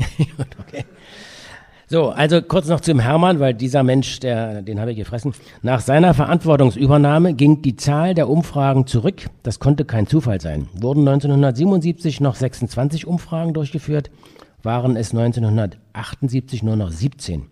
okay. 0.60 0.84
So, 1.86 2.10
also 2.10 2.40
kurz 2.40 2.68
noch 2.68 2.80
zum 2.80 3.00
Hermann, 3.00 3.40
weil 3.40 3.52
dieser 3.52 3.82
Mensch, 3.82 4.20
der, 4.20 4.62
den 4.62 4.78
habe 4.78 4.92
ich 4.92 4.96
gefressen. 4.96 5.34
Nach 5.62 5.80
seiner 5.80 6.14
Verantwortungsübernahme 6.14 7.34
ging 7.34 7.62
die 7.62 7.74
Zahl 7.74 8.14
der 8.14 8.28
Umfragen 8.28 8.86
zurück. 8.86 9.26
Das 9.42 9.58
konnte 9.58 9.84
kein 9.84 10.06
Zufall 10.06 10.40
sein. 10.40 10.68
Wurden 10.72 11.00
1977 11.00 12.20
noch 12.20 12.36
26 12.36 13.08
Umfragen 13.08 13.54
durchgeführt, 13.54 14.10
waren 14.62 14.96
es 14.96 15.12
1978 15.12 16.62
nur 16.62 16.76
noch 16.76 16.90
17. 16.90 17.46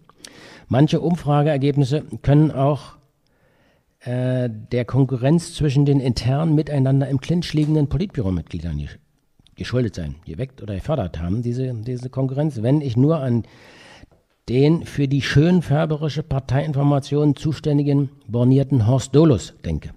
Manche 0.69 1.01
Umfrageergebnisse 1.01 2.05
können 2.23 2.51
auch 2.51 2.97
äh, 4.01 4.49
der 4.51 4.85
Konkurrenz 4.85 5.55
zwischen 5.55 5.85
den 5.85 6.01
intern 6.01 6.55
miteinander 6.55 7.09
im 7.09 7.21
Clinch 7.21 7.53
liegenden 7.55 7.89
Politbüromitgliedern 7.89 8.89
geschuldet 9.57 9.97
sein, 9.97 10.15
geweckt 10.25 10.63
oder 10.63 10.75
gefördert 10.75 11.19
haben, 11.19 11.43
diese, 11.43 11.75
diese 11.75 12.11
Konkurrenz. 12.11 12.63
Wenn 12.63 12.81
ich 12.81 12.97
nur 12.97 13.19
an 13.19 13.45
den 14.49 14.85
für 14.85 15.09
die 15.09 15.23
schönfärberische 15.23 16.23
Parteiinformation 16.23 17.37
zuständigen 17.37 18.11
bornierten 18.27 18.87
Horst 18.87 19.15
Dolus 19.15 19.55
denke. 19.65 19.91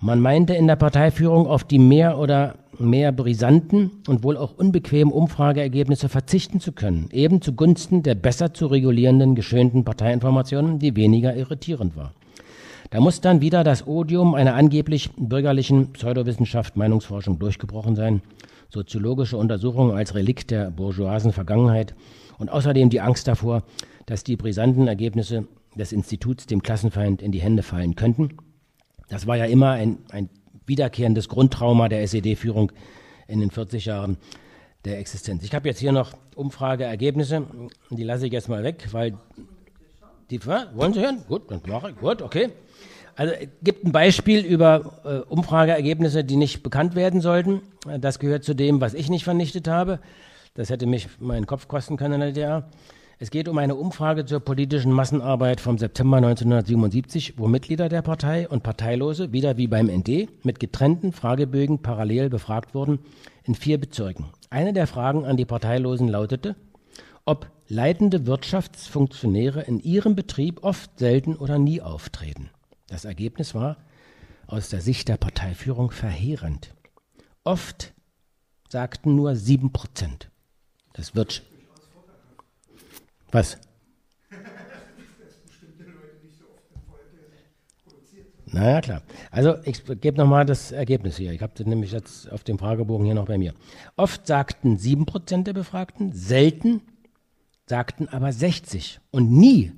Man 0.00 0.20
meinte 0.20 0.54
in 0.54 0.66
der 0.66 0.76
Parteiführung 0.76 1.46
auf 1.46 1.64
die 1.64 1.78
mehr 1.78 2.18
oder 2.18 2.56
mehr 2.78 3.12
brisanten 3.12 3.90
und 4.08 4.22
wohl 4.22 4.36
auch 4.36 4.56
unbequemen 4.56 5.12
Umfrageergebnisse 5.12 6.08
verzichten 6.08 6.60
zu 6.60 6.72
können, 6.72 7.08
eben 7.12 7.40
zugunsten 7.40 8.02
der 8.02 8.14
besser 8.14 8.54
zu 8.54 8.66
regulierenden 8.66 9.34
geschönten 9.34 9.84
Parteiinformationen, 9.84 10.78
die 10.78 10.96
weniger 10.96 11.34
irritierend 11.36 11.96
war. 11.96 12.12
Da 12.90 13.00
muss 13.00 13.20
dann 13.20 13.40
wieder 13.40 13.64
das 13.64 13.86
Odium 13.86 14.34
einer 14.34 14.54
angeblich 14.54 15.10
bürgerlichen 15.16 15.92
Pseudowissenschaft 15.92 16.76
Meinungsforschung 16.76 17.38
durchgebrochen 17.38 17.96
sein, 17.96 18.22
soziologische 18.70 19.36
Untersuchungen 19.36 19.96
als 19.96 20.14
Relikt 20.14 20.50
der 20.50 20.70
bourgeoisen 20.70 21.32
Vergangenheit 21.32 21.94
und 22.38 22.50
außerdem 22.50 22.90
die 22.90 23.00
Angst 23.00 23.26
davor, 23.26 23.62
dass 24.06 24.24
die 24.24 24.36
brisanten 24.36 24.86
Ergebnisse 24.86 25.46
des 25.76 25.92
Instituts 25.92 26.46
dem 26.46 26.62
Klassenfeind 26.62 27.22
in 27.22 27.32
die 27.32 27.40
Hände 27.40 27.62
fallen 27.62 27.96
könnten. 27.96 28.36
Das 29.08 29.26
war 29.26 29.36
ja 29.36 29.46
immer 29.46 29.70
ein, 29.70 29.98
ein 30.10 30.28
wiederkehrendes 30.66 31.28
Grundtrauma 31.28 31.88
der 31.88 32.02
SED-Führung 32.02 32.72
in 33.26 33.40
den 33.40 33.50
40 33.50 33.86
Jahren 33.86 34.16
der 34.84 34.98
Existenz. 34.98 35.44
Ich 35.44 35.54
habe 35.54 35.68
jetzt 35.68 35.78
hier 35.78 35.92
noch 35.92 36.12
Umfrageergebnisse, 36.34 37.46
die 37.90 38.02
lasse 38.02 38.26
ich 38.26 38.32
jetzt 38.32 38.48
mal 38.48 38.62
weg, 38.62 38.88
weil 38.92 39.14
die 40.30 40.44
wollen 40.46 40.92
Sie 40.92 41.00
hören? 41.00 41.22
Gut, 41.28 41.50
dann 41.50 41.60
mache 41.66 41.90
ich. 41.90 41.96
Gut, 41.96 42.22
okay. 42.22 42.50
Also 43.16 43.34
gibt 43.62 43.84
ein 43.84 43.92
Beispiel 43.92 44.40
über 44.44 45.00
äh, 45.04 45.32
Umfrageergebnisse, 45.32 46.24
die 46.24 46.36
nicht 46.36 46.62
bekannt 46.62 46.96
werden 46.96 47.20
sollten. 47.20 47.62
Das 48.00 48.18
gehört 48.18 48.44
zu 48.44 48.54
dem, 48.54 48.80
was 48.80 48.94
ich 48.94 49.08
nicht 49.08 49.24
vernichtet 49.24 49.68
habe. 49.68 50.00
Das 50.54 50.70
hätte 50.70 50.86
mich 50.86 51.08
meinen 51.20 51.46
Kopf 51.46 51.68
kosten 51.68 51.96
können 51.96 52.14
in 52.14 52.20
der 52.20 52.28
DDR. 52.30 52.70
Es 53.18 53.30
geht 53.30 53.48
um 53.48 53.58
eine 53.58 53.76
Umfrage 53.76 54.24
zur 54.24 54.40
politischen 54.40 54.90
Massenarbeit 54.90 55.60
vom 55.60 55.78
September 55.78 56.16
1977, 56.16 57.38
wo 57.38 57.46
Mitglieder 57.46 57.88
der 57.88 58.02
Partei 58.02 58.48
und 58.48 58.64
Parteilose, 58.64 59.32
wieder 59.32 59.56
wie 59.56 59.68
beim 59.68 59.86
ND, 59.86 60.28
mit 60.44 60.58
getrennten 60.58 61.12
Fragebögen 61.12 61.80
parallel 61.80 62.28
befragt 62.28 62.74
wurden 62.74 62.98
in 63.44 63.54
vier 63.54 63.78
Bezirken. 63.78 64.26
Eine 64.50 64.72
der 64.72 64.88
Fragen 64.88 65.24
an 65.24 65.36
die 65.36 65.44
Parteilosen 65.44 66.08
lautete, 66.08 66.56
ob 67.24 67.50
leitende 67.68 68.26
Wirtschaftsfunktionäre 68.26 69.62
in 69.62 69.78
ihrem 69.78 70.16
Betrieb 70.16 70.64
oft, 70.64 70.98
selten 70.98 71.36
oder 71.36 71.58
nie 71.58 71.80
auftreten. 71.80 72.50
Das 72.88 73.04
Ergebnis 73.04 73.54
war 73.54 73.76
aus 74.48 74.68
der 74.68 74.80
Sicht 74.80 75.08
der 75.08 75.16
Parteiführung 75.16 75.92
verheerend. 75.92 76.74
Oft 77.44 77.94
sagten 78.68 79.14
nur 79.14 79.36
sieben 79.36 79.72
Prozent. 79.72 80.30
Das 80.94 81.14
wird. 81.14 81.44
Was? 83.34 83.58
Naja, 88.46 88.80
klar. 88.80 89.02
Also 89.32 89.56
ich 89.64 89.84
gebe 90.00 90.16
nochmal 90.18 90.46
das 90.46 90.70
Ergebnis 90.70 91.16
hier. 91.16 91.32
Ich 91.32 91.42
habe 91.42 91.68
nämlich 91.68 91.90
jetzt 91.90 92.30
auf 92.30 92.44
dem 92.44 92.60
Fragebogen 92.60 93.04
hier 93.04 93.16
noch 93.16 93.26
bei 93.26 93.36
mir. 93.36 93.52
Oft 93.96 94.28
sagten 94.28 94.76
7% 94.76 95.42
der 95.42 95.52
Befragten, 95.52 96.12
selten 96.12 96.82
sagten 97.66 98.08
aber 98.08 98.32
60 98.32 99.00
und 99.10 99.32
nie 99.32 99.72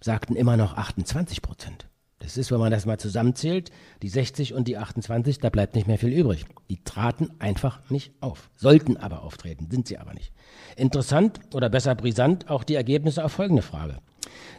sagten 0.00 0.34
immer 0.34 0.56
noch 0.56 0.78
28 0.78 1.42
Prozent. 1.42 1.86
Das 2.24 2.38
ist, 2.38 2.50
wenn 2.50 2.58
man 2.58 2.70
das 2.70 2.86
mal 2.86 2.98
zusammenzählt, 2.98 3.70
die 4.00 4.08
60 4.08 4.54
und 4.54 4.66
die 4.66 4.78
28, 4.78 5.40
da 5.40 5.50
bleibt 5.50 5.74
nicht 5.74 5.86
mehr 5.86 5.98
viel 5.98 6.10
übrig. 6.10 6.46
Die 6.70 6.82
traten 6.82 7.28
einfach 7.38 7.90
nicht 7.90 8.14
auf, 8.22 8.48
sollten 8.56 8.96
aber 8.96 9.24
auftreten, 9.24 9.68
sind 9.70 9.86
sie 9.86 9.98
aber 9.98 10.14
nicht. 10.14 10.32
Interessant 10.74 11.38
oder 11.52 11.68
besser 11.68 11.94
brisant 11.94 12.48
auch 12.48 12.64
die 12.64 12.76
Ergebnisse 12.76 13.22
auf 13.22 13.32
folgende 13.32 13.60
Frage. 13.60 13.98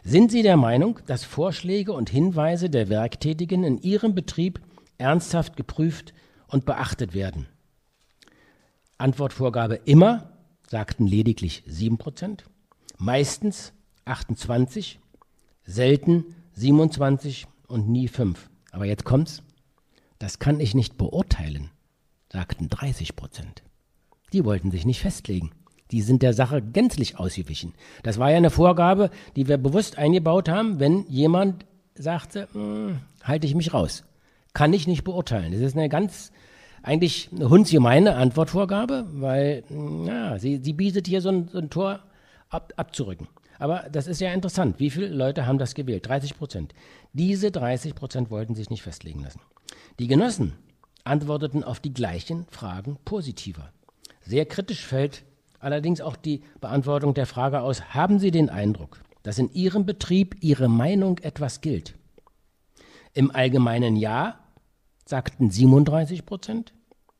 Sind 0.04 0.30
Sie 0.30 0.42
der 0.42 0.56
Meinung, 0.56 1.00
dass 1.06 1.24
Vorschläge 1.24 1.92
und 1.92 2.08
Hinweise 2.08 2.70
der 2.70 2.88
Werktätigen 2.88 3.64
in 3.64 3.78
Ihrem 3.78 4.14
Betrieb 4.14 4.60
ernsthaft 4.96 5.56
geprüft 5.56 6.14
und 6.46 6.66
beachtet 6.66 7.14
werden? 7.14 7.48
Antwortvorgabe 8.96 9.80
immer, 9.86 10.30
sagten 10.68 11.08
lediglich 11.08 11.64
7 11.66 11.98
Prozent, 11.98 12.44
meistens 12.96 13.72
28, 14.04 15.00
selten 15.64 16.26
27 16.52 17.48
und 17.68 17.88
nie 17.88 18.08
5. 18.08 18.48
Aber 18.72 18.84
jetzt 18.84 19.04
kommt's. 19.04 19.42
Das 20.18 20.38
kann 20.38 20.60
ich 20.60 20.74
nicht 20.74 20.96
beurteilen, 20.96 21.70
sagten 22.32 22.68
30 22.68 23.16
Prozent. 23.16 23.62
Die 24.32 24.44
wollten 24.44 24.70
sich 24.70 24.86
nicht 24.86 25.00
festlegen. 25.00 25.50
Die 25.90 26.02
sind 26.02 26.22
der 26.22 26.32
Sache 26.32 26.62
gänzlich 26.62 27.18
ausgewichen. 27.18 27.74
Das 28.02 28.18
war 28.18 28.30
ja 28.30 28.38
eine 28.38 28.50
Vorgabe, 28.50 29.10
die 29.36 29.46
wir 29.46 29.56
bewusst 29.56 29.98
eingebaut 29.98 30.48
haben, 30.48 30.80
wenn 30.80 31.06
jemand 31.08 31.64
sagte, 31.94 32.48
hm, 32.52 32.98
halte 33.22 33.46
ich 33.46 33.54
mich 33.54 33.72
raus. 33.72 34.04
Kann 34.52 34.72
ich 34.72 34.86
nicht 34.86 35.04
beurteilen. 35.04 35.52
Das 35.52 35.60
ist 35.60 35.76
eine 35.76 35.88
ganz, 35.88 36.32
eigentlich 36.82 37.28
eine 37.34 37.48
hundsgemeine 37.48 38.16
Antwortvorgabe, 38.16 39.06
weil, 39.12 39.64
ja, 40.06 40.38
sie, 40.38 40.60
sie 40.62 40.72
bietet 40.72 41.06
hier 41.06 41.20
so 41.20 41.28
ein, 41.28 41.48
so 41.48 41.58
ein 41.58 41.70
Tor 41.70 42.00
ab, 42.48 42.72
abzurücken. 42.76 43.28
Aber 43.58 43.86
das 43.90 44.06
ist 44.06 44.20
ja 44.20 44.32
interessant. 44.32 44.78
Wie 44.78 44.90
viele 44.90 45.08
Leute 45.08 45.46
haben 45.46 45.58
das 45.58 45.74
gewählt? 45.74 46.06
30 46.06 46.36
Prozent. 46.36 46.74
Diese 47.12 47.50
30 47.50 47.94
Prozent 47.94 48.30
wollten 48.30 48.54
sich 48.54 48.70
nicht 48.70 48.82
festlegen 48.82 49.22
lassen. 49.22 49.40
Die 49.98 50.06
Genossen 50.06 50.52
antworteten 51.04 51.64
auf 51.64 51.80
die 51.80 51.94
gleichen 51.94 52.46
Fragen 52.50 52.98
positiver. 53.04 53.72
Sehr 54.22 54.44
kritisch 54.44 54.84
fällt 54.84 55.24
allerdings 55.58 56.00
auch 56.00 56.16
die 56.16 56.42
Beantwortung 56.60 57.14
der 57.14 57.26
Frage 57.26 57.60
aus, 57.60 57.94
haben 57.94 58.18
Sie 58.18 58.30
den 58.30 58.50
Eindruck, 58.50 59.00
dass 59.22 59.38
in 59.38 59.52
Ihrem 59.52 59.86
Betrieb 59.86 60.36
Ihre 60.40 60.68
Meinung 60.68 61.18
etwas 61.18 61.60
gilt? 61.60 61.94
Im 63.14 63.34
allgemeinen 63.34 63.96
Ja 63.96 64.38
sagten 65.04 65.50
37 65.50 66.26
Prozent, 66.26 66.74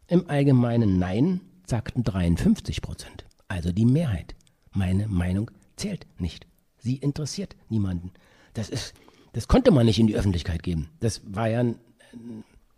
im 0.09 0.28
allgemeinen 0.28 0.99
Nein 0.99 1.41
sagten 1.66 2.05
53 2.05 2.82
Prozent, 2.82 3.24
also 3.49 3.72
die 3.72 3.87
Mehrheit. 3.87 4.34
Meine 4.72 5.09
Meinung 5.09 5.51
zählt 5.77 6.07
nicht. 6.18 6.47
Sie 6.79 6.97
interessiert 6.97 7.57
niemanden. 7.68 8.12
Das 8.55 8.68
ist, 8.68 8.95
das 9.33 9.49
konnte 9.49 9.70
man 9.70 9.87
nicht 9.87 9.99
in 9.99 10.07
die 10.07 10.16
Öffentlichkeit 10.16 10.62
geben. 10.62 10.91
Das 11.01 11.22
war 11.24 11.49
ja 11.49 11.61
ein, 11.61 11.79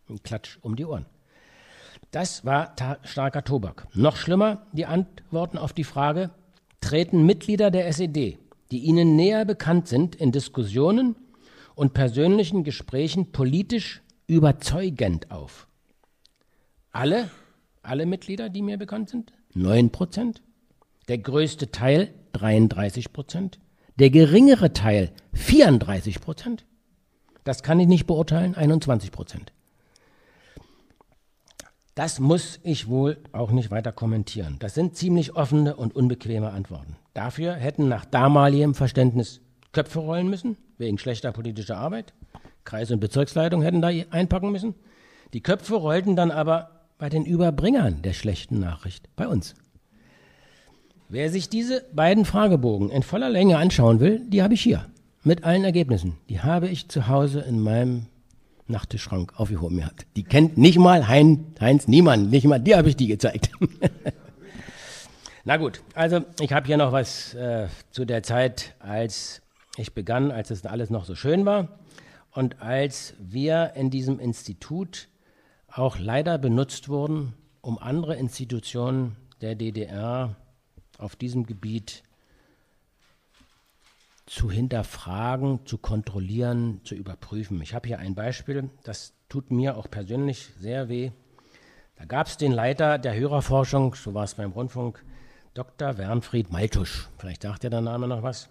ein 0.09 0.22
Klatsch 0.22 0.59
um 0.62 0.76
die 0.76 0.84
Ohren. 0.84 1.07
Das 2.11 2.44
war 2.44 2.74
ta 2.74 2.99
starker 3.03 3.44
Tobak. 3.44 3.86
Noch 3.94 4.16
schlimmer 4.16 4.66
die 4.72 4.86
Antworten 4.86 5.59
auf 5.59 5.72
die 5.72 5.84
Frage, 5.84 6.30
treten 6.80 7.26
Mitglieder 7.26 7.70
der 7.70 7.86
SED, 7.86 8.38
die 8.70 8.78
ihnen 8.78 9.16
näher 9.16 9.44
bekannt 9.44 9.88
sind, 9.88 10.14
in 10.16 10.32
Diskussionen 10.32 11.16
und 11.74 11.94
persönlichen 11.94 12.64
Gesprächen 12.64 13.30
politisch 13.30 14.03
überzeugend 14.26 15.30
auf. 15.30 15.68
Alle, 16.92 17.30
alle 17.82 18.07
Mitglieder, 18.07 18.49
die 18.49 18.62
mir 18.62 18.78
bekannt 18.78 19.11
sind, 19.11 19.32
9 19.55 19.90
Prozent. 19.90 20.42
Der 21.09 21.18
größte 21.18 21.70
Teil 21.70 22.12
33 22.32 23.12
Prozent, 23.12 23.59
der 23.98 24.11
geringere 24.11 24.72
Teil 24.72 25.11
34 25.32 26.20
Prozent. 26.20 26.66
Das 27.44 27.62
kann 27.62 27.80
ich 27.80 27.88
nicht 27.88 28.06
beurteilen, 28.06 28.54
21 28.54 29.11
Prozent. 29.11 29.52
Das 31.94 32.20
muss 32.20 32.61
ich 32.62 32.88
wohl 32.88 33.16
auch 33.32 33.50
nicht 33.50 33.70
weiter 33.70 33.90
kommentieren. 33.90 34.56
Das 34.61 34.74
sind 34.74 34.96
ziemlich 34.96 35.34
offene 35.34 35.74
und 35.74 35.96
unbequeme 35.96 36.50
Antworten. 36.50 36.96
Dafür 37.14 37.54
hätten 37.54 37.88
nach 37.88 38.04
damaligem 38.04 38.74
Verständnis 38.74 39.40
Köpfe 39.72 39.98
rollen 39.98 40.28
müssen, 40.28 40.56
wegen 40.76 40.98
schlechter 40.98 41.32
politischer 41.32 41.76
Arbeit. 41.76 42.12
Kreis- 42.64 42.90
und 42.90 43.00
Bezirksleitung 43.00 43.62
hätten 43.62 43.80
da 43.80 43.88
einpacken 44.11 44.52
müssen. 44.52 44.74
Die 45.32 45.42
Köpfe 45.42 45.74
rollten 45.74 46.16
dann 46.16 46.30
aber 46.30 46.70
bei 46.98 47.09
den 47.09 47.24
Überbringern 47.24 48.02
der 48.02 48.12
schlechten 48.12 48.61
Nachricht, 48.61 49.09
bei 49.16 49.26
uns. 49.26 49.54
Wer 51.11 51.30
sich 51.30 51.48
diese 51.48 51.86
beiden 51.94 52.26
Fragebogen 52.26 52.90
in 52.90 53.02
voller 53.02 53.30
Länge 53.30 53.56
anschauen 53.56 53.98
will, 53.98 54.20
die 54.28 54.42
habe 54.42 54.52
ich 54.52 54.61
hier 54.61 54.84
mit 55.24 55.42
allen 55.42 55.64
Ergebnissen. 55.64 56.18
Die 56.28 56.40
habe 56.42 56.68
ich 56.68 56.88
zu 56.88 57.09
Hause 57.09 57.40
in 57.40 57.61
meinem 57.61 58.09
Nachttischschrank 58.66 59.32
aufgehoben 59.40 59.78
gehabt. 59.78 60.06
Die 60.16 60.22
kennt 60.22 60.59
nicht 60.59 60.78
mal 60.78 61.09
hein, 61.09 61.54
Heinz 61.62 61.88
niemand, 61.88 62.30
nicht 62.30 62.46
mal 62.46 62.59
dir 62.59 62.76
habe 62.76 62.90
ich 62.90 62.96
die 62.96 63.06
gezeigt. 63.06 63.50
Na 65.44 65.56
gut, 65.56 65.80
also 65.94 66.20
ich 66.40 66.52
habe 66.52 66.66
hier 66.66 66.76
noch 66.76 66.92
was 66.92 67.32
äh, 67.32 67.68
zu 67.90 68.04
der 68.04 68.22
Zeit, 68.22 68.74
als 68.78 69.40
ich 69.78 69.94
begann, 69.94 70.30
als 70.30 70.50
es 70.50 70.66
alles 70.66 70.90
noch 70.90 71.06
so 71.06 71.14
schön 71.14 71.46
war 71.46 71.78
und 72.32 72.61
als 72.61 73.14
wir 73.18 73.72
in 73.76 73.88
diesem 73.88 74.20
Institut 74.20 75.09
auch 75.68 75.98
leider 75.98 76.36
benutzt 76.36 76.90
wurden, 76.90 77.32
um 77.62 77.78
andere 77.78 78.14
Institutionen 78.16 79.16
der 79.40 79.54
DDR 79.54 80.36
auf 80.99 81.16
diesem 81.16 81.46
Gebiet 81.46 82.03
zu 84.26 84.51
hinterfragen, 84.51 85.64
zu 85.64 85.78
kontrollieren, 85.78 86.82
zu 86.84 86.94
überprüfen. 86.94 87.62
Ich 87.62 87.72
habe 87.72 87.88
hier 87.88 87.99
ein 87.99 88.14
Beispiel, 88.14 88.68
das 88.84 89.14
tut 89.28 89.51
mir 89.51 89.76
auch 89.76 89.90
persönlich 89.90 90.51
sehr 90.61 90.88
weh. 90.88 91.12
Da 91.96 92.05
gab 92.05 92.26
es 92.26 92.36
den 92.36 92.53
Leiter 92.53 92.99
der 92.99 93.16
Hörerforschung, 93.16 93.94
so 93.94 94.12
war 94.14 94.24
es 94.24 94.34
beim 94.34 94.53
Rundfunk, 94.53 95.03
Dr. 95.55 95.96
Wernfried 95.96 96.53
Maltusch. 96.53 97.09
Vielleicht 97.16 97.42
sagt 97.42 97.62
der 97.62 97.80
Name 97.80 98.07
noch 98.07 98.22
was. 98.22 98.51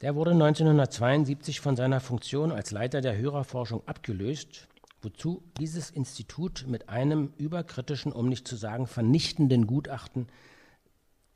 Der 0.00 0.14
wurde 0.14 0.30
1972 0.30 1.60
von 1.60 1.76
seiner 1.76 2.00
Funktion 2.00 2.52
als 2.52 2.70
Leiter 2.70 3.00
der 3.00 3.18
Hörerforschung 3.18 3.82
abgelöst, 3.86 4.68
wozu 5.02 5.42
dieses 5.58 5.90
Institut 5.90 6.64
mit 6.68 6.88
einem 6.88 7.34
überkritischen, 7.36 8.12
um 8.12 8.28
nicht 8.28 8.48
zu 8.48 8.56
sagen 8.56 8.86
vernichtenden 8.86 9.66
Gutachten 9.66 10.28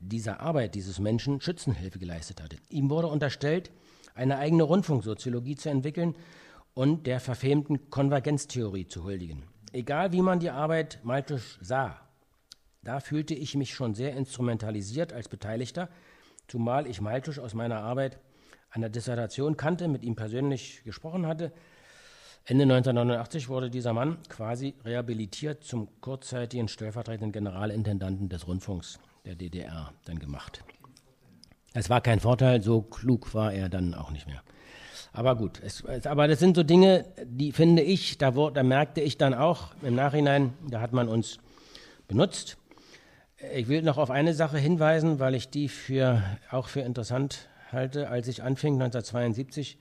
dieser 0.09 0.39
Arbeit 0.39 0.75
dieses 0.75 0.99
Menschen 0.99 1.41
Schützenhilfe 1.41 1.99
geleistet 1.99 2.41
hatte. 2.41 2.57
Ihm 2.69 2.89
wurde 2.89 3.07
unterstellt, 3.07 3.71
eine 4.13 4.37
eigene 4.37 4.63
Rundfunksoziologie 4.63 5.55
zu 5.55 5.69
entwickeln 5.69 6.15
und 6.73 7.07
der 7.07 7.19
verfemten 7.19 7.89
Konvergenztheorie 7.89 8.87
zu 8.87 9.03
huldigen. 9.03 9.43
Egal 9.73 10.11
wie 10.13 10.21
man 10.21 10.39
die 10.39 10.49
Arbeit 10.49 10.99
Maltisch 11.03 11.57
sah, 11.61 11.99
da 12.81 12.99
fühlte 12.99 13.33
ich 13.33 13.55
mich 13.55 13.73
schon 13.73 13.95
sehr 13.95 14.15
instrumentalisiert 14.15 15.11
als 15.11 15.27
Beteiligter, 15.27 15.89
zumal 16.47 16.87
ich 16.87 17.01
Maltisch 17.01 17.39
aus 17.39 17.53
meiner 17.53 17.79
Arbeit 17.79 18.19
an 18.69 18.81
der 18.81 18.89
Dissertation 18.89 19.57
kannte, 19.57 19.87
mit 19.87 20.03
ihm 20.03 20.15
persönlich 20.15 20.83
gesprochen 20.83 21.25
hatte. 21.25 21.51
Ende 22.45 22.63
1989 22.63 23.49
wurde 23.49 23.71
dieser 23.71 23.93
Mann 23.93 24.17
quasi 24.29 24.75
rehabilitiert 24.85 25.63
zum 25.63 25.89
kurzzeitigen 25.99 26.67
stellvertretenden 26.67 27.31
Generalintendanten 27.31 28.29
des 28.29 28.47
Rundfunks 28.47 28.99
der 29.25 29.35
DDR 29.35 29.91
dann 30.05 30.19
gemacht. 30.19 30.63
Es 31.73 31.89
war 31.89 32.01
kein 32.01 32.19
Vorteil, 32.19 32.61
so 32.61 32.81
klug 32.81 33.33
war 33.33 33.51
er 33.51 33.67
dann 33.67 33.93
auch 33.93 34.11
nicht 34.11 34.27
mehr. 34.27 34.41
Aber 35.11 35.35
gut, 35.35 35.61
es, 35.63 35.83
aber 36.05 36.27
das 36.27 36.39
sind 36.39 36.55
so 36.55 36.63
Dinge, 36.63 37.05
die 37.25 37.51
finde 37.51 37.81
ich, 37.81 38.17
da, 38.17 38.31
da 38.31 38.63
merkte 38.63 39.01
ich 39.01 39.17
dann 39.17 39.33
auch 39.33 39.73
im 39.81 39.95
Nachhinein, 39.95 40.53
da 40.69 40.81
hat 40.81 40.93
man 40.93 41.07
uns 41.07 41.39
benutzt. 42.07 42.57
Ich 43.53 43.67
will 43.67 43.81
noch 43.81 43.97
auf 43.97 44.11
eine 44.11 44.33
Sache 44.33 44.57
hinweisen, 44.57 45.19
weil 45.19 45.35
ich 45.35 45.49
die 45.49 45.69
für, 45.69 46.23
auch 46.51 46.67
für 46.67 46.81
interessant 46.81 47.49
halte. 47.71 48.09
Als 48.09 48.27
ich 48.27 48.43
anfing 48.43 48.73
1972, 48.73 49.77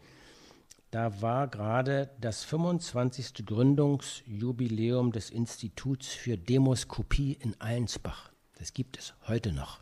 da 0.90 1.20
war 1.20 1.48
gerade 1.48 2.10
das 2.20 2.44
25. 2.44 3.46
Gründungsjubiläum 3.46 5.12
des 5.12 5.30
Instituts 5.30 6.08
für 6.08 6.36
Demoskopie 6.36 7.36
in 7.40 7.60
Allensbach. 7.60 8.33
Das 8.64 8.72
gibt 8.72 8.98
es 8.98 9.12
heute 9.28 9.52
noch. 9.52 9.80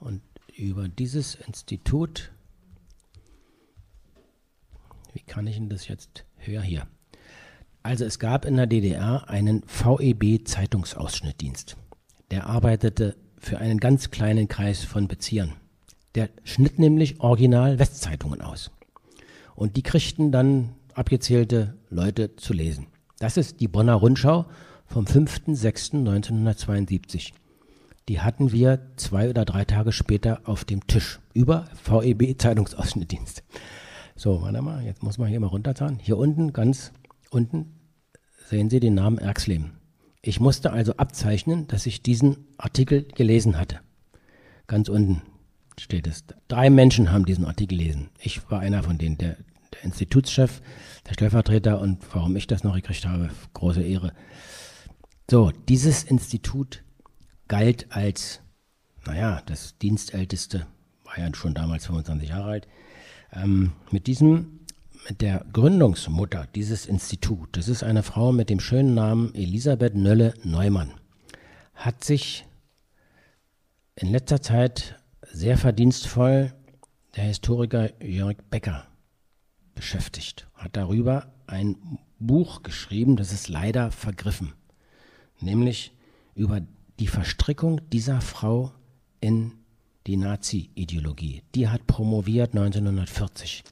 Und 0.00 0.22
über 0.56 0.88
dieses 0.88 1.34
Institut 1.34 2.32
wie 5.12 5.20
kann 5.20 5.46
ich 5.46 5.56
denn 5.56 5.68
das 5.68 5.86
jetzt 5.86 6.24
hören? 6.38 6.62
Hier. 6.62 6.86
Also 7.82 8.06
es 8.06 8.18
gab 8.18 8.46
in 8.46 8.56
der 8.56 8.66
DDR 8.66 9.28
einen 9.28 9.62
VEB-Zeitungsausschnittdienst. 9.66 11.76
Der 12.30 12.46
arbeitete 12.46 13.14
für 13.36 13.58
einen 13.58 13.78
ganz 13.78 14.10
kleinen 14.10 14.48
Kreis 14.48 14.82
von 14.82 15.06
Beziehern. 15.06 15.52
Der 16.14 16.30
schnitt 16.44 16.78
nämlich 16.78 17.20
original 17.20 17.78
Westzeitungen 17.78 18.40
aus. 18.40 18.70
Und 19.54 19.76
die 19.76 19.82
kriegten 19.82 20.32
dann 20.32 20.72
abgezählte 20.94 21.76
Leute 21.90 22.36
zu 22.36 22.54
lesen. 22.54 22.86
Das 23.18 23.36
ist 23.36 23.60
die 23.60 23.68
Bonner 23.68 23.96
Rundschau 23.96 24.46
vom 24.86 25.04
5.6.1972. 25.04 27.34
Die 28.08 28.20
hatten 28.20 28.52
wir 28.52 28.92
zwei 28.96 29.28
oder 29.28 29.44
drei 29.44 29.64
Tage 29.64 29.90
später 29.90 30.40
auf 30.44 30.64
dem 30.64 30.86
Tisch 30.86 31.18
über 31.34 31.64
VEB 31.84 32.40
Zeitungsausschnittdienst. 32.40 33.42
So, 34.14 34.42
warte 34.42 34.62
mal, 34.62 34.84
jetzt 34.84 35.02
muss 35.02 35.18
man 35.18 35.28
hier 35.28 35.40
mal 35.40 35.48
runterzahlen. 35.48 35.98
Hier 35.98 36.16
unten, 36.16 36.52
ganz 36.52 36.92
unten, 37.30 37.74
sehen 38.46 38.70
Sie 38.70 38.78
den 38.78 38.94
Namen 38.94 39.18
Erxlem. 39.18 39.72
Ich 40.22 40.38
musste 40.38 40.72
also 40.72 40.96
abzeichnen, 40.96 41.66
dass 41.66 41.84
ich 41.86 42.02
diesen 42.02 42.46
Artikel 42.58 43.02
gelesen 43.14 43.58
hatte. 43.58 43.80
Ganz 44.68 44.88
unten 44.88 45.22
steht 45.78 46.06
es. 46.06 46.24
Drei 46.48 46.70
Menschen 46.70 47.12
haben 47.12 47.26
diesen 47.26 47.44
Artikel 47.44 47.76
gelesen. 47.76 48.10
Ich 48.20 48.48
war 48.50 48.60
einer 48.60 48.84
von 48.84 48.98
denen, 48.98 49.18
der, 49.18 49.36
der 49.74 49.82
Institutschef, 49.82 50.62
der 51.08 51.14
Stellvertreter 51.14 51.80
und 51.80 51.98
warum 52.14 52.36
ich 52.36 52.46
das 52.46 52.62
noch 52.62 52.74
gekriegt 52.74 53.04
habe, 53.04 53.30
große 53.54 53.82
Ehre. 53.82 54.12
So, 55.28 55.50
dieses 55.68 56.04
Institut 56.04 56.84
galt 57.48 57.86
als, 57.90 58.40
naja, 59.04 59.42
das 59.46 59.78
dienstälteste, 59.78 60.66
war 61.04 61.18
ja 61.18 61.32
schon 61.34 61.54
damals 61.54 61.86
25 61.86 62.28
Jahre 62.28 62.50
alt, 62.50 62.68
ähm, 63.32 63.72
mit 63.90 64.06
diesem, 64.06 64.60
mit 65.08 65.20
der 65.20 65.44
Gründungsmutter 65.52 66.48
dieses 66.54 66.86
Instituts, 66.86 67.52
das 67.52 67.68
ist 67.68 67.82
eine 67.82 68.02
Frau 68.02 68.32
mit 68.32 68.50
dem 68.50 68.60
schönen 68.60 68.94
Namen 68.94 69.34
Elisabeth 69.34 69.94
Nölle 69.94 70.34
Neumann, 70.42 70.92
hat 71.74 72.02
sich 72.02 72.44
in 73.94 74.10
letzter 74.10 74.42
Zeit 74.42 75.00
sehr 75.32 75.56
verdienstvoll 75.56 76.52
der 77.14 77.24
Historiker 77.24 77.90
Jörg 78.02 78.36
Becker 78.50 78.86
beschäftigt, 79.74 80.48
hat 80.54 80.76
darüber 80.76 81.32
ein 81.46 81.98
Buch 82.18 82.62
geschrieben, 82.62 83.16
das 83.16 83.32
ist 83.32 83.48
leider 83.48 83.90
vergriffen, 83.90 84.54
nämlich 85.40 85.92
über 86.34 86.60
die 86.98 87.06
Verstrickung 87.06 87.80
dieser 87.90 88.20
Frau 88.20 88.72
in 89.20 89.52
die 90.06 90.16
Nazi-Ideologie. 90.16 91.42
Die 91.54 91.68
hat 91.68 91.86
promoviert 91.86 92.50
1940. 92.54 93.64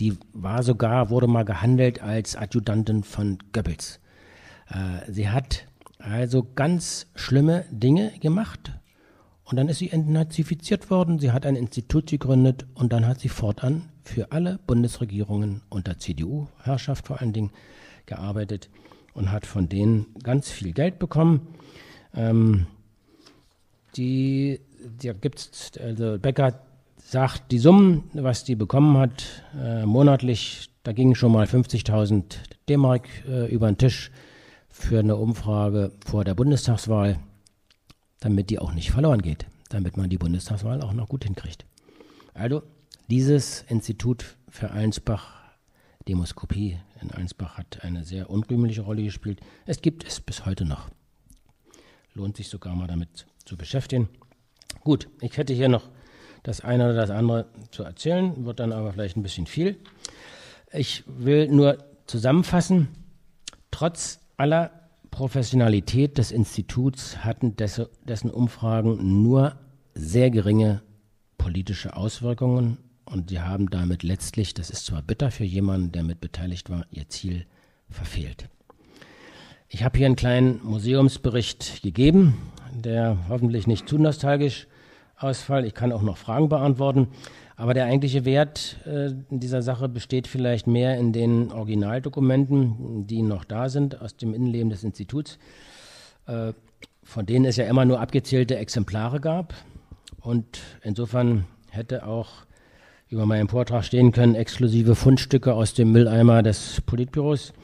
Die 0.00 0.16
war 0.32 0.62
sogar, 0.62 1.10
wurde 1.10 1.26
mal 1.26 1.44
gehandelt 1.44 2.02
als 2.02 2.36
Adjutantin 2.36 3.04
von 3.04 3.38
Goebbels. 3.52 4.00
Äh, 4.68 5.10
sie 5.10 5.28
hat 5.28 5.66
also 5.98 6.46
ganz 6.54 7.06
schlimme 7.14 7.64
Dinge 7.70 8.12
gemacht 8.20 8.72
und 9.44 9.56
dann 9.56 9.68
ist 9.68 9.78
sie 9.78 9.90
entnazifiziert 9.90 10.90
worden. 10.90 11.18
Sie 11.18 11.30
hat 11.30 11.46
ein 11.46 11.56
Institut 11.56 12.10
gegründet 12.10 12.66
und 12.74 12.92
dann 12.92 13.06
hat 13.06 13.20
sie 13.20 13.28
fortan 13.28 13.90
für 14.02 14.32
alle 14.32 14.58
Bundesregierungen 14.66 15.62
unter 15.68 15.98
CDU-Herrschaft 15.98 17.06
vor 17.06 17.20
allen 17.20 17.32
Dingen 17.32 17.50
gearbeitet 18.06 18.70
und 19.14 19.30
hat 19.30 19.46
von 19.46 19.68
denen 19.68 20.06
ganz 20.22 20.50
viel 20.50 20.72
Geld 20.72 20.98
bekommen. 20.98 21.46
Ähm, 22.14 22.66
die 23.96 24.60
da 25.02 25.12
gibt's, 25.12 25.72
also 25.78 26.18
Becker 26.18 26.60
sagt 26.98 27.52
die 27.52 27.58
Summen, 27.58 28.04
was 28.14 28.44
die 28.44 28.54
bekommen 28.54 28.96
hat, 28.96 29.44
äh, 29.58 29.84
monatlich, 29.84 30.70
da 30.82 30.92
gingen 30.92 31.14
schon 31.14 31.32
mal 31.32 31.46
50.000 31.46 32.24
D-Mark 32.68 33.08
äh, 33.28 33.52
über 33.52 33.66
den 33.70 33.78
Tisch 33.78 34.10
für 34.68 34.98
eine 34.98 35.16
Umfrage 35.16 35.92
vor 36.04 36.24
der 36.24 36.34
Bundestagswahl, 36.34 37.18
damit 38.20 38.50
die 38.50 38.58
auch 38.58 38.72
nicht 38.72 38.90
verloren 38.90 39.22
geht, 39.22 39.46
damit 39.68 39.96
man 39.96 40.10
die 40.10 40.18
Bundestagswahl 40.18 40.80
auch 40.80 40.92
noch 40.92 41.08
gut 41.08 41.24
hinkriegt. 41.24 41.64
Also 42.34 42.62
dieses 43.10 43.62
Institut 43.68 44.36
für 44.48 44.70
Allensbach, 44.70 45.42
Demoskopie 46.08 46.78
in 47.00 47.10
Allensbach 47.10 47.58
hat 47.58 47.84
eine 47.84 48.04
sehr 48.04 48.30
unrühmliche 48.30 48.82
Rolle 48.82 49.02
gespielt. 49.02 49.40
Es 49.66 49.82
gibt 49.82 50.06
es 50.06 50.20
bis 50.20 50.46
heute 50.46 50.64
noch. 50.64 50.88
Lohnt 52.14 52.36
sich 52.36 52.48
sogar 52.48 52.74
mal 52.74 52.86
damit 52.86 53.26
zu 53.44 53.56
beschäftigen. 53.56 54.08
Gut, 54.80 55.08
ich 55.20 55.36
hätte 55.36 55.52
hier 55.52 55.68
noch 55.68 55.88
das 56.42 56.60
eine 56.60 56.84
oder 56.84 56.94
das 56.94 57.10
andere 57.10 57.46
zu 57.70 57.84
erzählen, 57.84 58.44
wird 58.44 58.60
dann 58.60 58.72
aber 58.72 58.92
vielleicht 58.92 59.16
ein 59.16 59.22
bisschen 59.22 59.46
viel. 59.46 59.76
Ich 60.72 61.04
will 61.06 61.48
nur 61.48 61.78
zusammenfassen, 62.06 62.88
trotz 63.70 64.20
aller 64.36 64.70
Professionalität 65.10 66.18
des 66.18 66.32
Instituts 66.32 67.18
hatten 67.18 67.54
dessen 67.56 68.30
Umfragen 68.30 69.22
nur 69.22 69.56
sehr 69.94 70.30
geringe 70.30 70.82
politische 71.38 71.96
Auswirkungen 71.96 72.78
und 73.04 73.30
sie 73.30 73.40
haben 73.40 73.68
damit 73.68 74.02
letztlich, 74.02 74.54
das 74.54 74.70
ist 74.70 74.86
zwar 74.86 75.02
bitter 75.02 75.30
für 75.30 75.44
jemanden, 75.44 75.92
der 75.92 76.02
mit 76.02 76.20
beteiligt 76.20 76.70
war, 76.70 76.86
ihr 76.90 77.08
Ziel 77.08 77.46
verfehlt. 77.90 78.48
Ich 79.74 79.82
habe 79.82 79.96
hier 79.96 80.04
einen 80.04 80.16
kleinen 80.16 80.60
Museumsbericht 80.62 81.82
gegeben, 81.82 82.34
der 82.74 83.16
hoffentlich 83.30 83.66
nicht 83.66 83.88
zu 83.88 83.96
nostalgisch 83.96 84.66
ausfällt. 85.16 85.64
Ich 85.64 85.72
kann 85.72 85.92
auch 85.92 86.02
noch 86.02 86.18
Fragen 86.18 86.50
beantworten. 86.50 87.08
Aber 87.56 87.72
der 87.72 87.86
eigentliche 87.86 88.26
Wert 88.26 88.76
äh, 88.84 89.14
dieser 89.30 89.62
Sache 89.62 89.88
besteht 89.88 90.26
vielleicht 90.26 90.66
mehr 90.66 90.98
in 90.98 91.14
den 91.14 91.50
Originaldokumenten, 91.50 93.06
die 93.06 93.22
noch 93.22 93.44
da 93.44 93.70
sind 93.70 93.98
aus 94.02 94.14
dem 94.14 94.34
Innenleben 94.34 94.68
des 94.68 94.84
Instituts, 94.84 95.38
äh, 96.26 96.52
von 97.02 97.24
denen 97.24 97.46
es 97.46 97.56
ja 97.56 97.64
immer 97.64 97.86
nur 97.86 97.98
abgezählte 97.98 98.56
Exemplare 98.56 99.20
gab. 99.20 99.54
Und 100.20 100.60
insofern 100.82 101.46
hätte 101.70 102.06
auch 102.06 102.28
über 103.08 103.24
meinen 103.24 103.48
Vortrag 103.48 103.86
stehen 103.86 104.12
können, 104.12 104.34
exklusive 104.34 104.94
Fundstücke 104.94 105.54
aus 105.54 105.72
dem 105.72 105.92
Mülleimer 105.92 106.42
des 106.42 106.82
Politbüros. 106.82 107.54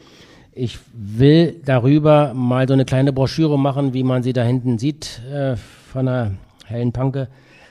Ich 0.61 0.81
will 0.93 1.61
darüber 1.65 2.35
mal 2.35 2.67
so 2.67 2.75
eine 2.75 2.85
kleine 2.85 3.13
Broschüre 3.13 3.57
machen, 3.57 3.95
wie 3.95 4.03
man 4.03 4.25
sie 4.25 4.33
da 4.33 4.43
hinten 4.43 4.77
sieht, 4.77 5.23
äh, 5.31 5.55
von 5.55 6.09
einer 6.09 6.33
hellen 6.67 6.93
Panke, 6.93 7.29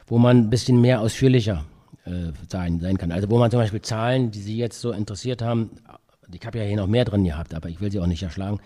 wo 0.07 0.17
man 0.17 0.37
ein 0.37 0.49
bisschen 0.49 0.79
mehr 0.79 1.01
ausführlicher 1.01 1.65
äh, 2.05 2.31
sein, 2.49 2.79
sein 2.79 2.97
kann. 2.97 3.11
Also 3.11 3.29
wo 3.29 3.39
man 3.39 3.51
zum 3.51 3.59
Beispiel 3.59 3.81
Zahlen, 3.81 4.31
die 4.31 4.39
Sie 4.39 4.55
jetzt 4.55 4.79
so 4.79 4.93
interessiert 4.93 5.41
haben, 5.41 5.71
ich 6.33 6.45
habe 6.45 6.59
ja 6.59 6.63
hier 6.63 6.77
noch 6.77 6.87
mehr 6.87 7.03
drin 7.03 7.25
gehabt, 7.25 7.53
aber 7.53 7.67
ich 7.67 7.81
will 7.81 7.91
sie 7.91 7.99
auch 7.99 8.07
nicht 8.07 8.23
erschlagen, 8.23 8.61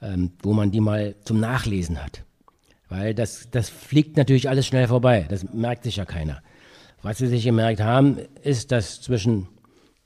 ähm, 0.00 0.30
wo 0.42 0.54
man 0.54 0.70
die 0.70 0.80
mal 0.80 1.14
zum 1.24 1.38
Nachlesen 1.38 2.02
hat. 2.02 2.22
Weil 2.88 3.14
das, 3.14 3.50
das 3.50 3.68
fliegt 3.68 4.16
natürlich 4.16 4.48
alles 4.48 4.66
schnell 4.66 4.88
vorbei, 4.88 5.26
das 5.28 5.44
merkt 5.52 5.84
sich 5.84 5.96
ja 5.96 6.06
keiner. 6.06 6.40
Was 7.02 7.18
Sie 7.18 7.26
sich 7.26 7.44
gemerkt 7.44 7.82
haben, 7.82 8.16
ist, 8.42 8.72
dass 8.72 9.02
zwischen 9.02 9.46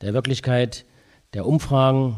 der 0.00 0.14
Wirklichkeit 0.14 0.84
der 1.32 1.46
Umfragen 1.46 2.16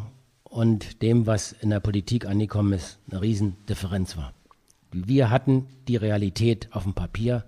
und 0.55 1.03
dem, 1.03 1.27
was 1.27 1.51
in 1.51 1.71
der 1.71 1.81
Politik 1.81 2.27
angekommen 2.27 2.75
ist, 2.75 3.01
eine 3.11 3.21
Riesendifferenz 3.21 4.17
war. 4.17 4.33
Wir 4.93 5.29
hatten 5.29 5.67
die 5.89 5.97
Realität 5.97 6.69
auf 6.71 6.85
dem 6.85 6.95
Papier, 6.95 7.45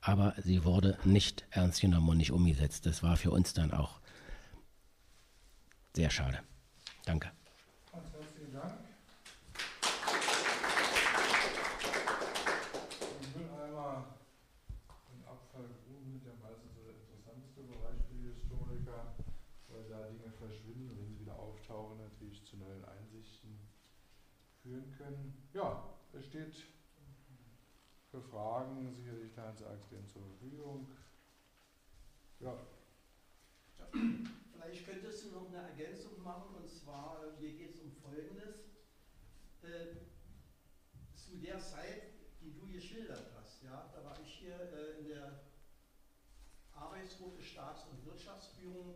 aber 0.00 0.34
sie 0.40 0.62
wurde 0.62 0.96
nicht 1.02 1.44
ernst 1.50 1.80
genommen 1.80 2.10
und 2.10 2.18
nicht 2.18 2.30
umgesetzt. 2.30 2.86
Das 2.86 3.02
war 3.02 3.16
für 3.16 3.32
uns 3.32 3.54
dann 3.54 3.72
auch 3.72 3.98
sehr 5.96 6.10
schade. 6.10 6.38
Danke. 7.04 7.32
Ja, 25.54 25.80
es 26.12 26.26
steht 26.26 26.64
für 28.10 28.20
Fragen 28.20 28.92
sicherlich 28.92 29.30
stellen 29.30 29.56
Sie 29.56 29.64
Axt 29.64 29.88
zur 30.12 30.22
Verfügung. 30.22 30.90
Ja. 32.40 32.58
Vielleicht 34.50 34.84
könntest 34.84 35.24
du 35.24 35.30
noch 35.30 35.46
eine 35.46 35.58
Ergänzung 35.58 36.20
machen, 36.24 36.56
und 36.56 36.68
zwar, 36.68 37.20
hier 37.38 37.52
geht 37.52 37.72
es 37.72 37.82
um 37.82 37.92
Folgendes. 38.02 38.64
Äh, 39.62 39.94
zu 41.14 41.36
der 41.36 41.60
Zeit, 41.60 42.02
die 42.40 42.52
du 42.52 42.66
geschildert 42.72 43.30
hast, 43.36 43.62
ja, 43.62 43.88
da 43.94 44.04
war 44.04 44.18
ich 44.20 44.34
hier 44.40 44.58
äh, 44.58 44.98
in 44.98 45.06
der 45.06 45.38
Arbeitsgruppe 46.72 47.40
Staats- 47.40 47.86
und 47.86 48.04
Wirtschaftsführung 48.04 48.92